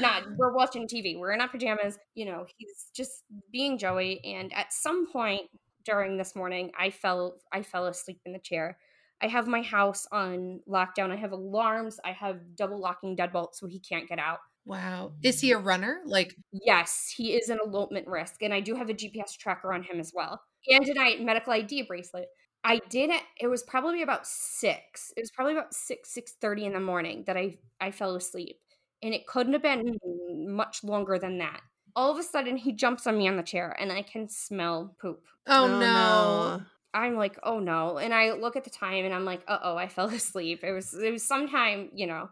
not 0.00 0.24
we're 0.36 0.52
watching 0.52 0.86
TV. 0.86 1.18
We're 1.18 1.32
in 1.32 1.40
our 1.40 1.48
pajamas. 1.48 1.98
You 2.14 2.26
know, 2.26 2.46
he's 2.58 2.90
just 2.94 3.24
being 3.50 3.78
Joey. 3.78 4.20
And 4.24 4.52
at 4.52 4.72
some 4.72 5.10
point 5.10 5.42
during 5.84 6.16
this 6.18 6.36
morning, 6.36 6.70
I 6.78 6.90
fell 6.90 7.36
I 7.52 7.62
fell 7.62 7.86
asleep 7.86 8.20
in 8.26 8.32
the 8.32 8.38
chair. 8.38 8.78
I 9.22 9.28
have 9.28 9.46
my 9.46 9.62
house 9.62 10.06
on 10.10 10.60
lockdown. 10.68 11.10
I 11.12 11.16
have 11.16 11.32
alarms. 11.32 11.98
I 12.04 12.12
have 12.12 12.56
double 12.56 12.80
locking 12.80 13.16
deadbolts 13.16 13.54
so 13.54 13.66
he 13.66 13.78
can't 13.78 14.08
get 14.08 14.18
out. 14.18 14.38
Wow. 14.64 15.12
Is 15.22 15.40
he 15.40 15.52
a 15.52 15.58
runner? 15.58 16.00
Like 16.04 16.34
Yes, 16.52 17.12
he 17.16 17.34
is 17.34 17.48
an 17.48 17.58
elopement 17.64 18.06
risk, 18.06 18.42
and 18.42 18.52
I 18.52 18.60
do 18.60 18.74
have 18.74 18.90
a 18.90 18.94
GPS 18.94 19.36
tracker 19.38 19.72
on 19.72 19.82
him 19.82 19.98
as 19.98 20.12
well, 20.14 20.40
and 20.68 20.86
an 20.86 20.98
I- 20.98 21.18
medical 21.20 21.52
ID 21.52 21.82
bracelet. 21.82 22.28
I 22.64 22.80
did 22.88 23.10
it. 23.10 23.22
It 23.40 23.48
was 23.48 23.62
probably 23.62 24.02
about 24.02 24.26
six. 24.26 25.12
It 25.16 25.20
was 25.20 25.30
probably 25.30 25.54
about 25.54 25.74
six 25.74 26.10
six 26.10 26.32
thirty 26.40 26.64
in 26.64 26.72
the 26.72 26.80
morning 26.80 27.24
that 27.26 27.36
I 27.36 27.58
I 27.80 27.90
fell 27.90 28.14
asleep, 28.14 28.60
and 29.02 29.12
it 29.14 29.26
couldn't 29.26 29.52
have 29.52 29.62
been 29.62 29.98
much 30.32 30.84
longer 30.84 31.18
than 31.18 31.38
that. 31.38 31.60
All 31.94 32.10
of 32.10 32.18
a 32.18 32.22
sudden, 32.22 32.56
he 32.56 32.72
jumps 32.72 33.06
on 33.06 33.18
me 33.18 33.28
on 33.28 33.36
the 33.36 33.42
chair, 33.42 33.76
and 33.78 33.92
I 33.92 34.02
can 34.02 34.28
smell 34.28 34.96
poop. 35.00 35.24
oh, 35.46 35.78
no. 35.78 36.62
I'm 36.94 37.16
like, 37.16 37.38
oh 37.42 37.58
no, 37.58 37.98
and 37.98 38.12
I 38.12 38.32
look 38.32 38.54
at 38.56 38.64
the 38.64 38.70
time, 38.70 39.04
and 39.04 39.14
I'm 39.14 39.24
like, 39.24 39.42
uh 39.48 39.58
oh, 39.62 39.76
I 39.76 39.88
fell 39.96 40.08
asleep. 40.08 40.62
It 40.62 40.72
was 40.72 40.94
it 40.94 41.10
was 41.10 41.22
sometime, 41.24 41.90
you 41.94 42.06
know, 42.06 42.28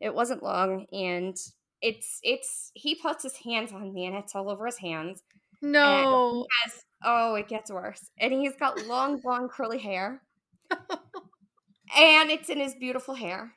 it 0.00 0.14
wasn't 0.14 0.42
long, 0.42 0.86
and 0.92 1.36
it's 1.80 2.20
it's 2.22 2.70
he 2.74 2.94
puts 2.94 3.22
his 3.22 3.36
hands 3.38 3.72
on 3.72 3.92
me, 3.92 4.06
and 4.06 4.16
it's 4.16 4.34
all 4.34 4.50
over 4.50 4.66
his 4.66 4.78
hands, 4.78 5.22
No. 5.62 6.46
Has, 6.64 6.84
oh, 7.04 7.34
it 7.36 7.48
gets 7.48 7.70
worse. 7.70 8.10
And 8.18 8.32
he's 8.32 8.56
got 8.56 8.86
long, 8.86 9.20
blonde, 9.20 9.50
curly 9.50 9.78
hair. 9.78 10.22
and 10.70 12.30
it's 12.30 12.48
in 12.48 12.58
his 12.58 12.74
beautiful 12.74 13.14
hair. 13.14 13.52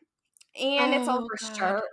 And 0.60 0.94
it's 0.94 1.08
Oh, 1.10 1.18
over 1.18 1.28
his 1.40 1.58
shirt. 1.58 1.84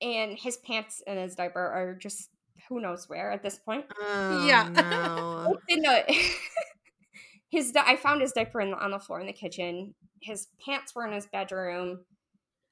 And 0.00 0.38
his 0.38 0.58
pants 0.58 1.02
and 1.06 1.18
his 1.18 1.34
diaper 1.34 1.60
are 1.60 1.94
just 1.94 2.30
who 2.68 2.80
knows 2.80 3.08
where 3.08 3.30
at 3.32 3.42
this 3.42 3.58
point. 3.58 3.86
Oh, 4.00 4.46
Yeah. 4.46 4.68
no. 4.68 5.54
It's 5.54 5.64
in 5.76 5.80
the 5.82 6.04
his 7.50 7.72
di- 7.72 7.82
I 7.84 7.96
found 7.96 8.20
his 8.20 8.32
diaper 8.32 8.60
in 8.60 8.70
the, 8.70 8.76
on 8.78 8.90
the 8.90 8.98
floor 9.00 9.20
in 9.20 9.26
the 9.26 9.32
kitchen. 9.32 9.94
His 10.20 10.48
pants 10.64 10.94
were 10.94 11.06
in 11.06 11.12
his 11.12 11.26
bedroom. 11.26 12.00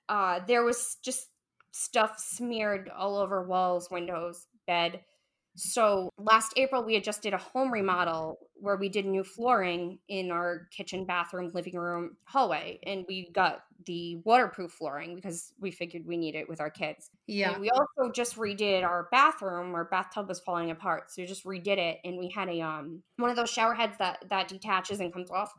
Uh, 0.08 0.40
there 0.46 0.62
was 0.64 0.96
just 1.02 1.28
stuff 1.72 2.18
smeared 2.18 2.90
all 2.96 3.16
over 3.16 3.42
walls, 3.46 3.90
windows, 3.90 4.46
bed. 4.66 5.00
So 5.56 6.10
last 6.18 6.52
April 6.56 6.84
we 6.84 6.94
had 6.94 7.02
just 7.02 7.22
did 7.22 7.32
a 7.32 7.38
home 7.38 7.72
remodel 7.72 8.38
where 8.54 8.76
we 8.76 8.88
did 8.88 9.06
new 9.06 9.24
flooring 9.24 9.98
in 10.08 10.30
our 10.30 10.68
kitchen, 10.70 11.06
bathroom, 11.06 11.50
living 11.54 11.74
room, 11.74 12.16
hallway, 12.24 12.78
and 12.84 13.04
we 13.08 13.30
got 13.32 13.60
the 13.86 14.16
waterproof 14.24 14.72
flooring 14.72 15.14
because 15.14 15.52
we 15.58 15.70
figured 15.70 16.02
we 16.06 16.16
need 16.16 16.34
it 16.34 16.48
with 16.48 16.60
our 16.60 16.70
kids. 16.70 17.10
Yeah. 17.26 17.52
And 17.52 17.60
we 17.60 17.70
also 17.70 18.10
just 18.12 18.36
redid 18.36 18.84
our 18.84 19.08
bathroom. 19.10 19.74
Our 19.74 19.84
bathtub 19.84 20.28
was 20.28 20.40
falling 20.40 20.70
apart, 20.70 21.10
so 21.10 21.22
we 21.22 21.26
just 21.26 21.44
redid 21.44 21.78
it, 21.78 21.98
and 22.04 22.18
we 22.18 22.30
had 22.30 22.48
a 22.48 22.60
um 22.60 23.02
one 23.16 23.30
of 23.30 23.36
those 23.36 23.50
shower 23.50 23.74
heads 23.74 23.96
that 23.98 24.24
that 24.28 24.48
detaches 24.48 25.00
and 25.00 25.12
comes 25.12 25.30
off. 25.30 25.52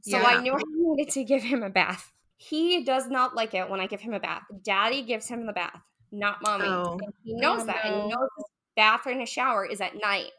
So 0.00 0.18
I 0.18 0.40
knew 0.40 0.52
I 0.52 0.62
needed 0.66 1.12
to 1.12 1.24
give 1.24 1.42
him 1.42 1.62
a 1.62 1.70
bath. 1.70 2.12
He 2.36 2.84
does 2.84 3.08
not 3.08 3.34
like 3.34 3.54
it 3.54 3.68
when 3.68 3.80
I 3.80 3.86
give 3.86 4.00
him 4.00 4.14
a 4.14 4.20
bath. 4.20 4.42
Daddy 4.62 5.02
gives 5.02 5.28
him 5.28 5.46
the 5.46 5.52
bath, 5.52 5.80
not 6.12 6.38
mommy. 6.42 6.66
Oh. 6.66 6.98
He 7.24 7.34
knows 7.34 7.62
Oh, 7.62 7.66
that, 7.66 7.84
and 7.84 8.02
he 8.02 8.08
knows 8.08 8.28
bath 8.78 9.06
and 9.06 9.20
his 9.20 9.28
shower 9.28 9.66
is 9.66 9.80
at 9.80 10.00
night, 10.00 10.30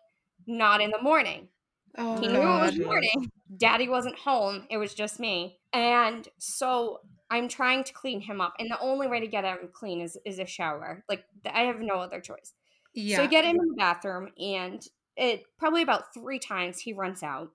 not 0.48 0.80
in 0.80 0.92
the 0.92 1.02
morning. 1.02 1.50
Oh, 1.98 2.18
He 2.22 2.28
knew 2.28 2.42
it 2.42 2.62
was 2.62 2.80
morning. 2.80 3.30
Daddy 3.58 3.90
wasn't 3.90 4.18
home. 4.18 4.66
It 4.70 4.78
was 4.78 4.94
just 4.94 5.20
me. 5.20 5.60
And 5.74 6.26
so 6.38 7.02
I'm 7.30 7.50
trying 7.50 7.84
to 7.84 7.92
clean 7.92 8.22
him 8.22 8.40
up. 8.40 8.54
And 8.58 8.72
the 8.72 8.80
only 8.80 9.08
way 9.08 9.20
to 9.20 9.28
get 9.28 9.44
him 9.44 9.58
clean 9.74 10.00
is, 10.00 10.18
is 10.26 10.40
a 10.40 10.46
shower. 10.46 11.04
Like, 11.10 11.26
I 11.52 11.64
have 11.64 11.82
no 11.82 11.96
other 11.96 12.22
choice. 12.22 12.54
Yeah. 12.94 13.18
So 13.18 13.24
I 13.24 13.28
get 13.28 13.44
him 13.44 13.58
in 13.60 13.68
the 13.68 13.76
bathroom, 13.76 14.30
and 14.40 14.82
it 15.18 15.44
probably 15.58 15.82
about 15.82 16.14
three 16.14 16.40
times 16.40 16.80
he 16.80 16.94
runs 16.94 17.22
out. 17.22 17.50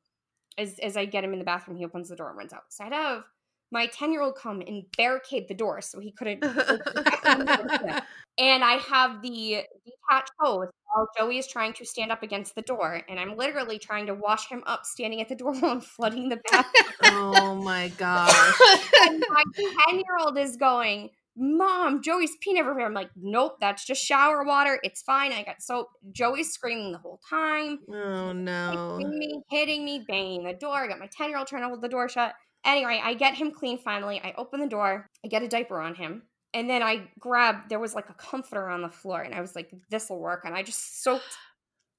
As, 0.59 0.79
as 0.81 0.97
I 0.99 1.07
get 1.07 1.25
him 1.25 1.33
in 1.33 1.39
the 1.39 1.45
bathroom, 1.47 1.79
he 1.79 1.85
opens 1.85 2.11
the 2.11 2.17
door 2.17 2.29
and 2.29 2.39
runs 2.39 2.53
out. 2.53 2.65
So 2.69 2.85
I'd 2.85 2.93
have 2.93 3.25
my 3.73 3.87
10 3.87 4.13
year 4.13 4.23
old 4.23 4.37
come 4.37 4.61
and 4.61 4.85
barricade 4.97 5.49
the 5.49 5.55
door 5.55 5.81
so 5.81 5.99
he 5.99 6.13
couldn't 6.13 6.45
open 6.45 6.81
the 6.95 7.03
bathroom 7.03 7.47
door. 7.47 8.01
and 8.39 8.65
I 8.65 8.75
have 8.75 9.21
the 9.21 9.63
detached 10.09 10.33
hose 10.41 10.69
while 10.95 11.09
Joey 11.19 11.39
is 11.39 11.47
trying 11.47 11.73
to 11.75 11.85
stand 11.85 12.13
up 12.13 12.23
against 12.23 12.55
the 12.55 12.63
door, 12.63 13.03
and 13.09 13.19
I'm 13.19 13.37
literally 13.37 13.79
trying 13.79 14.07
to 14.07 14.15
wash 14.15 14.49
him 14.49 14.63
up 14.67 14.85
standing 14.85 15.21
at 15.21 15.29
the 15.29 15.35
door 15.37 15.55
while 15.55 15.73
I'm 15.73 15.81
flooding 15.81 16.29
the 16.29 16.41
bathroom. 16.51 16.95
oh 17.05 17.55
my 17.57 17.89
gosh. 17.97 18.61
and 19.03 19.25
my 19.29 19.43
10 19.89 19.97
year 19.97 20.17
old 20.21 20.39
is 20.39 20.57
going, 20.57 21.11
Mom, 21.37 22.01
Joey's 22.01 22.31
peeing 22.47 22.59
everywhere. 22.59 22.87
I'm 22.87 22.95
like, 22.95 23.11
Nope, 23.17 23.57
that's 23.61 23.85
just 23.85 24.05
shower 24.05 24.45
water. 24.45 24.79
It's 24.85 25.03
fine. 25.03 25.33
I 25.33 25.43
got 25.43 25.61
soap. 25.63 25.89
Joey's 26.13 26.53
screaming 26.53 26.93
the 26.93 26.99
whole 26.99 27.19
time, 27.29 27.81
Oh 27.93 28.33
no. 28.33 28.97
hitting 28.99 29.19
me, 29.19 29.43
hitting 29.51 29.85
me, 29.85 30.05
banging 30.07 30.45
the 30.45 30.53
door. 30.53 30.85
I 30.85 30.87
got 30.89 31.01
my 31.01 31.09
10 31.11 31.29
year 31.31 31.39
old 31.39 31.49
trying 31.49 31.63
to 31.63 31.69
hold 31.69 31.83
the 31.83 31.89
door 31.89 32.09
shut. 32.09 32.35
Anyway, 32.65 33.01
I 33.03 33.15
get 33.15 33.35
him 33.35 33.51
clean 33.51 33.79
finally. 33.79 34.21
I 34.23 34.33
open 34.39 34.61
the 34.61 34.69
door, 34.69 35.11
I 35.25 35.29
get 35.29 35.43
a 35.43 35.49
diaper 35.49 35.81
on 35.81 35.97
him. 35.97 36.23
And 36.55 36.71
then 36.71 36.83
I 36.83 37.09
grabbed 37.19 37.69
there 37.69 37.81
was 37.81 37.95
like 37.95 38.09
a 38.09 38.15
comforter 38.15 38.69
on 38.69 38.81
the 38.81 38.89
floor, 38.89 39.21
and 39.21 39.35
I 39.35 39.41
was 39.41 39.55
like, 39.55 39.71
this 39.91 40.09
will 40.09 40.21
work. 40.21 40.45
And 40.45 40.55
I 40.55 40.63
just 40.63 41.03
soaked 41.03 41.37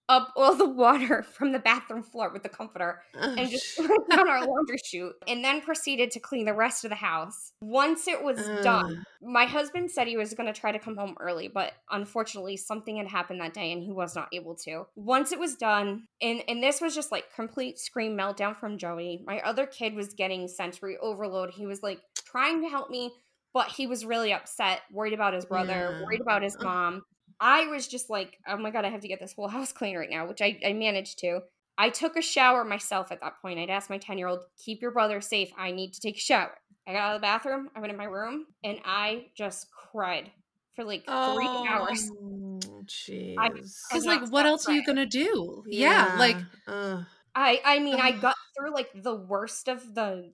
up 0.07 0.31
all 0.35 0.55
the 0.55 0.67
water 0.67 1.23
from 1.33 1.51
the 1.51 1.59
bathroom 1.59 2.03
floor 2.03 2.31
with 2.31 2.43
the 2.43 2.49
comforter 2.49 3.01
Oh, 3.15 3.35
and 3.37 3.49
just 3.49 3.75
threw 3.75 3.85
it 3.85 4.09
down 4.09 4.29
our 4.29 4.45
laundry 4.47 4.77
chute 4.83 5.15
and 5.27 5.43
then 5.43 5.61
proceeded 5.61 6.11
to 6.11 6.19
clean 6.19 6.45
the 6.45 6.53
rest 6.53 6.83
of 6.83 6.89
the 6.89 6.95
house. 6.95 7.53
Once 7.61 8.07
it 8.07 8.21
was 8.23 8.37
done, 8.63 9.03
my 9.21 9.45
husband 9.45 9.89
said 9.89 10.07
he 10.07 10.17
was 10.17 10.33
going 10.33 10.51
to 10.51 10.59
try 10.59 10.71
to 10.71 10.79
come 10.79 10.97
home 10.97 11.15
early, 11.19 11.47
but 11.47 11.73
unfortunately 11.89 12.57
something 12.57 12.97
had 12.97 13.07
happened 13.07 13.41
that 13.41 13.53
day 13.53 13.71
and 13.71 13.81
he 13.81 13.91
was 13.91 14.15
not 14.15 14.29
able 14.33 14.55
to. 14.55 14.85
Once 14.95 15.31
it 15.31 15.39
was 15.39 15.55
done, 15.55 16.03
and 16.21 16.43
and 16.47 16.61
this 16.61 16.81
was 16.81 16.93
just 16.93 17.11
like 17.11 17.33
complete 17.33 17.79
scream 17.79 18.17
meltdown 18.17 18.55
from 18.55 18.77
Joey. 18.77 19.23
My 19.25 19.39
other 19.39 19.65
kid 19.65 19.95
was 19.95 20.13
getting 20.13 20.47
sensory 20.47 20.97
overload. 21.01 21.51
He 21.51 21.65
was 21.65 21.81
like 21.81 22.01
trying 22.25 22.61
to 22.61 22.69
help 22.69 22.89
me, 22.89 23.11
but 23.55 23.69
he 23.69 23.87
was 23.87 24.05
really 24.05 24.33
upset, 24.33 24.81
worried 24.91 25.13
about 25.13 25.33
his 25.33 25.45
brother, 25.45 25.71
Yeah. 25.97 26.03
worried 26.03 26.19
about 26.19 26.43
his 26.43 26.55
uh-huh. 26.57 26.65
mom. 26.65 27.01
I 27.39 27.67
was 27.67 27.87
just 27.87 28.09
like, 28.09 28.37
oh 28.47 28.57
my 28.57 28.69
god, 28.69 28.83
I 28.83 28.89
have 28.89 28.99
to 29.01 29.07
get 29.07 29.21
this 29.21 29.33
whole 29.33 29.47
house 29.57 29.71
clean 29.71 29.97
right 29.97 30.09
now, 30.09 30.27
which 30.27 30.41
I, 30.41 30.59
I 30.63 30.73
managed 30.73 31.19
to. 31.19 31.39
I 31.77 31.89
took 31.89 32.17
a 32.17 32.21
shower 32.21 32.65
myself 32.65 33.11
at 33.11 33.21
that 33.21 33.41
point. 33.41 33.59
I'd 33.59 33.69
asked 33.69 33.89
my 33.89 33.97
10 33.97 34.17
year 34.17 34.27
old, 34.27 34.43
keep 34.63 34.81
your 34.81 34.91
brother 34.91 35.21
safe. 35.21 35.51
I 35.57 35.71
need 35.71 35.93
to 35.93 36.01
take 36.01 36.17
a 36.17 36.19
shower. 36.19 36.51
I 36.87 36.91
got 36.91 36.99
out 36.99 37.15
of 37.15 37.21
the 37.21 37.25
bathroom, 37.25 37.69
I 37.75 37.79
went 37.79 37.91
in 37.91 37.97
my 37.97 38.05
room, 38.05 38.45
and 38.63 38.77
I 38.85 39.27
just 39.37 39.67
cried 39.71 40.29
for 40.75 40.83
like 40.83 41.05
three 41.05 41.07
Oh. 41.07 41.65
hours. 41.67 42.11
Oh, 42.13 42.83
jeez. 42.85 43.35
I- 43.39 43.49
Because 43.49 44.05
like, 44.05 44.19
what 44.19 44.41
stop 44.41 44.45
else 44.45 44.67
are 44.67 44.73
you 44.73 44.85
gonna 44.85 45.05
do? 45.05 45.63
Yeah, 45.67 46.17
like 46.19 46.37
Ugh. 46.67 47.05
I 47.33 47.61
I 47.63 47.79
mean, 47.79 47.99
I 48.01 48.11
um 48.11 48.19
got 48.19 48.35
through 48.57 48.73
like 48.73 48.89
the 48.93 49.15
worst 49.15 49.69
of 49.69 49.95
the 49.95 50.33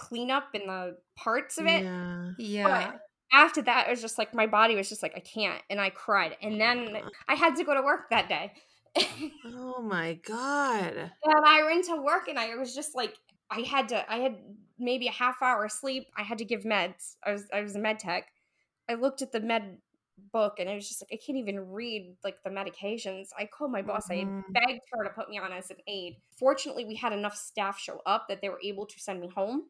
cleanup 0.00 0.48
and 0.54 0.68
the 0.68 0.96
parts 1.16 1.58
of 1.58 1.66
it. 1.66 1.84
Yeah. 1.84 2.30
yeah, 2.38 2.92
After 3.32 3.62
that, 3.62 3.86
it 3.86 3.90
was 3.90 4.00
just 4.00 4.18
like 4.18 4.34
my 4.34 4.46
body 4.46 4.74
was 4.74 4.88
just 4.88 5.02
like, 5.02 5.12
I 5.14 5.20
can't. 5.20 5.62
And 5.68 5.80
I 5.80 5.90
cried. 5.90 6.36
And 6.42 6.60
then 6.60 6.96
I 7.28 7.34
had 7.34 7.56
to 7.56 7.64
go 7.64 7.74
to 7.74 7.82
work 7.82 8.10
that 8.10 8.28
day. 8.28 8.52
Oh 9.44 9.82
my 9.82 10.14
god. 10.14 11.12
And 11.24 11.44
I 11.46 11.62
went 11.64 11.84
to 11.86 11.96
work 11.96 12.28
and 12.28 12.38
I 12.38 12.56
was 12.56 12.74
just 12.74 12.94
like, 12.94 13.14
I 13.50 13.60
had 13.60 13.88
to, 13.90 14.10
I 14.10 14.18
had 14.18 14.36
maybe 14.78 15.06
a 15.06 15.12
half 15.12 15.42
hour 15.42 15.64
of 15.64 15.72
sleep. 15.72 16.06
I 16.16 16.22
had 16.22 16.38
to 16.38 16.44
give 16.44 16.62
meds. 16.62 17.16
I 17.24 17.32
was, 17.32 17.44
I 17.52 17.60
was 17.60 17.76
a 17.76 17.78
med 17.78 17.98
tech. 17.98 18.24
I 18.88 18.94
looked 18.94 19.22
at 19.22 19.32
the 19.32 19.40
med 19.40 19.78
book 20.32 20.54
and 20.58 20.68
it 20.68 20.74
was 20.74 20.88
just 20.88 21.02
like, 21.02 21.10
I 21.12 21.18
can't 21.24 21.38
even 21.38 21.70
read 21.70 22.16
like 22.24 22.36
the 22.44 22.50
medications. 22.50 23.28
I 23.38 23.46
called 23.46 23.70
my 23.72 23.82
boss. 23.82 24.08
Mhm. 24.08 24.42
I 24.48 24.52
begged 24.52 24.80
her 24.92 25.04
to 25.04 25.10
put 25.10 25.28
me 25.28 25.38
on 25.38 25.52
as 25.52 25.70
an 25.70 25.76
aide. 25.86 26.16
Fortunately, 26.38 26.84
we 26.84 26.96
had 26.96 27.12
enough 27.12 27.36
staff 27.36 27.78
show 27.78 28.00
up 28.06 28.26
that 28.28 28.40
they 28.42 28.48
were 28.48 28.60
able 28.64 28.86
to 28.86 28.98
send 28.98 29.20
me 29.20 29.28
home 29.28 29.64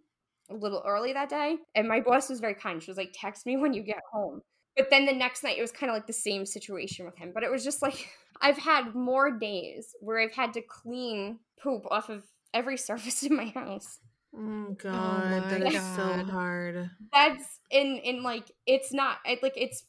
a 0.51 0.55
little 0.55 0.83
early 0.87 1.13
that 1.13 1.29
day. 1.29 1.57
And 1.75 1.89
my 1.89 2.01
boss 2.01 2.29
was 2.29 2.41
very 2.41 2.55
kind. 2.55 2.83
She 2.83 2.91
was 2.91 2.99
like, 2.99 3.15
text 3.15 3.47
me 3.47 3.57
when 3.57 3.73
you 3.73 3.83
get 3.83 4.01
home. 4.13 4.43
But 4.77 4.89
then 4.91 5.07
the 5.07 5.13
next 5.13 5.43
night, 5.43 5.59
it 5.59 5.63
was 5.63 5.73
kind 5.73 5.91
of 5.91 5.95
like 5.95 6.07
the 6.07 6.13
same 6.13 6.47
situation 6.47 7.05
with 7.05 7.17
him. 7.17 7.33
But 7.35 7.43
it 7.43 7.51
was 7.51 7.65
just 7.65 7.83
like, 7.83 8.09
I've 8.41 8.59
had 8.59 8.95
more 8.95 9.31
days 9.39 9.95
where 10.01 10.19
I've 10.21 10.33
had 10.35 10.53
to 10.55 10.63
clean 10.63 11.39
poop 11.63 11.85
off 11.91 12.09
of 12.09 12.25
every 12.55 12.77
surface 12.89 13.23
in 13.23 13.37
my 13.37 13.47
house. 13.47 13.99
Oh, 14.35 14.67
oh 14.69 14.75
god, 14.79 15.31
my 15.31 15.59
that 15.59 15.63
is 15.75 15.83
so 15.97 16.25
hard. 16.31 16.89
That's 17.13 17.45
in 17.71 17.97
in 17.99 18.23
like 18.23 18.45
it's 18.65 18.93
not 18.93 19.19
it, 19.25 19.43
like 19.43 19.55
it's 19.57 19.83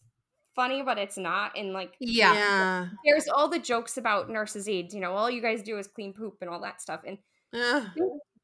funny, 0.55 0.81
but 0.81 0.97
it's 0.97 1.17
not. 1.17 1.55
And 1.55 1.73
like 1.73 1.93
yeah, 1.99 2.33
Yeah. 2.33 2.87
there's 3.05 3.27
all 3.27 3.49
the 3.49 3.59
jokes 3.59 3.97
about 3.97 4.29
nurses' 4.31 4.67
aides. 4.67 4.95
You 4.95 4.99
know, 5.01 5.13
all 5.13 5.29
you 5.29 5.41
guys 5.43 5.61
do 5.61 5.77
is 5.77 5.87
clean 5.87 6.13
poop 6.13 6.37
and 6.41 6.49
all 6.49 6.59
that 6.61 6.81
stuff. 6.81 7.01
And 7.05 7.19
Ugh. 7.53 7.87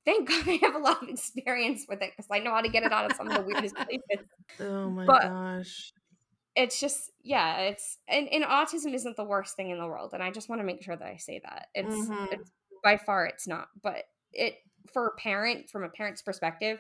Thank 0.08 0.28
God 0.30 0.48
I 0.48 0.60
have 0.64 0.74
a 0.76 0.80
lot 0.80 1.04
of 1.04 1.10
experience 1.10 1.86
with 1.88 2.02
it 2.02 2.12
because 2.16 2.28
I 2.32 2.40
know 2.40 2.52
how 2.52 2.62
to 2.62 2.70
get 2.70 2.84
it 2.84 2.92
out 2.92 3.12
of 3.12 3.18
some 3.18 3.28
of 3.28 3.34
the 3.36 3.44
weirdest 3.44 3.76
places. 3.76 4.26
Oh 4.60 4.90
my 4.90 5.06
But- 5.06 5.24
gosh. 5.24 5.92
It's 6.56 6.80
just 6.80 7.12
yeah, 7.22 7.60
it's 7.60 8.00
and, 8.08 8.28
and 8.30 8.44
autism 8.44 8.92
isn't 8.96 9.16
the 9.16 9.24
worst 9.24 9.56
thing 9.56 9.70
in 9.70 9.78
the 9.78 9.86
world, 9.86 10.16
and 10.16 10.24
I 10.24 10.32
just 10.32 10.50
want 10.50 10.60
to 10.60 10.66
make 10.66 10.82
sure 10.82 10.96
that 10.96 11.08
I 11.08 11.18
say 11.18 11.40
that 11.44 11.68
it's, 11.76 11.96
Mhm. 11.96 12.34
it's 12.34 12.50
by 12.84 12.98
far 12.98 13.28
it's 13.28 13.48
not, 13.48 13.68
but 13.84 14.06
it 14.34 14.56
for 14.92 15.06
a 15.06 15.16
parent 15.22 15.70
from 15.70 15.84
a 15.84 15.90
parent's 15.90 16.24
perspective, 16.24 16.80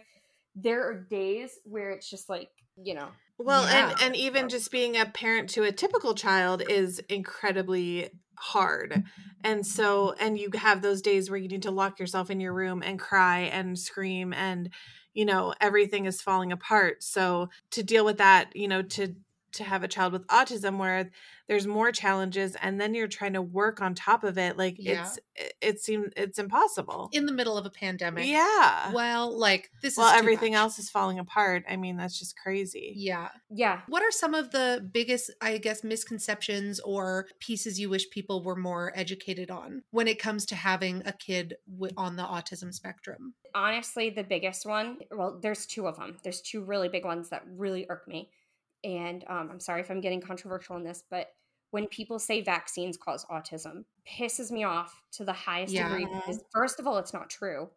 there 0.55 0.83
are 0.89 0.95
days 0.95 1.59
where 1.63 1.91
it's 1.91 2.09
just 2.09 2.27
like 2.27 2.49
you 2.81 2.95
know 2.95 3.09
Well, 3.37 3.65
and 3.65 4.01
and 4.01 4.15
even 4.15 4.49
just 4.49 4.71
being 4.71 4.97
a 4.97 5.05
parent 5.05 5.47
to 5.51 5.61
a 5.61 5.71
typical 5.71 6.15
child 6.15 6.63
is 6.67 6.97
incredibly 7.07 8.09
hard. 8.37 8.91
Mm. 8.91 9.03
And 9.43 9.65
so 9.65 10.13
and 10.19 10.37
you 10.37 10.49
have 10.55 10.81
those 10.81 11.01
days 11.01 11.29
where 11.29 11.39
you 11.39 11.47
need 11.47 11.63
to 11.63 11.71
lock 11.71 11.99
yourself 11.99 12.29
in 12.29 12.39
your 12.39 12.53
room 12.53 12.81
and 12.83 12.99
cry 12.99 13.41
and 13.41 13.77
scream 13.77 14.33
and 14.33 14.69
you 15.13 15.25
know, 15.25 15.51
everything 15.59 16.05
is 16.05 16.21
falling 16.21 16.51
apart. 16.51 17.01
So 17.01 17.49
to 17.71 17.81
deal 17.81 18.05
with 18.05 18.19
that, 18.19 18.55
you 18.55 18.67
know, 18.67 18.83
to 18.83 19.15
to 19.57 19.63
have 19.63 19.83
a 19.83 19.87
child 19.87 20.13
with 20.13 20.25
autism 20.27 20.77
where 20.79 21.09
there's 21.47 21.67
more 21.67 21.91
challenges 21.91 22.55
and 22.61 22.79
then 22.81 22.93
you're 22.93 23.07
trying 23.07 23.33
to 23.33 23.41
work 23.41 23.81
on 23.81 23.93
top 23.95 24.23
of 24.23 24.37
it 24.37 24.57
like 24.57 24.75
Yeah. 24.79 25.01
it's 25.03 25.19
it, 25.35 25.53
it 25.61 25.79
seems 25.81 26.07
it's 26.17 26.39
impossible. 26.39 27.09
in 27.13 27.25
the 27.25 27.31
middle 27.31 27.57
of 27.57 27.65
a 27.65 27.69
pandemic. 27.69 28.25
Yeah. 28.25 28.91
Well, 28.91 29.37
like 29.37 29.69
this 29.81 29.95
well, 29.97 30.07
is 30.07 30.13
too 30.13 30.19
everything 30.19 30.53
much. 30.53 30.59
else 30.59 30.79
is 30.79 30.89
falling 30.89 31.19
apart. 31.19 31.63
I 31.69 31.75
mean, 31.77 31.95
that's 31.97 32.17
just 32.17 32.35
crazy. 32.37 32.93
Yeah. 32.95 33.29
yeah 33.49 33.81
What 33.87 34.01
are 34.03 34.11
some 34.11 34.33
of 34.33 34.51
the 34.51 34.87
biggest, 34.91 35.31
I 35.41 35.57
guess, 35.57 35.83
misconceptions 35.83 36.79
or 36.81 37.27
pieces 37.39 37.79
you 37.79 37.89
wish 37.89 38.09
people 38.09 38.43
were 38.43 38.55
more 38.55 38.91
educated 38.95 39.51
on 39.51 39.83
when 39.91 40.07
it 40.07 40.19
comes 40.19 40.45
to 40.47 40.55
having 40.55 41.03
a 41.05 41.13
kid 41.13 41.55
wi- 41.71 41.93
on 41.97 42.15
the 42.15 42.23
autism 42.23 42.73
spectrum? 42.73 43.33
honestly 43.55 44.09
the 44.11 44.23
biggest 44.23 44.65
one 44.65 44.97
well 45.09 45.39
there's 45.41 45.65
two 45.65 45.87
of 45.87 45.95
them 45.95 46.17
there's 46.23 46.41
two 46.41 46.61
really 46.63 46.89
big 46.89 47.05
ones 47.05 47.29
that 47.29 47.41
really 47.55 47.85
irk 47.89 48.07
me 48.07 48.29
and 48.83 49.23
um, 49.27 49.49
i'm 49.51 49.59
sorry 49.59 49.81
if 49.81 49.89
i'm 49.89 50.01
getting 50.01 50.21
controversial 50.21 50.75
in 50.75 50.83
this 50.83 51.03
but 51.09 51.27
when 51.71 51.87
people 51.87 52.17
say 52.19 52.41
vaccines 52.41 52.97
cause 52.97 53.25
autism 53.31 53.83
pisses 54.19 54.51
me 54.51 54.63
off 54.63 55.01
to 55.11 55.25
the 55.25 55.33
highest 55.33 55.73
Yeah. 55.73 55.89
degree 55.89 56.05
because 56.05 56.41
first 56.53 56.79
of 56.79 56.87
all 56.87 56.97
it's 56.97 57.13
not 57.13 57.29
true. 57.29 57.69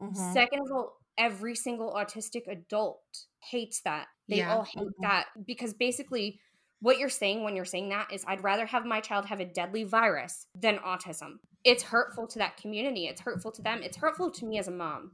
Mhm. 0.00 0.32
second 0.32 0.60
of 0.60 0.72
all 0.72 0.96
every 1.18 1.54
single 1.54 1.92
autistic 1.92 2.46
adult 2.48 3.02
hates 3.50 3.82
that. 3.82 4.06
They 4.28 4.36
Yeah. 4.38 4.54
all 4.54 4.64
hate 4.64 4.88
that 5.02 5.26
because 5.46 5.74
basically 5.74 6.40
what 6.80 6.98
you're 6.98 7.10
saying 7.10 7.42
when 7.44 7.54
you're 7.56 7.64
saying 7.66 7.90
that 7.90 8.10
is 8.10 8.24
i'd 8.26 8.42
rather 8.42 8.64
have 8.64 8.86
my 8.86 9.00
child 9.00 9.26
have 9.26 9.40
a 9.40 9.44
deadly 9.44 9.84
virus 9.84 10.46
than 10.54 10.78
autism. 10.78 11.38
It's 11.64 11.82
hurtful 11.82 12.26
to 12.28 12.38
that 12.38 12.56
community. 12.56 13.06
It's 13.06 13.20
hurtful 13.20 13.52
to 13.52 13.60
them. 13.62 13.82
It's 13.82 13.98
hurtful 13.98 14.30
to 14.30 14.46
me 14.46 14.58
as 14.58 14.68
a 14.68 14.70
mom 14.70 15.12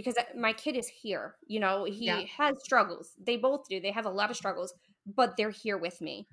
because 0.00 0.16
my 0.36 0.52
kid 0.52 0.76
is 0.76 0.88
here 0.88 1.36
you 1.46 1.60
know 1.60 1.84
he 1.84 2.06
Yeah. 2.06 2.22
has 2.38 2.54
struggles 2.64 3.12
they 3.18 3.36
both 3.36 3.68
do 3.68 3.80
they 3.80 3.92
have 3.92 4.06
a 4.06 4.10
lot 4.10 4.30
of 4.30 4.36
struggles 4.36 4.72
but 5.06 5.36
they're 5.36 5.50
here 5.50 5.78
with 5.78 6.00
me 6.00 6.26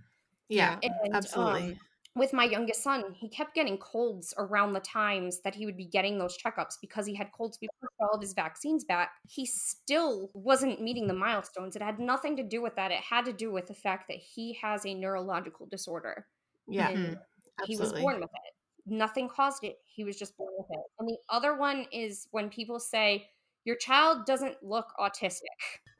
yeah, 0.49 0.80
and 0.82 1.13
absolutely. 1.13 1.72
um, 1.72 1.80
with 2.15 2.34
my 2.34 2.45
youngest 2.45 2.82
son, 2.82 3.03
he 3.13 3.30
kept 3.30 3.53
getting 3.53 3.78
colds 3.78 4.34
around 4.38 4.74
the 4.74 4.80
times 4.80 5.41
that 5.41 5.53
he 5.53 5.65
would 5.65 5.78
be 5.78 5.86
getting 5.86 6.18
those 6.18 6.38
checkups 6.38 6.76
because 6.82 7.05
he 7.05 7.13
had 7.13 7.32
colds 7.32 7.57
before 7.57 7.89
all 7.99 8.15
of 8.15 8.22
his 8.22 8.34
vaccines 8.34 8.86
back. 8.86 9.11
He 9.28 9.45
still 9.45 10.32
wasn't 10.34 10.82
meeting 10.82 11.07
the 11.07 11.13
milestones. 11.13 11.76
It 11.76 11.82
had 11.82 11.99
nothing 11.99 12.36
to 12.38 12.43
do 12.43 12.61
with 12.61 12.76
that. 12.76 12.91
It 12.91 13.01
had 13.01 13.26
to 13.26 13.34
do 13.34 13.51
with 13.51 13.68
the 13.68 13.74
fact 13.76 14.07
that 14.07 14.18
he 14.18 14.53
has 14.61 14.86
a 14.86 14.93
neurological 14.93 15.68
disorder. 15.68 16.26
yeah, 16.68 16.89
and 16.89 17.18
he 17.65 17.78
was 17.78 17.93
born 17.93 18.15
with 18.20 18.30
it. 18.30 18.53
Nothing 18.86 19.28
caused 19.28 19.63
it. 19.63 19.78
He 19.86 20.03
was 20.05 20.18
just 20.18 20.38
born 20.38 20.53
with 20.57 20.68
it. 20.72 20.86
And 20.99 21.09
the 21.09 21.18
other 21.30 21.57
one 21.57 21.86
is 21.91 22.28
when 22.32 22.49
people 22.49 22.80
say, 22.80 23.28
your 23.68 23.76
child 23.76 24.26
doesn't 24.26 24.63
look 24.63 24.88
autistic. 24.97 25.41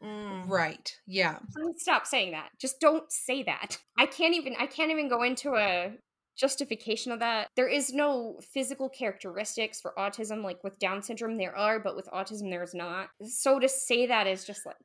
Mm. 0.02 0.48
Right. 0.48 0.96
Yeah. 1.06 1.40
Please 1.54 1.82
stop 1.82 2.08
saying 2.08 2.32
that. 2.32 2.50
Just 2.60 2.80
don't 2.80 3.12
say 3.12 3.44
that. 3.44 3.78
I 4.00 4.06
can't 4.06 4.34
even 4.34 4.56
I 4.58 4.68
can't 4.68 4.92
even 4.92 5.10
go 5.10 5.24
into 5.24 5.56
a 5.56 5.92
justification 6.38 7.12
of 7.12 7.20
that. 7.20 7.50
There 7.58 7.68
is 7.68 7.92
no 7.92 8.40
physical 8.54 8.88
characteristics 8.88 9.82
for 9.82 9.94
autism 9.98 10.44
like 10.44 10.64
with 10.64 10.80
Down 10.80 11.02
syndrome 11.04 11.38
there 11.38 11.58
are, 11.58 11.80
but 11.80 11.98
with 11.98 12.08
autism 12.14 12.50
there's 12.50 12.74
not. 12.74 13.10
So 13.26 13.60
to 13.60 13.68
say 13.68 14.06
that 14.08 14.28
is 14.28 14.46
just 14.46 14.66
like 14.66 14.78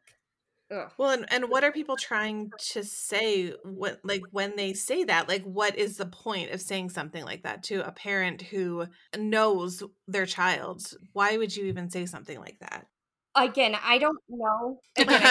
ugh. 0.73 0.93
Well, 0.99 1.11
and, 1.11 1.27
and 1.33 1.51
what 1.51 1.65
are 1.65 1.73
people 1.73 1.97
trying 1.97 2.53
to 2.73 2.85
say? 2.85 3.51
What 3.65 4.01
like 4.05 4.23
when 4.31 4.57
they 4.57 4.75
say 4.75 5.05
that? 5.05 5.29
Like, 5.29 5.43
what 5.45 5.77
is 5.77 5.97
the 5.97 6.07
point 6.07 6.51
of 6.51 6.61
saying 6.61 6.91
something 6.91 7.25
like 7.25 7.43
that 7.45 7.63
to 7.65 7.87
a 7.87 7.93
parent 7.93 8.43
who 8.43 8.87
knows 9.17 9.83
their 10.07 10.27
child? 10.27 10.93
Why 11.13 11.37
would 11.37 11.55
you 11.57 11.67
even 11.67 11.91
say 11.91 12.07
something 12.07 12.39
like 12.39 12.59
that? 12.61 12.87
Again, 13.35 13.75
I 13.83 13.99
don't 13.99 14.19
know. 14.29 14.81
Again, 14.97 15.23
I, 15.23 15.31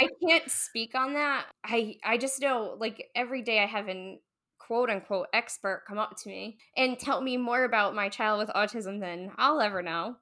I 0.00 0.08
can't 0.26 0.50
speak 0.50 0.94
on 0.94 1.14
that. 1.14 1.46
I 1.64 1.96
I 2.04 2.18
just 2.18 2.40
know 2.40 2.76
like 2.78 3.10
every 3.14 3.42
day 3.42 3.60
I 3.62 3.66
have 3.66 3.88
an 3.88 4.20
quote 4.58 4.90
unquote 4.90 5.28
expert 5.32 5.84
come 5.86 5.98
up 5.98 6.16
to 6.22 6.28
me 6.28 6.58
and 6.76 6.98
tell 6.98 7.20
me 7.20 7.36
more 7.36 7.64
about 7.64 7.94
my 7.94 8.08
child 8.08 8.40
with 8.40 8.48
autism 8.54 9.00
than 9.00 9.32
I'll 9.36 9.60
ever 9.60 9.82
know. 9.82 10.16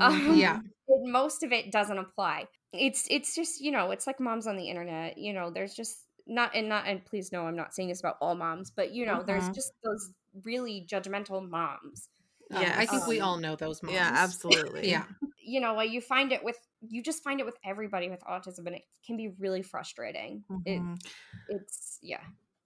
Um, 0.00 0.36
Yeah. 0.36 0.60
most 0.88 1.42
of 1.42 1.52
it 1.52 1.70
doesn't 1.70 1.98
apply. 1.98 2.46
It's 2.78 3.06
it's 3.10 3.34
just 3.34 3.60
you 3.60 3.70
know 3.70 3.90
it's 3.90 4.06
like 4.06 4.20
moms 4.20 4.46
on 4.46 4.56
the 4.56 4.68
internet. 4.68 5.18
You 5.18 5.32
know, 5.32 5.50
there's 5.50 5.74
just 5.74 6.04
not 6.26 6.54
and 6.54 6.68
not 6.68 6.86
and 6.86 7.04
please 7.04 7.32
no, 7.32 7.46
I'm 7.46 7.56
not 7.56 7.74
saying 7.74 7.88
this 7.88 8.00
about 8.00 8.16
all 8.20 8.34
moms, 8.34 8.70
but 8.70 8.92
you 8.92 9.06
know, 9.06 9.22
there's 9.22 9.44
Mhm. 9.44 9.54
just 9.54 9.72
those 9.84 10.10
really 10.44 10.86
judgmental 10.90 11.48
moms. 11.48 12.08
Um, 12.50 12.64
I 12.76 12.86
think 12.86 13.06
we 13.06 13.20
Um, 13.20 13.28
all 13.28 13.36
know 13.38 13.56
those 13.56 13.82
moms. 13.82 13.94
yeah, 13.94 14.10
absolutely. 14.14 14.90
Yeah. 14.90 15.06
You 15.46 15.60
know, 15.60 15.74
like 15.74 15.90
you 15.90 16.00
find 16.00 16.32
it 16.32 16.42
with 16.42 16.58
you 16.88 17.02
just 17.02 17.22
find 17.22 17.40
it 17.40 17.46
with 17.46 17.56
everybody 17.64 18.10
with 18.10 18.20
autism, 18.20 18.66
and 18.66 18.76
it 18.76 18.82
can 19.06 19.16
be 19.16 19.28
really 19.28 19.62
frustrating. 19.62 20.44
It, 20.64 20.78
Mhm. 20.78 20.98
it's 21.48 21.98
yeah. 22.02 22.20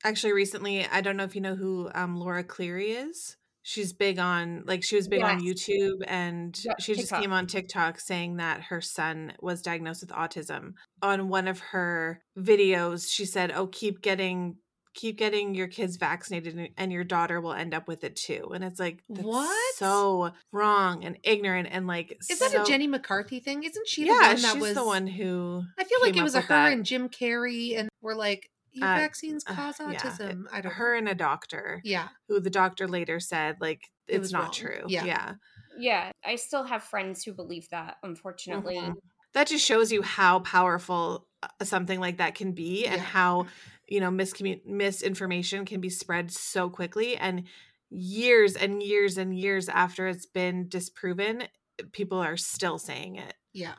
Actually, 0.05 0.33
recently, 0.33 0.87
I 0.87 1.01
don't 1.01 1.17
know 1.17 1.25
if 1.25 1.35
you 1.35 1.41
know 1.41 1.57
who 1.57 1.91
um, 1.95 2.17
Laura 2.17 2.45
Clery 2.45 2.91
is. 2.91 3.37
She's 3.71 3.93
big 3.93 4.19
on 4.19 4.63
like 4.67 4.83
she 4.83 4.97
was 4.97 5.09
big 5.09 5.23
on 5.23 5.43
YouTube, 5.43 5.99
and 6.07 6.59
Yep, 6.65 6.81
she 6.81 6.95
just 6.95 7.09
TikTok. 7.09 7.21
came 7.21 7.33
on 7.35 7.47
TikTok 7.47 8.01
saying 8.01 8.39
that 8.39 8.63
her 8.63 8.81
son 8.81 9.35
was 9.43 9.61
diagnosed 9.61 10.01
with 10.01 10.09
autism. 10.11 10.73
On 11.03 11.29
one 11.29 11.47
of 11.47 11.59
her 11.61 12.23
videos, 12.39 13.13
she 13.13 13.27
said, 13.27 13.53
"Oh, 13.55 13.67
keep 13.67 14.01
getting." 14.01 14.57
Keep 14.95 15.19
getting 15.19 15.55
your 15.55 15.69
kids 15.69 15.97
vaccinated, 15.97 16.71
and- 16.77 16.91
your 16.91 17.05
daughter 17.05 17.41
will 17.41 17.53
end 17.53 17.73
up 17.73 17.87
with 17.87 18.03
it 18.03 18.17
too. 18.17 18.51
And 18.53 18.65
it's 18.65 18.81
like 18.81 19.05
What? 19.07 19.75
so 19.77 20.33
wrong 20.51 21.05
and 21.05 21.19
ignorant, 21.23 21.69
and 21.71 21.87
like 21.87 22.17
Is 22.29 22.41
that 22.41 22.53
a 22.55 22.65
Jenny 22.65 22.89
McCarthy 22.89 23.39
thing? 23.39 23.63
Isn't 23.63 23.87
she 23.87 24.03
the 24.05 24.09
yeah, 24.09 24.33
one 24.33 24.43
that 24.43 24.53
she's 24.55 24.61
was 24.61 24.75
the 24.75 24.85
one 24.85 25.07
who. 25.07 25.63
I 25.79 25.85
feel 25.85 26.01
like 26.03 26.17
it 26.17 26.23
was 26.23 26.35
a 26.35 26.41
her 26.41 26.49
that. 26.49 26.73
and 26.73 26.85
Jim 26.85 27.09
Carrey, 27.11 27.79
and 27.79 27.89
we're 28.01 28.15
like, 28.17 28.51
your 28.73 28.87
Uh, 28.89 28.97
vaccines 28.97 29.45
uh, 29.47 29.55
cause 29.55 29.77
yeah, 29.81 29.87
autism. 29.95 30.45
I 30.53 30.61
don't 30.61 30.73
her 30.75 30.93
know. 30.95 30.99
and 30.99 31.09
a 31.09 31.15
doctor 31.15 31.81
Yeah. 31.85 32.09
who 32.29 32.41
the 32.41 32.51
doctor 32.51 32.87
later 32.89 33.21
said 33.21 33.57
like 33.61 33.83
It 34.07 34.17
it's 34.17 34.21
was 34.21 34.33
not 34.33 34.43
wrong. 34.43 34.53
true. 34.53 34.85
Yeah. 34.89 35.05
yeah. 35.05 35.35
Yeah, 35.77 36.11
I 36.25 36.37
still 36.37 36.65
have 36.65 36.83
friends 36.83 37.23
who 37.25 37.33
believe 37.33 37.69
that, 37.71 37.99
unfortunately. 38.03 38.77
Mhm. 38.77 38.97
That 39.35 39.47
just 39.47 39.65
shows 39.65 39.93
you 39.93 40.03
how 40.03 40.41
powerful 40.41 41.29
uh, 41.43 41.65
something 41.65 42.01
like 42.01 42.17
that 42.17 42.35
can 42.35 42.53
be 42.53 42.85
and 42.87 42.97
Yeah. 42.97 43.03
how, 43.05 43.47
you 43.87 44.01
know, 44.01 44.11
miscommun- 44.11 44.65
misinformation 44.67 45.65
can 45.65 45.81
be 45.81 45.89
spread 45.91 46.33
so 46.33 46.69
quickly 46.69 47.17
and 47.17 47.47
years 47.91 48.57
and 48.57 48.83
years 48.83 49.17
and 49.19 49.39
years 49.39 49.69
after 49.69 50.09
it's 50.09 50.27
been 50.27 50.69
disproven, 50.69 51.45
people 51.93 52.19
are 52.19 52.37
still 52.37 52.79
saying 52.79 53.17
it. 53.17 53.35
Yeah. 53.53 53.77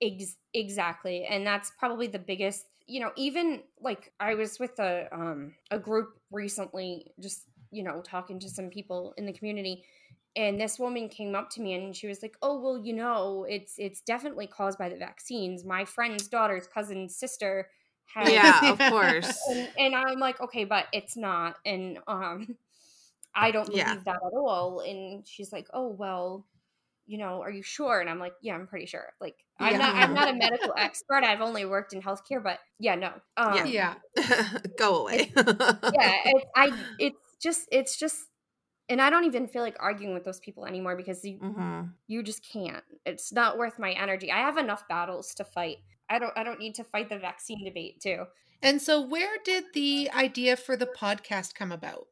Ex- 0.00 0.36
exactly 0.52 1.24
and 1.24 1.46
that's 1.46 1.70
probably 1.78 2.06
the 2.06 2.18
biggest 2.18 2.66
you 2.86 3.00
know 3.00 3.12
even 3.16 3.62
like 3.80 4.12
i 4.20 4.34
was 4.34 4.58
with 4.58 4.78
a 4.78 5.08
um 5.12 5.54
a 5.70 5.78
group 5.78 6.18
recently 6.30 7.12
just 7.20 7.44
you 7.70 7.82
know 7.82 8.00
talking 8.02 8.38
to 8.38 8.48
some 8.48 8.68
people 8.70 9.14
in 9.16 9.26
the 9.26 9.32
community 9.32 9.84
and 10.36 10.60
this 10.60 10.78
woman 10.78 11.08
came 11.08 11.34
up 11.34 11.48
to 11.50 11.60
me 11.62 11.74
and 11.74 11.94
she 11.96 12.06
was 12.06 12.20
like 12.22 12.36
oh 12.42 12.60
well 12.60 12.78
you 12.78 12.92
know 12.92 13.44
it's 13.48 13.74
it's 13.78 14.00
definitely 14.00 14.46
caused 14.46 14.78
by 14.78 14.88
the 14.88 14.96
vaccines 14.96 15.64
my 15.64 15.84
friend's 15.84 16.28
daughter's 16.28 16.66
cousin's 16.66 17.16
sister 17.16 17.68
had 18.06 18.30
Yeah, 18.30 18.70
of 18.72 18.78
course. 18.90 19.38
and, 19.48 19.68
and 19.78 19.94
i'm 19.94 20.18
like 20.18 20.40
okay 20.40 20.64
but 20.64 20.86
it's 20.92 21.16
not 21.16 21.56
and 21.64 21.98
um 22.06 22.56
i 23.34 23.50
don't 23.50 23.70
believe 23.70 24.04
Yeah. 24.04 24.04
that 24.04 24.16
at 24.16 24.32
all 24.36 24.80
and 24.80 25.26
she's 25.26 25.52
like 25.52 25.68
oh 25.72 25.88
well 25.88 26.46
you 27.06 27.18
know 27.18 27.42
are 27.42 27.50
you 27.50 27.62
sure 27.62 28.00
and 28.00 28.08
i'm 28.10 28.18
like 28.18 28.34
yeah 28.42 28.54
i'm 28.54 28.66
pretty 28.66 28.86
sure 28.86 29.12
like 29.20 29.43
i'm 29.60 29.78
not 29.78 29.94
i'm 29.96 30.14
not 30.14 30.28
a 30.28 30.32
medical 30.32 30.74
expert 30.76 31.22
i've 31.24 31.40
only 31.40 31.64
worked 31.64 31.92
in 31.92 32.02
healthcare 32.02 32.42
but 32.42 32.58
yeah 32.78 32.94
no 32.94 33.12
um, 33.36 33.66
Yeah. 33.72 33.94
Yeah. 34.16 34.58
Go 34.78 34.98
away. 35.02 35.32
yeah 35.36 36.14
it, 36.24 36.44
i 36.56 36.72
it's 36.98 37.36
just 37.42 37.68
it's 37.70 37.96
just 37.98 38.26
and 38.88 39.00
i 39.00 39.10
don't 39.10 39.24
even 39.24 39.46
feel 39.48 39.62
like 39.62 39.76
arguing 39.80 40.14
with 40.14 40.24
those 40.24 40.40
people 40.40 40.66
anymore 40.66 40.96
because 40.96 41.24
you, 41.24 41.38
hmm 41.38 41.82
you 42.06 42.22
just 42.22 42.46
can't 42.52 42.84
it's 43.06 43.32
not 43.32 43.56
worth 43.56 43.78
my 43.78 43.92
energy 43.92 44.30
i 44.30 44.38
have 44.38 44.58
enough 44.58 44.86
battles 44.88 45.34
to 45.34 45.44
fight 45.44 45.78
i 46.10 46.18
don't 46.18 46.32
i 46.36 46.42
don't 46.44 46.58
need 46.58 46.74
to 46.74 46.84
fight 46.84 47.08
the 47.08 47.18
vaccine 47.18 47.64
debate 47.64 48.00
too 48.00 48.24
And 48.62 48.80
so, 48.80 49.00
where 49.00 49.36
did 49.44 49.64
the 49.74 50.10
idea 50.14 50.56
for 50.56 50.74
the 50.76 50.86
podcast 50.86 51.54
come 51.54 51.72
about? 51.72 52.06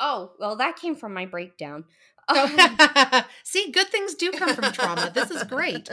oh 0.00 0.32
well 0.40 0.56
that 0.56 0.76
came 0.76 0.96
from 0.96 1.14
my 1.14 1.26
breakdown 1.26 1.84
See, 3.44 3.70
good 3.70 3.88
things 3.88 4.14
do 4.14 4.32
come 4.32 4.54
from 4.54 4.72
trauma. 4.72 5.10
This 5.14 5.30
is 5.30 5.42
great. 5.44 5.88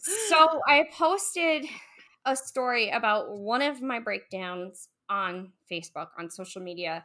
so 0.00 0.60
I 0.66 0.84
posted 0.92 1.66
a 2.24 2.36
story 2.36 2.90
about 2.90 3.30
one 3.36 3.62
of 3.62 3.80
my 3.82 4.00
breakdowns 4.00 4.88
on 5.08 5.52
Facebook 5.70 6.08
on 6.18 6.30
social 6.30 6.60
media 6.62 7.04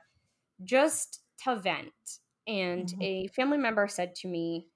just 0.64 1.22
to 1.44 1.56
vent. 1.56 2.20
And 2.48 2.88
Mhm. 2.90 3.02
a 3.02 3.28
family 3.30 3.58
member 3.58 3.88
said 3.88 4.16
to 4.16 4.28
me, 4.28 4.68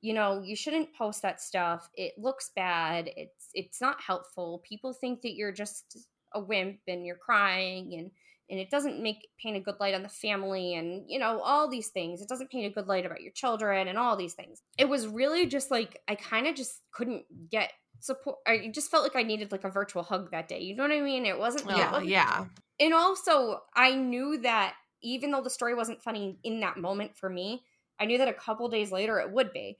you 0.00 0.14
know, 0.14 0.42
you 0.42 0.56
shouldn't 0.56 0.94
post 0.94 1.22
that 1.22 1.40
stuff. 1.40 1.88
It 1.94 2.14
looks 2.18 2.50
bad. 2.56 3.10
It's 3.16 3.50
it's 3.54 3.80
not 3.80 4.00
helpful. 4.00 4.62
People 4.68 4.92
think 4.92 5.22
that 5.22 5.34
you're 5.34 5.52
just 5.52 5.98
a 6.34 6.40
wimp 6.40 6.80
and 6.88 7.04
you're 7.06 7.16
crying 7.16 7.94
and 7.94 8.10
and 8.52 8.60
it 8.60 8.70
doesn't 8.70 9.02
make 9.02 9.26
paint 9.42 9.56
a 9.56 9.60
good 9.60 9.80
light 9.80 9.94
on 9.94 10.02
the 10.04 10.08
family 10.08 10.74
and 10.74 11.04
you 11.08 11.18
know 11.18 11.40
all 11.40 11.68
these 11.68 11.88
things. 11.88 12.20
It 12.22 12.28
doesn't 12.28 12.50
paint 12.50 12.66
a 12.70 12.74
good 12.74 12.86
light 12.86 13.04
about 13.06 13.22
your 13.22 13.32
children 13.32 13.88
and 13.88 13.98
all 13.98 14.16
these 14.16 14.34
things. 14.34 14.62
It 14.78 14.88
was 14.88 15.08
really 15.08 15.46
just 15.46 15.70
like 15.72 16.00
i 16.06 16.14
kind 16.14 16.46
of 16.46 16.54
just 16.54 16.80
couldn't 16.92 17.24
get 17.50 17.72
support 18.00 18.36
i 18.46 18.68
just 18.74 18.90
felt 18.90 19.04
like 19.04 19.14
i 19.16 19.22
needed 19.22 19.52
like 19.52 19.62
a 19.64 19.70
virtual 19.70 20.02
hug 20.02 20.30
that 20.32 20.48
day 20.48 20.58
you 20.60 20.74
know 20.76 20.82
what 20.82 20.92
i 20.92 21.00
mean? 21.00 21.24
It 21.24 21.38
wasn't 21.38 21.70
it 21.70 21.76
Yeah, 21.76 21.92
wasn't- 21.92 22.10
yeah. 22.10 22.44
and 22.80 22.92
also 22.94 23.60
i 23.74 23.94
knew 23.94 24.38
that 24.42 24.74
even 25.02 25.30
though 25.30 25.42
the 25.42 25.50
story 25.50 25.74
wasn't 25.74 26.02
funny 26.02 26.36
in 26.44 26.60
that 26.60 26.76
moment 26.76 27.16
for 27.16 27.28
me 27.30 27.62
i 28.00 28.04
knew 28.04 28.18
that 28.18 28.28
a 28.28 28.32
couple 28.34 28.68
days 28.68 28.90
later 28.92 29.18
it 29.20 29.30
would 29.32 29.52
be 29.52 29.78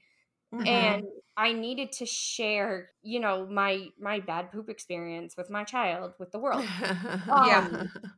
Mhm. 0.53 0.67
and 0.67 1.05
i 1.37 1.53
needed 1.53 1.93
to 1.93 2.07
share 2.07 2.91
you 3.03 3.21
know 3.21 3.47
my 3.47 3.89
my 3.99 4.21
bad 4.21 4.51
poop 4.53 4.69
experience 4.69 5.37
with 5.37 5.51
my 5.51 5.65
child 5.65 6.13
with 6.19 6.31
the 6.31 6.39
world 6.45 6.65
Yeah. 7.45 7.69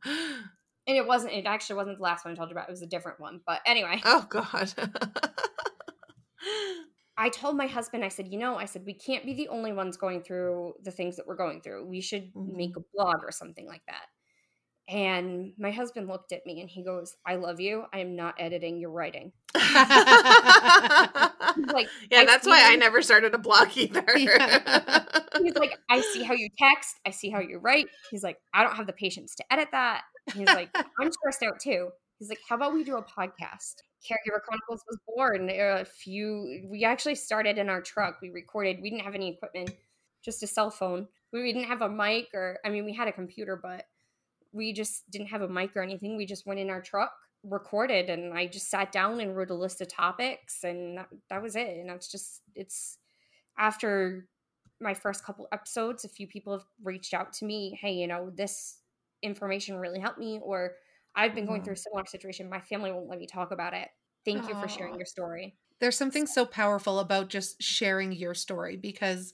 and 0.05 0.97
it 0.97 1.07
wasn't 1.07 1.33
it 1.33 1.45
actually 1.45 1.77
wasn't 1.77 1.97
the 1.97 2.03
last 2.03 2.25
one 2.25 2.33
i 2.33 2.37
told 2.37 2.49
you 2.49 2.55
about 2.55 2.67
it 2.67 2.71
was 2.71 2.81
a 2.81 2.87
different 2.87 3.19
one 3.19 3.41
but 3.45 3.61
anyway 3.65 4.01
oh 4.05 4.25
god. 4.29 4.73
i 7.17 7.29
told 7.29 7.55
my 7.55 7.67
husband 7.67 8.03
i 8.03 8.07
said 8.09 8.27
you 8.27 8.37
know 8.37 8.55
i 8.57 8.65
said 8.65 8.83
we 8.85 8.93
can't 8.93 9.25
be 9.25 9.33
the 9.33 9.47
only 9.47 9.71
ones 9.73 9.97
going 9.97 10.21
through 10.21 10.73
the 10.83 10.91
things 10.91 11.15
that 11.15 11.25
we're 11.27 11.35
going 11.35 11.61
through 11.61 11.85
we 11.85 12.01
should 12.01 12.31
make 12.35 12.75
a 12.77 12.81
blog 12.93 13.17
or 13.23 13.31
something 13.31 13.67
like 13.67 13.81
that 13.87 14.05
And 14.87 15.53
my 15.57 15.71
husband 15.71 16.07
looked 16.07 16.31
at 16.31 16.45
me 16.45 16.61
and 16.61 16.69
he 16.69 16.83
goes, 16.83 17.15
I 17.25 17.35
love 17.35 17.59
you. 17.59 17.85
I 17.91 17.99
am 17.99 18.15
not 18.15 18.35
editing 18.37 18.77
your 18.79 18.91
writing. 18.91 19.31
Like, 21.57 21.87
yeah, 22.11 22.19
I 22.19 22.25
that's 22.25 22.45
why 22.45 22.59
how 22.59 22.71
I 22.71 22.75
never 22.75 23.01
started 23.01 23.33
a 23.33 23.37
blog 23.37 23.69
either. 23.75 24.05
Yeah. 24.17 25.03
He's 25.41 25.55
like, 25.55 25.77
I 25.89 26.01
see 26.01 26.23
how 26.23 26.33
you 26.33 26.49
text. 26.57 26.95
I 27.05 27.11
see 27.11 27.29
how 27.29 27.39
you 27.39 27.59
write. 27.59 27.87
He's 28.09 28.23
like, 28.23 28.37
I 28.53 28.63
don't 28.63 28.75
have 28.75 28.87
the 28.87 28.93
patience 28.93 29.35
to 29.35 29.53
edit 29.53 29.67
that. 29.73 30.03
He's 30.33 30.47
like, 30.47 30.69
I'm 30.99 31.11
stressed 31.11 31.43
out 31.43 31.59
too. 31.59 31.89
He's 32.19 32.29
like, 32.29 32.39
how 32.47 32.55
about 32.55 32.73
we 32.73 32.83
do 32.83 32.95
a 32.95 33.03
podcast? 33.03 33.75
Caregiver 34.01 34.41
Chronicles 34.41 34.81
was 34.87 34.97
born 35.07 35.49
a 35.49 35.83
few, 35.85 36.67
we 36.69 36.85
actually 36.85 37.15
started 37.15 37.57
in 37.57 37.69
our 37.69 37.81
truck. 37.81 38.19
We 38.21 38.29
recorded, 38.29 38.79
we 38.81 38.89
didn't 38.89 39.03
have 39.03 39.15
any 39.15 39.33
equipment, 39.33 39.71
just 40.23 40.41
a 40.43 40.47
cell 40.47 40.71
phone. 40.71 41.07
We 41.33 41.51
didn't 41.51 41.67
have 41.67 41.81
a 41.81 41.89
mic 41.89 42.29
or, 42.33 42.59
I 42.65 42.69
mean, 42.69 42.85
we 42.85 42.93
had 42.93 43.07
a 43.07 43.11
computer, 43.11 43.59
but 43.61 43.85
we 44.55 44.73
just 44.73 45.09
didn't 45.11 45.27
have 45.27 45.41
a 45.41 45.49
mic 45.49 45.75
or 45.75 45.81
anything. 45.83 46.17
We 46.17 46.25
just 46.25 46.45
went 46.45 46.59
in 46.59 46.69
our 46.69 46.81
truck, 46.81 47.13
recorded, 47.43 48.09
and 48.09 48.33
I 48.33 48.47
just 48.47 48.69
sat 48.69 48.91
down 48.91 49.19
and 49.21 49.35
wrote 49.35 49.49
a 49.51 49.55
list 49.55 49.81
of 49.81 49.89
topics, 49.89 50.63
and 50.63 50.97
that, 50.97 51.09
that 51.29 51.41
was 51.43 51.55
it. 51.55 51.69
And 51.77 51.89
that's 51.89 52.09
just, 52.11 52.43
it's 52.55 52.99
after 53.57 54.29
my 54.79 54.93
first 54.93 55.23
couple 55.23 55.47
episodes, 55.51 56.05
a 56.05 56.09
few 56.09 56.27
people 56.27 56.53
have 56.53 56.67
reached 56.83 57.13
out 57.13 57.33
to 57.33 57.45
me, 57.45 57.77
hey, 57.81 57.93
you 57.93 58.07
know, 58.07 58.29
this 58.29 58.81
information 59.21 59.77
really 59.77 59.99
helped 59.99 60.19
me, 60.19 60.39
or 60.43 60.75
I've 61.15 61.35
been 61.35 61.45
going 61.45 61.61
Mhm. 61.61 61.63
through 61.63 61.73
a 61.73 61.77
similar 61.77 62.05
situation. 62.05 62.49
My 62.49 62.61
family 62.61 62.91
won't 62.91 63.07
let 63.09 63.19
me 63.19 63.27
talk 63.27 63.51
about 63.51 63.73
it. 63.73 63.89
Thank 64.25 64.47
you 64.47 64.55
for 64.55 64.67
sharing 64.67 64.97
your 64.97 65.05
story. 65.05 65.57
There's 65.79 65.97
something 65.97 66.25
so 66.27 66.45
powerful 66.45 66.99
about 66.99 67.29
just 67.29 67.61
sharing 67.61 68.11
your 68.11 68.33
story 68.33 68.77
because 68.77 69.33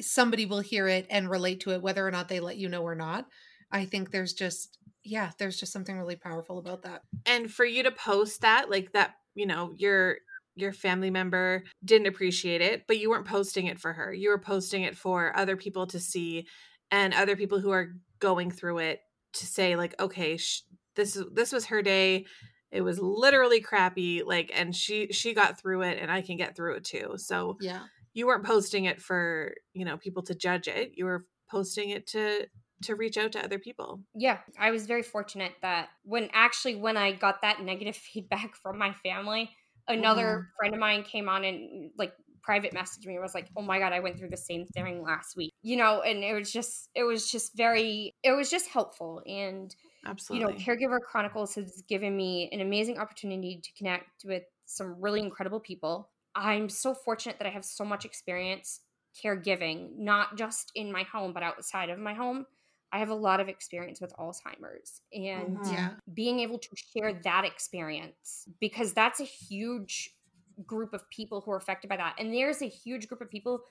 somebody 0.00 0.46
will 0.46 0.60
hear 0.60 0.88
it 0.88 1.06
and 1.10 1.30
relate 1.30 1.60
to 1.60 1.72
it 1.72 1.82
whether 1.82 2.06
or 2.06 2.10
not 2.12 2.28
they 2.28 2.40
let 2.40 2.58
you 2.58 2.68
know 2.68 2.82
or 2.82 2.94
not. 2.96 3.28
I 3.74 3.84
think 3.84 4.10
there's 4.10 4.32
just 4.32 4.78
yeah, 5.06 5.32
there's 5.38 5.58
just 5.60 5.70
something 5.72 5.98
really 5.98 6.16
powerful 6.16 6.56
about 6.58 6.82
that. 6.84 7.02
and 7.26 7.50
for 7.50 7.66
you 7.66 7.82
to 7.82 7.90
post 7.90 8.40
that 8.40 8.70
like 8.70 8.92
that 8.92 9.16
you 9.34 9.44
know 9.46 9.74
your 9.76 10.16
your 10.56 10.72
family 10.72 11.10
member 11.10 11.64
didn't 11.84 12.06
appreciate 12.06 12.60
it 12.62 12.84
but 12.86 12.98
you 12.98 13.10
weren't 13.10 13.26
posting 13.26 13.66
it 13.66 13.78
for 13.80 13.92
her 13.92 14.14
you 14.14 14.28
were 14.30 14.38
posting 14.38 14.82
it 14.84 14.96
for 14.96 15.36
other 15.36 15.56
people 15.56 15.86
to 15.88 15.98
see 15.98 16.46
and 16.92 17.12
other 17.12 17.34
people 17.36 17.58
who 17.60 17.70
are 17.72 17.88
going 18.20 18.50
through 18.52 18.78
it 18.78 19.00
to 19.32 19.46
say 19.46 19.74
like 19.76 20.00
okay 20.00 20.36
sh- 20.36 20.62
this 20.94 21.16
is 21.16 21.24
this 21.34 21.50
was 21.52 21.66
her 21.66 21.82
day 21.82 22.24
it 22.70 22.82
was 22.82 22.98
literally 23.00 23.60
crappy 23.60 24.22
like 24.22 24.50
and 24.54 24.74
she 24.76 25.08
she 25.12 25.34
got 25.34 25.58
through 25.60 25.82
it 25.82 25.98
and 26.00 26.08
i 26.10 26.20
can 26.22 26.36
get 26.36 26.54
through 26.54 26.76
it 26.76 26.84
too 26.84 27.14
so 27.16 27.56
Yeah. 27.60 27.82
you 28.12 28.26
weren't 28.28 28.44
posting 28.46 28.84
it 28.84 29.00
for 29.02 29.54
you 29.72 29.84
know 29.84 29.96
people 29.98 30.22
to 30.24 30.34
judge 30.36 30.68
it 30.68 30.92
you 30.94 31.04
were 31.04 31.26
posting 31.50 31.90
it 31.90 32.06
to 32.08 32.46
to 32.84 32.94
reach 32.94 33.16
out 33.16 33.32
to 33.32 33.44
other 33.44 33.58
people 33.58 34.00
Yeah, 34.14 34.38
I 34.58 34.70
was 34.70 34.86
very 34.86 35.02
fortunate 35.02 35.52
that 35.62 35.88
when 36.04 36.28
actually 36.32 36.76
when 36.76 36.96
I 36.96 37.12
got 37.12 37.42
that 37.42 37.62
negative 37.62 37.96
feedback 38.12 38.56
from 38.56 38.78
my 38.78 38.92
family, 38.92 39.50
another 39.88 40.26
mm-hmm. 40.26 40.56
friend 40.58 40.74
of 40.74 40.80
mine 40.80 41.02
came 41.02 41.28
on 41.28 41.44
and 41.44 41.58
mm, 41.58 41.90
like 41.98 42.12
private 42.42 42.74
messaged 42.74 43.06
me 43.06 43.14
and 43.14 43.22
was 43.22 43.34
like, 43.34 43.48
"Oh 43.56 43.62
my 43.62 43.78
god, 43.78 43.92
I 43.92 44.00
went 44.00 44.18
through 44.18 44.30
the 44.30 44.36
same 44.36 44.66
thing 44.66 45.02
last 45.02 45.36
week." 45.36 45.52
You 45.62 45.76
know, 45.76 46.02
and 46.02 46.22
it 46.22 46.34
was 46.34 46.52
just 46.52 46.90
it 46.94 47.04
was 47.04 47.30
just 47.30 47.56
very 47.56 48.14
it 48.22 48.32
was 48.32 48.50
just 48.50 48.68
helpful 48.68 49.22
and 49.26 49.74
absolutely 50.06 50.52
you 50.52 50.58
know, 50.58 50.64
Caregiver 50.64 51.00
Chronicles 51.00 51.54
has 51.54 51.82
given 51.88 52.16
me 52.16 52.48
an 52.52 52.60
amazing 52.60 52.98
opportunity 52.98 53.60
to 53.62 53.70
connect 53.76 54.24
with 54.24 54.44
some 54.66 54.96
really 55.00 55.20
incredible 55.20 55.60
people. 55.60 56.10
I'm 56.34 56.68
so 56.68 56.94
fortunate 56.94 57.38
that 57.38 57.46
I 57.46 57.50
have 57.50 57.64
so 57.64 57.84
much 57.84 58.04
experience 58.04 58.80
caregiving, 59.22 59.96
not 59.96 60.36
just 60.36 60.72
in 60.74 60.90
my 60.90 61.04
home, 61.04 61.32
but 61.32 61.42
outside 61.42 61.90
of 61.90 61.98
my 61.98 62.14
home. 62.14 62.46
I 62.94 62.98
have 62.98 63.10
a 63.10 63.14
lot 63.14 63.40
of 63.40 63.48
experience 63.48 64.00
with 64.00 64.14
Alzheimer's 64.16 65.02
and 65.12 65.58
Mhm. 65.58 65.70
Yeah. 65.72 65.96
being 66.14 66.38
able 66.40 66.60
to 66.60 66.68
share 66.76 67.12
that 67.12 67.44
experience 67.44 68.48
because 68.60 68.94
that's 68.94 69.20
a 69.20 69.24
huge 69.24 70.16
group 70.64 70.94
of 70.94 71.10
people 71.10 71.40
who 71.40 71.50
are 71.50 71.56
affected 71.56 71.88
by 71.88 71.96
that. 71.96 72.14
And 72.18 72.32
there's 72.32 72.62
a 72.62 72.68
huge 72.68 73.08
group 73.08 73.20
of 73.20 73.28
people 73.28 73.64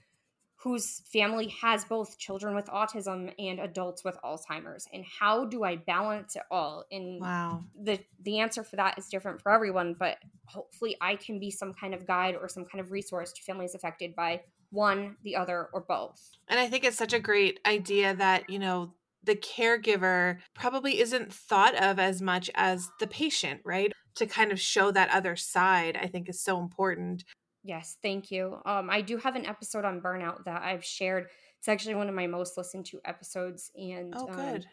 whose 0.57 1.01
family 1.01 1.47
has 1.49 1.85
both 1.85 2.17
children 2.17 2.55
with 2.55 2.65
autism 2.67 3.33
and 3.39 3.59
adults 3.59 4.03
with 4.03 4.17
Alzheimer's. 4.23 4.87
And 4.93 5.05
how 5.05 5.45
do 5.45 5.63
I 5.63 5.77
balance 5.77 6.35
it 6.35 6.43
all? 6.51 6.85
And 6.91 7.21
wow 7.21 7.63
the 7.75 7.99
the 8.19 8.39
answer 8.39 8.63
for 8.63 8.75
that 8.75 8.97
is 8.97 9.09
different 9.09 9.41
for 9.41 9.51
everyone, 9.51 9.95
but 9.95 10.17
hopefully 10.47 10.95
I 11.01 11.15
can 11.15 11.39
be 11.39 11.49
some 11.49 11.73
kind 11.73 11.93
of 11.93 12.05
guide 12.05 12.35
or 12.35 12.47
some 12.47 12.65
kind 12.65 12.81
of 12.81 12.91
resource 12.91 13.33
to 13.33 13.41
families 13.43 13.73
affected 13.75 14.15
by 14.15 14.43
one, 14.69 15.17
the 15.23 15.35
other, 15.35 15.69
or 15.73 15.81
both. 15.81 16.37
And 16.47 16.59
I 16.59 16.67
think 16.67 16.83
it's 16.83 16.97
such 16.97 17.13
a 17.13 17.19
great 17.19 17.59
idea 17.65 18.15
that, 18.15 18.49
you 18.49 18.59
know, 18.59 18.93
the 19.23 19.35
caregiver 19.35 20.39
probably 20.53 20.99
isn't 20.99 21.33
thought 21.33 21.75
of 21.75 21.99
as 21.99 22.21
much 22.21 22.49
as 22.55 22.89
the 22.99 23.07
patient, 23.07 23.61
right? 23.63 23.91
To 24.15 24.25
kind 24.25 24.51
of 24.51 24.59
show 24.59 24.91
that 24.91 25.09
other 25.09 25.35
side, 25.35 25.97
I 25.99 26.07
think 26.07 26.29
is 26.29 26.41
so 26.41 26.59
important. 26.59 27.23
Yes, 27.63 27.97
thank 28.01 28.29
you. 28.29 28.59
Um, 28.65 28.89
I 28.89 29.01
do 29.01 29.17
have 29.17 29.35
an 29.35 29.45
episode 29.45 29.85
on 29.85 30.01
burnout 30.01 30.43
that 30.45 30.61
I've 30.61 30.83
shared. 30.83 31.29
It's 31.59 31.69
actually 31.69 31.95
one 31.95 32.09
of 32.09 32.15
my 32.15 32.27
most 32.27 32.57
listened 32.57 32.85
to 32.87 32.99
episodes, 33.05 33.71
and 33.75 34.13
Oh, 34.15 34.27
um, 34.27 34.35
good. 34.35 34.65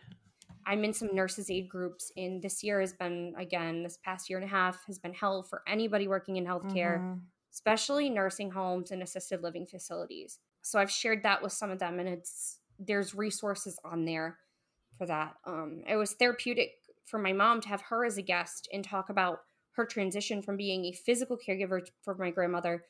I'm 0.67 0.85
in 0.85 0.93
some 0.93 1.15
nurses 1.15 1.51
aid 1.51 1.69
groups, 1.69 2.11
and 2.17 2.43
this 2.43 2.63
year 2.63 2.81
has 2.81 2.93
been 2.93 3.35
again 3.39 3.83
this 3.83 3.97
past 3.99 4.29
year 4.29 4.39
and 4.39 4.47
a 4.47 4.51
half 4.51 4.85
has 4.87 4.99
been 4.99 5.15
hell 5.15 5.43
for 5.43 5.63
anybody 5.67 6.07
working 6.09 6.37
in 6.37 6.45
healthcare, 6.45 6.99
Mhm. 7.01 7.21
especially 7.53 8.11
nursing 8.11 8.51
homes 8.51 8.91
and 8.91 9.03
assisted 9.03 9.43
living 9.43 9.67
facilities. 9.67 10.39
So 10.63 10.79
I've 10.79 10.91
shared 10.91 11.23
that 11.23 11.43
with 11.43 11.53
some 11.53 11.71
of 11.71 11.79
them, 11.79 11.99
and 11.99 12.09
it's 12.09 12.60
there's 12.81 13.15
resources 13.15 13.79
on 13.85 14.05
there 14.05 14.39
for 14.99 15.07
that. 15.07 15.35
Um, 15.47 15.83
it 15.87 15.97
was 15.97 16.15
therapeutic 16.15 16.73
for 17.07 17.19
my 17.19 17.33
mom 17.33 17.61
to 17.61 17.69
have 17.69 17.83
her 17.83 18.05
as 18.05 18.19
a 18.19 18.23
guest 18.23 18.69
and 18.73 18.83
talk 18.83 19.11
about 19.11 19.41
her 19.73 19.85
transition 19.85 20.43
from 20.43 20.57
being 20.57 20.87
a 20.87 20.93
physical 20.93 21.39
caregiver 21.39 21.81
for 22.03 22.15
my 22.17 22.31
grandmother 22.31 22.85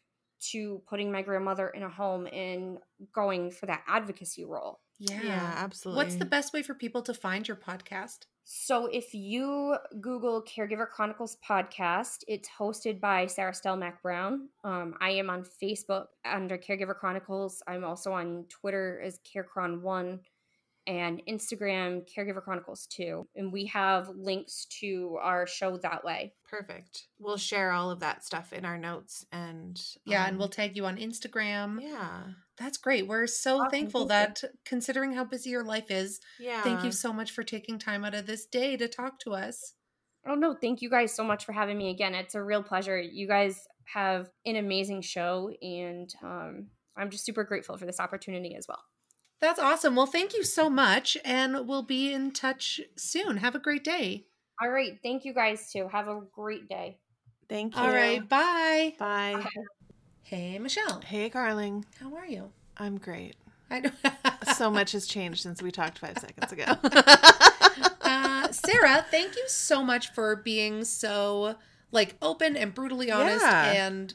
to 0.50 0.80
putting 0.88 1.12
my 1.12 1.22
grandmother 1.22 1.68
in 1.68 1.82
a 1.82 1.88
home 1.88 2.26
and 2.26 2.78
going 3.14 3.50
for 3.50 3.66
that 3.66 3.82
advocacy 3.86 4.44
role. 4.44 4.80
Yeah. 4.98 5.22
Yeah, 5.22 5.54
absolutely. 5.56 6.04
What's 6.04 6.16
the 6.16 6.24
best 6.24 6.52
way 6.52 6.62
for 6.62 6.74
people 6.74 7.02
to 7.02 7.14
find 7.14 7.46
your 7.46 7.56
podcast? 7.56 8.20
So 8.52 8.86
if 8.86 9.14
you 9.14 9.76
Google 10.00 10.42
Caregiver 10.42 10.88
Chronicles 10.88 11.36
podcast, 11.48 12.24
it's 12.26 12.48
hosted 12.48 13.00
by 13.00 13.26
Sarah 13.26 13.52
Stelmack 13.52 14.02
Brown. 14.02 14.48
Um, 14.64 14.96
I 15.00 15.10
am 15.10 15.30
on 15.30 15.44
Facebook 15.62 16.06
under 16.24 16.58
Caregiver 16.58 16.96
Chronicles. 16.96 17.62
I'm 17.68 17.84
also 17.84 18.12
on 18.12 18.46
Twitter 18.48 19.00
as 19.04 19.20
CareCron1 19.20 20.18
and 20.88 21.22
Instagram 21.28 22.04
Caregiver 22.12 22.42
Chronicles 22.42 22.86
2. 22.86 23.24
And 23.36 23.52
we 23.52 23.66
have 23.66 24.08
links 24.08 24.66
to 24.80 25.16
our 25.22 25.46
show 25.46 25.76
that 25.76 26.02
way. 26.02 26.32
Perfect. 26.50 27.06
We'll 27.20 27.36
share 27.36 27.70
all 27.70 27.92
of 27.92 28.00
that 28.00 28.24
stuff 28.24 28.52
in 28.52 28.64
our 28.64 28.78
notes 28.78 29.24
and 29.30 29.80
Yeah, 30.04 30.24
and 30.24 30.32
um, 30.32 30.38
we'll 30.38 30.48
tag 30.48 30.76
you 30.76 30.86
on 30.86 30.96
Instagram. 30.96 31.80
Yeah. 31.80 32.22
That's 32.60 32.76
great. 32.76 33.06
We're 33.08 33.26
so 33.26 33.56
Awesome, 33.56 33.70
thankful 33.70 34.04
that 34.06 34.44
considering 34.66 35.14
how 35.14 35.24
busy 35.24 35.48
your 35.48 35.64
life 35.64 35.90
is, 35.90 36.20
Yeah. 36.38 36.62
thank 36.62 36.84
you 36.84 36.92
so 36.92 37.10
much 37.10 37.30
for 37.30 37.42
taking 37.42 37.78
time 37.78 38.04
out 38.04 38.14
of 38.14 38.26
this 38.26 38.44
day 38.44 38.76
to 38.76 38.86
talk 38.86 39.18
to 39.20 39.32
us. 39.32 39.74
Oh 40.26 40.34
no, 40.34 40.54
thank 40.54 40.82
you 40.82 40.90
guys 40.90 41.14
so 41.14 41.24
much 41.24 41.46
for 41.46 41.52
having 41.52 41.78
me 41.78 41.88
again. 41.88 42.14
It's 42.14 42.34
a 42.34 42.42
real 42.42 42.62
pleasure. 42.62 43.00
You 43.00 43.26
guys 43.26 43.66
have 43.86 44.30
an 44.44 44.56
amazing 44.56 45.00
show 45.00 45.50
and 45.62 46.12
um, 46.22 46.66
I'm 46.96 47.08
just 47.08 47.24
super 47.24 47.44
grateful 47.44 47.78
for 47.78 47.86
this 47.86 47.98
opportunity 47.98 48.54
as 48.54 48.68
well. 48.68 48.84
That's 49.40 49.58
awesome. 49.58 49.96
Well, 49.96 50.04
thank 50.04 50.34
you 50.34 50.44
so 50.44 50.68
much, 50.68 51.16
and 51.24 51.66
we'll 51.66 51.82
be 51.82 52.12
in 52.12 52.30
touch 52.30 52.78
soon. 52.98 53.38
Have 53.38 53.54
a 53.54 53.58
great 53.58 53.82
day. 53.82 54.26
All 54.62 54.68
right. 54.68 54.98
Thank 55.02 55.24
you 55.24 55.32
guys 55.32 55.72
too. 55.72 55.88
Have 55.88 56.08
a 56.08 56.20
great 56.30 56.68
day. 56.68 56.98
Thank 57.48 57.74
you. 57.74 57.80
All 57.80 57.90
right, 57.90 58.28
bye. 58.28 58.94
Bye. 58.98 59.46
Hey, 60.22 60.58
Michelle. 60.58 61.00
Hey, 61.04 61.28
Carling. 61.30 61.84
How 62.00 62.14
are 62.14 62.26
you? 62.26 62.50
I'm 62.76 62.98
great. 62.98 63.36
I 63.70 63.80
know. 63.80 63.90
So 64.56 64.70
much 64.70 64.92
has 64.92 65.06
changed 65.06 65.40
since 65.42 65.62
we 65.62 65.70
talked 65.70 65.98
five 65.98 66.18
seconds 66.18 66.50
ago. 66.52 66.64
uh, 68.02 68.50
Sarah, 68.52 69.04
thank 69.10 69.36
you 69.36 69.44
so 69.46 69.82
much 69.82 70.12
for 70.12 70.36
being 70.36 70.84
so 70.84 71.56
like 71.92 72.16
open 72.20 72.56
and 72.56 72.74
brutally 72.74 73.10
honest, 73.10 73.42
Yeah. 73.44 73.72
and 73.86 74.12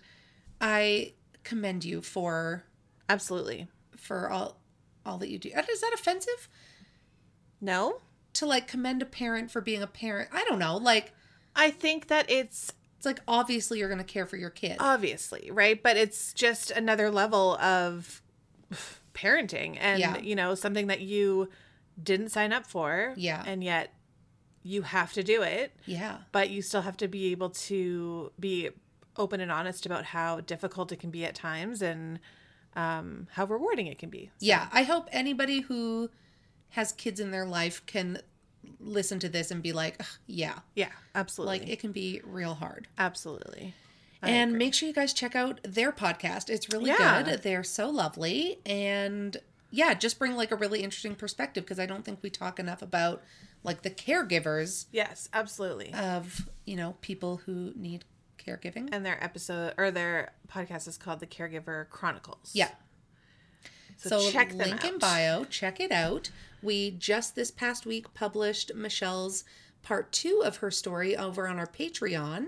I 0.62 1.14
commend 1.44 1.84
you 1.86 2.02
for 2.02 2.64
Absolutely. 3.10 3.68
for 3.96 4.30
all 4.30 4.60
all 5.06 5.18
that 5.20 5.30
you 5.30 5.40
do. 5.40 5.50
Is 5.50 5.82
that 5.82 5.92
offensive 5.94 6.50
No? 7.62 8.02
to 8.34 8.46
like 8.46 8.68
commend 8.68 9.02
a 9.02 9.06
parent 9.06 9.50
for 9.52 9.62
being 9.62 9.82
a 9.82 9.88
parent? 9.88 10.30
I 10.34 10.44
don't 10.48 10.60
know. 10.60 10.78
Like 10.78 11.14
I 11.56 11.72
think 11.72 12.08
that 12.08 12.30
it's 12.30 12.74
it's 12.98 13.06
like 13.06 13.20
obviously 13.28 13.80
you're 13.80 13.90
going 13.90 13.98
to 14.00 14.04
care 14.04 14.26
for 14.26 14.38
your 14.38 14.50
kid. 14.50 14.78
obviously 14.80 15.50
right 15.52 15.82
but 15.84 15.98
it's 15.98 16.34
just 16.34 16.72
another 16.72 17.10
level 17.12 17.56
of 17.58 18.22
parenting 19.14 19.78
and 19.80 20.00
Yeah. 20.00 20.18
you 20.20 20.36
know 20.36 20.56
something 20.56 20.88
that 20.88 21.02
you 21.02 21.50
didn't 22.02 22.30
sign 22.30 22.52
up 22.52 22.66
for 22.68 23.14
Yeah. 23.16 23.44
and 23.46 23.64
yet 23.64 23.94
you 24.64 24.82
have 24.82 25.14
to 25.14 25.24
do 25.24 25.42
it 25.44 25.74
yeah. 25.86 26.18
but 26.32 26.50
you 26.50 26.62
still 26.62 26.82
have 26.82 26.98
to 26.98 27.08
be 27.08 27.32
able 27.32 27.52
to 27.52 28.32
be 28.40 28.70
open 29.16 29.40
and 29.40 29.52
honest 29.52 29.86
about 29.86 30.04
how 30.06 30.42
difficult 30.42 30.92
it 30.92 31.00
can 31.00 31.10
be 31.12 31.24
at 31.24 31.36
times 31.36 31.82
and 31.82 32.20
um, 32.76 33.28
how 33.32 33.46
rewarding 33.46 33.88
it 33.88 33.98
can 33.98 34.10
be 34.10 34.30
Yeah, 34.42 34.68
I 34.74 34.84
hope 34.84 35.08
anybody 35.14 35.62
who 35.62 36.10
has 36.70 36.92
kids 36.92 37.22
in 37.22 37.32
their 37.32 37.46
life 37.46 37.86
can 37.86 38.20
listen 38.80 39.20
to 39.20 39.30
this 39.30 39.52
and 39.52 39.62
be 39.64 39.74
like, 39.74 40.02
yeah, 40.28 40.60
Yeah, 40.76 40.90
absolutely. 41.14 41.60
like 41.60 41.70
it 41.70 41.80
can 41.80 41.92
be 41.92 42.22
real 42.26 42.54
hard. 42.56 42.88
absolutely. 42.98 43.74
I 44.24 44.30
and 44.30 44.52
agree. 44.52 44.60
make 44.60 44.74
sure 44.74 44.88
you 44.88 44.94
guys 44.94 45.14
check 45.14 45.36
out 45.36 45.60
their 45.64 45.92
podcast. 45.92 46.50
It's 46.50 46.70
really 46.72 46.88
Yeah. 46.90 47.22
good. 47.24 47.44
They're 47.44 47.64
so 47.64 47.90
lovely. 47.90 48.60
And 48.66 49.38
yeah, 49.72 49.94
just 49.94 50.18
bring 50.18 50.36
like 50.36 50.52
a 50.52 50.56
really 50.56 50.82
interesting 50.84 51.16
perspective 51.16 51.64
because 51.66 51.80
I 51.80 51.86
don't 51.86 52.04
think 52.06 52.20
we 52.22 52.30
talk 52.30 52.60
enough 52.60 52.82
about 52.82 53.22
like 53.64 53.82
the 53.82 53.90
caregivers 53.92 54.86
yes, 54.92 55.28
absolutely. 55.34 55.94
of, 55.94 56.48
you 56.66 56.76
know, 56.76 56.96
people 57.02 57.38
who 57.46 57.74
need 57.76 58.06
caregiving. 58.38 58.90
and 58.92 59.06
their 59.06 59.22
episode 59.24 59.74
or 59.78 59.92
their 59.92 60.32
podcast 60.48 60.88
is 60.88 60.98
called 60.98 61.20
The 61.20 61.28
Caregiver 61.28 61.90
Chronicles. 61.90 62.52
Yeah. 62.54 62.70
So, 63.98 64.10
So, 64.10 64.32
check 64.32 64.50
them 64.50 64.58
link 64.70 64.84
in 64.84 64.96
out. 64.96 65.00
bio, 65.00 65.44
check 65.46 65.80
it 65.80 65.92
out. 65.92 66.30
We 66.62 66.92
just 66.92 67.36
this 67.36 67.52
past 67.52 67.86
week 67.86 68.14
published 68.14 68.74
Michelle's 68.76 69.44
part 69.84 70.12
two 70.12 70.42
of 70.44 70.58
her 70.58 70.72
story 70.72 71.16
over 71.16 71.48
on 71.48 71.60
our 71.60 71.68
Patreon. 71.68 72.48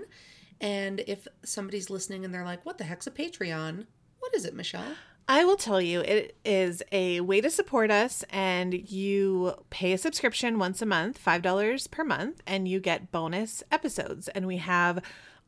And 0.60 1.02
if 1.06 1.28
somebody's 1.44 1.88
listening 1.88 2.24
and 2.24 2.34
they're 2.34 2.44
like, 2.44 2.66
what 2.66 2.78
the 2.78 2.84
heck's 2.84 3.06
a 3.06 3.12
Patreon? 3.12 3.86
What 4.18 4.34
is 4.34 4.44
it, 4.44 4.54
Michelle? 4.54 4.94
I 5.30 5.44
will 5.44 5.56
tell 5.56 5.80
you, 5.80 6.00
it 6.00 6.36
is 6.42 6.82
a 6.90 7.20
way 7.20 7.42
to 7.42 7.50
support 7.50 7.90
us, 7.90 8.24
and 8.30 8.72
you 8.72 9.54
pay 9.68 9.92
a 9.92 9.98
subscription 9.98 10.58
once 10.58 10.80
a 10.80 10.86
month, 10.86 11.22
$5 11.22 11.90
per 11.90 12.02
month, 12.02 12.40
and 12.46 12.66
you 12.66 12.80
get 12.80 13.12
bonus 13.12 13.62
episodes. 13.70 14.28
And 14.28 14.46
we 14.46 14.56
have 14.56 15.02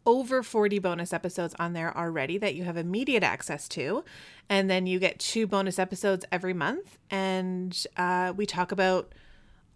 over 0.06 0.42
40 0.42 0.78
bonus 0.78 1.12
episodes 1.12 1.54
on 1.58 1.72
there 1.72 1.96
already 1.96 2.38
that 2.38 2.54
you 2.54 2.64
have 2.64 2.76
immediate 2.76 3.22
access 3.22 3.68
to. 3.68 4.04
And 4.48 4.68
then 4.70 4.86
you 4.86 4.98
get 4.98 5.18
two 5.18 5.46
bonus 5.46 5.78
episodes 5.78 6.24
every 6.32 6.54
month. 6.54 6.98
And 7.10 7.76
uh, 7.96 8.32
we 8.36 8.46
talk 8.46 8.72
about 8.72 9.12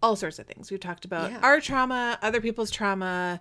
all 0.01 0.15
sorts 0.15 0.39
of 0.39 0.45
things. 0.47 0.71
We've 0.71 0.79
talked 0.79 1.05
about 1.05 1.31
Yeah. 1.31 1.39
our 1.41 1.59
trauma, 1.61 2.17
other 2.21 2.41
people's 2.41 2.71
trauma, 2.71 3.39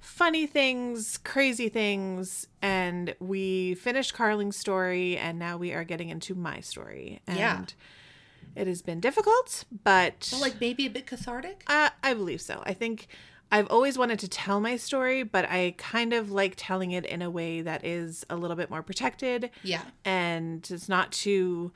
funny 0.00 0.46
things, 0.46 1.18
crazy 1.18 1.68
things, 1.68 2.46
and 2.62 3.14
we 3.20 3.74
finished 3.74 4.14
Carling's 4.14 4.56
story 4.56 5.16
and 5.18 5.38
now 5.38 5.58
we 5.58 5.72
are 5.74 5.84
getting 5.84 6.08
into 6.08 6.34
my 6.34 6.60
story. 6.60 7.20
And 7.26 7.36
Yeah. 7.38 7.64
it 8.62 8.66
has 8.66 8.80
been 8.82 8.98
difficult, 9.00 9.64
but 9.84 10.28
Well, 10.32 10.40
like 10.40 10.58
maybe 10.60 10.86
a 10.86 10.90
bit 10.90 11.06
cathartic? 11.06 11.64
I, 11.66 11.90
I 12.02 12.14
believe 12.14 12.40
so. 12.40 12.62
I 12.64 12.72
think 12.72 13.08
I've 13.52 13.66
always 13.68 13.98
wanted 13.98 14.18
to 14.20 14.28
tell 14.28 14.60
my 14.60 14.76
story, 14.76 15.22
but 15.22 15.44
I 15.50 15.74
kind 15.76 16.12
of 16.12 16.30
like 16.30 16.54
telling 16.56 16.92
it 16.92 17.04
in 17.04 17.20
a 17.22 17.30
way 17.30 17.62
that 17.62 17.84
is 17.84 18.24
a 18.30 18.36
little 18.36 18.56
bit 18.56 18.70
more 18.70 18.82
protected 18.82 19.50
Yeah. 19.62 19.82
and 20.04 20.66
it's 20.70 20.88
not 20.88 21.10
to 21.12 21.72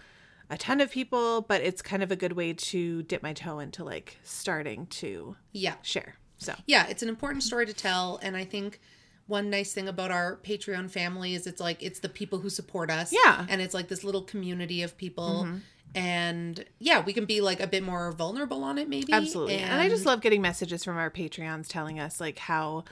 a 0.50 0.56
ton 0.58 0.80
of 0.80 0.90
people, 0.90 1.40
but 1.40 1.62
it's 1.62 1.82
kind 1.82 2.02
of 2.02 2.12
a 2.12 2.16
good 2.16 2.32
way 2.34 2.52
to 2.52 3.02
dip 3.04 3.22
my 3.22 3.32
toe 3.32 3.58
into 3.58 3.82
like 3.82 4.18
starting 4.22 4.86
to 4.88 5.36
Yeah. 5.52 5.74
share. 5.82 6.16
So 6.38 6.54
Yeah, 6.66 6.86
it's 6.86 7.02
an 7.02 7.08
important 7.08 7.42
story 7.42 7.66
to 7.66 7.72
tell. 7.72 8.18
And 8.22 8.36
I 8.36 8.44
think 8.44 8.80
one 9.26 9.48
nice 9.48 9.72
thing 9.72 9.88
about 9.88 10.10
our 10.10 10.38
Patreon 10.44 10.90
family 10.90 11.34
is 11.34 11.46
it's 11.46 11.60
like 11.60 11.82
it's 11.82 12.00
the 12.00 12.10
people 12.10 12.40
who 12.40 12.50
support 12.50 12.90
us. 12.90 13.10
Yeah. 13.12 13.46
And 13.48 13.62
it's 13.62 13.72
like 13.74 13.88
this 13.88 14.04
little 14.04 14.22
community 14.22 14.82
of 14.82 14.96
people. 14.98 15.44
Mm-hmm. 15.46 15.58
And 15.94 16.64
yeah, 16.78 17.02
we 17.04 17.12
can 17.12 17.24
be 17.24 17.40
like 17.40 17.60
a 17.60 17.66
bit 17.66 17.82
more 17.82 18.10
vulnerable 18.12 18.64
on 18.64 18.78
it, 18.78 18.88
maybe. 18.88 19.12
Absolutely. 19.12 19.56
And, 19.56 19.80
I 19.80 19.88
just 19.88 20.06
love 20.06 20.20
getting 20.20 20.42
messages 20.42 20.84
from 20.84 20.96
our 20.96 21.10
Patreons 21.10 21.66
telling 21.68 22.00
us 22.00 22.20
like 22.20 22.38
how 22.38 22.84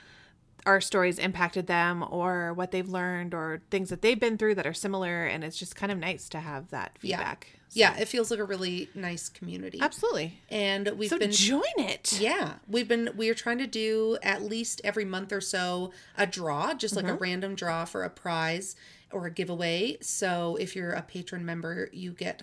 our 0.64 0.80
stories 0.80 1.18
impacted 1.18 1.66
them 1.66 2.05
or 2.09 2.53
what 2.55 2.70
they've 2.70 2.88
learned 2.88 3.34
or 3.34 3.62
things 3.70 3.88
that 3.90 4.00
they've 4.03 4.20
been 4.20 4.38
through 4.38 4.55
that 4.55 4.66
are 4.66 4.72
similar. 4.74 5.24
And 5.26 5.42
it's 5.42 5.57
just 5.59 5.74
kind 5.74 5.90
of 5.90 5.98
nice 5.98 6.28
to 6.28 6.38
have 6.40 6.70
that 6.70 6.96
Yeah. 7.03 7.16
feedback. 7.16 7.46
So- 7.70 7.80
Yeah, 7.80 7.96
it 7.96 8.07
feels 8.07 8.30
like 8.30 8.38
a 8.38 8.44
really 8.44 8.88
nice 8.94 9.28
community. 9.28 9.78
Absolutely. 9.80 10.38
And 10.50 10.88
we've 10.96 11.09
so 11.11 11.18
been 11.18 11.32
join 11.32 11.62
it. 11.78 12.20
Yeah, 12.20 12.57
we've 12.68 12.86
been 12.86 13.11
we 13.16 13.28
are 13.30 13.34
trying 13.34 13.59
to 13.59 13.66
do 13.66 14.18
at 14.22 14.42
least 14.44 14.80
every 14.84 15.07
month 15.07 15.32
or 15.32 15.40
so 15.40 15.90
a 16.16 16.26
draw, 16.26 16.74
just 16.74 16.94
like 16.94 17.07
a 17.07 17.09
Mm-hmm. 17.09 17.22
random 17.22 17.55
draw 17.57 17.84
for 17.86 18.05
a 18.05 18.11
prize 18.11 18.76
or 19.11 19.26
a 19.26 19.30
giveaway. 19.30 19.96
So 20.03 20.57
if 20.61 20.76
you're 20.76 20.92
a 20.92 21.03
patron 21.03 21.44
member, 21.44 21.88
you 21.92 22.12
get 22.12 22.42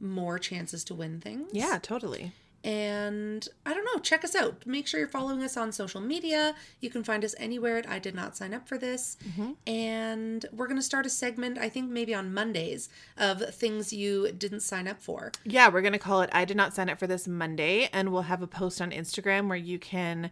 more 0.00 0.38
chances 0.38 0.84
to 0.84 0.94
win 0.94 1.20
things. 1.20 1.50
Yeah, 1.52 1.78
totally. 1.80 2.32
And 2.62 3.48
I 3.64 3.72
don't 3.72 3.86
know, 3.86 4.00
check 4.00 4.22
us 4.22 4.34
out. 4.34 4.66
Make 4.66 4.86
sure 4.86 5.00
you're 5.00 5.08
following 5.08 5.42
us 5.42 5.56
on 5.56 5.72
social 5.72 6.00
media. 6.00 6.54
You 6.80 6.90
can 6.90 7.02
find 7.02 7.24
us 7.24 7.34
anywhere 7.38 7.78
at 7.78 7.88
I 7.88 7.98
did 7.98 8.14
not 8.14 8.36
sign 8.36 8.52
up 8.52 8.68
for 8.68 8.76
this. 8.76 9.16
Mm-hmm. 9.30 9.52
And 9.66 10.44
we're 10.52 10.66
going 10.66 10.76
to 10.76 10.82
start 10.82 11.06
a 11.06 11.10
segment, 11.10 11.56
I 11.56 11.70
think 11.70 11.90
maybe 11.90 12.14
on 12.14 12.34
Mondays, 12.34 12.90
of 13.16 13.54
things 13.54 13.94
you 13.94 14.30
didn't 14.32 14.60
sign 14.60 14.86
up 14.88 15.00
for. 15.00 15.32
Yeah, 15.44 15.70
we're 15.70 15.80
going 15.80 15.94
to 15.94 15.98
call 15.98 16.20
it 16.20 16.28
I 16.34 16.44
did 16.44 16.56
not 16.56 16.74
sign 16.74 16.90
up 16.90 16.98
for 16.98 17.06
this 17.06 17.26
Monday. 17.26 17.88
And 17.94 18.12
we'll 18.12 18.22
have 18.22 18.42
a 18.42 18.46
post 18.46 18.82
on 18.82 18.90
Instagram 18.90 19.48
where 19.48 19.56
you 19.56 19.78
can 19.78 20.30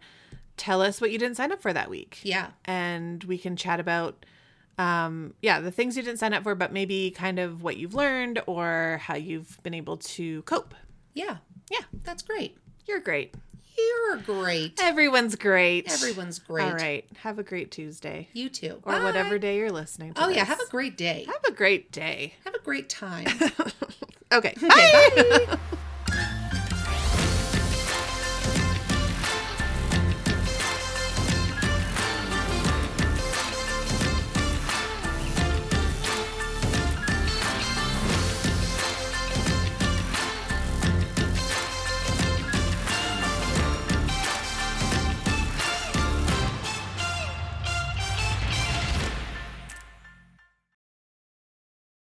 tell 0.55 0.83
us 0.83 1.01
what 1.01 1.09
you 1.09 1.17
didn't 1.17 1.37
sign 1.37 1.51
up 1.51 1.61
for 1.63 1.73
that 1.73 1.89
week. 1.89 2.19
Yeah. 2.21 2.49
and 2.65 3.23
we 3.23 3.39
can 3.39 3.55
chat 3.55 3.79
about 3.79 4.23
um 4.79 5.33
yeah 5.41 5.59
the 5.59 5.71
things 5.71 5.95
you 5.97 6.01
didn't 6.03 6.19
sign 6.19 6.33
up 6.33 6.41
for 6.43 6.55
but 6.55 6.71
maybe 6.71 7.11
kind 7.11 7.37
of 7.37 7.61
what 7.61 7.77
you've 7.77 7.93
learned 7.93 8.41
or 8.47 8.99
how 9.03 9.15
you've 9.15 9.61
been 9.63 9.73
able 9.73 9.97
to 9.97 10.41
cope 10.43 10.73
Yeah. 11.13 11.37
yeah 11.69 11.81
That's 12.03 12.23
great. 12.23 12.57
you're 12.87 12.99
great 13.01 13.35
You're 13.77 14.17
great. 14.17 14.79
everyone's 14.81 15.35
great 15.35 15.91
Everyone's 15.91 16.39
great. 16.39 16.63
all 16.63 16.73
right 16.73 17.05
have 17.17 17.37
a 17.39 17.43
great 17.43 17.71
tuesday 17.71 18.29
You 18.33 18.49
too. 18.49 18.79
or 18.83 18.93
Bye. 18.93 19.03
whatever 19.03 19.37
day 19.37 19.57
you're 19.57 19.71
listening 19.71 20.13
to 20.13 20.23
Oh, 20.25 20.29
yeah. 20.29 20.45
Have 20.45 20.59
a 20.61 20.69
great 20.69 20.97
day. 20.97 21.25
have 21.27 21.43
a 21.47 21.51
great 21.51 21.91
day 21.91 22.33
Have 22.45 22.55
a 22.55 22.59
great 22.59 22.89
time. 22.89 23.27
okay 23.41 23.73
Okay, 24.31 24.53
bye. 24.61 25.45
bye. 25.47 25.57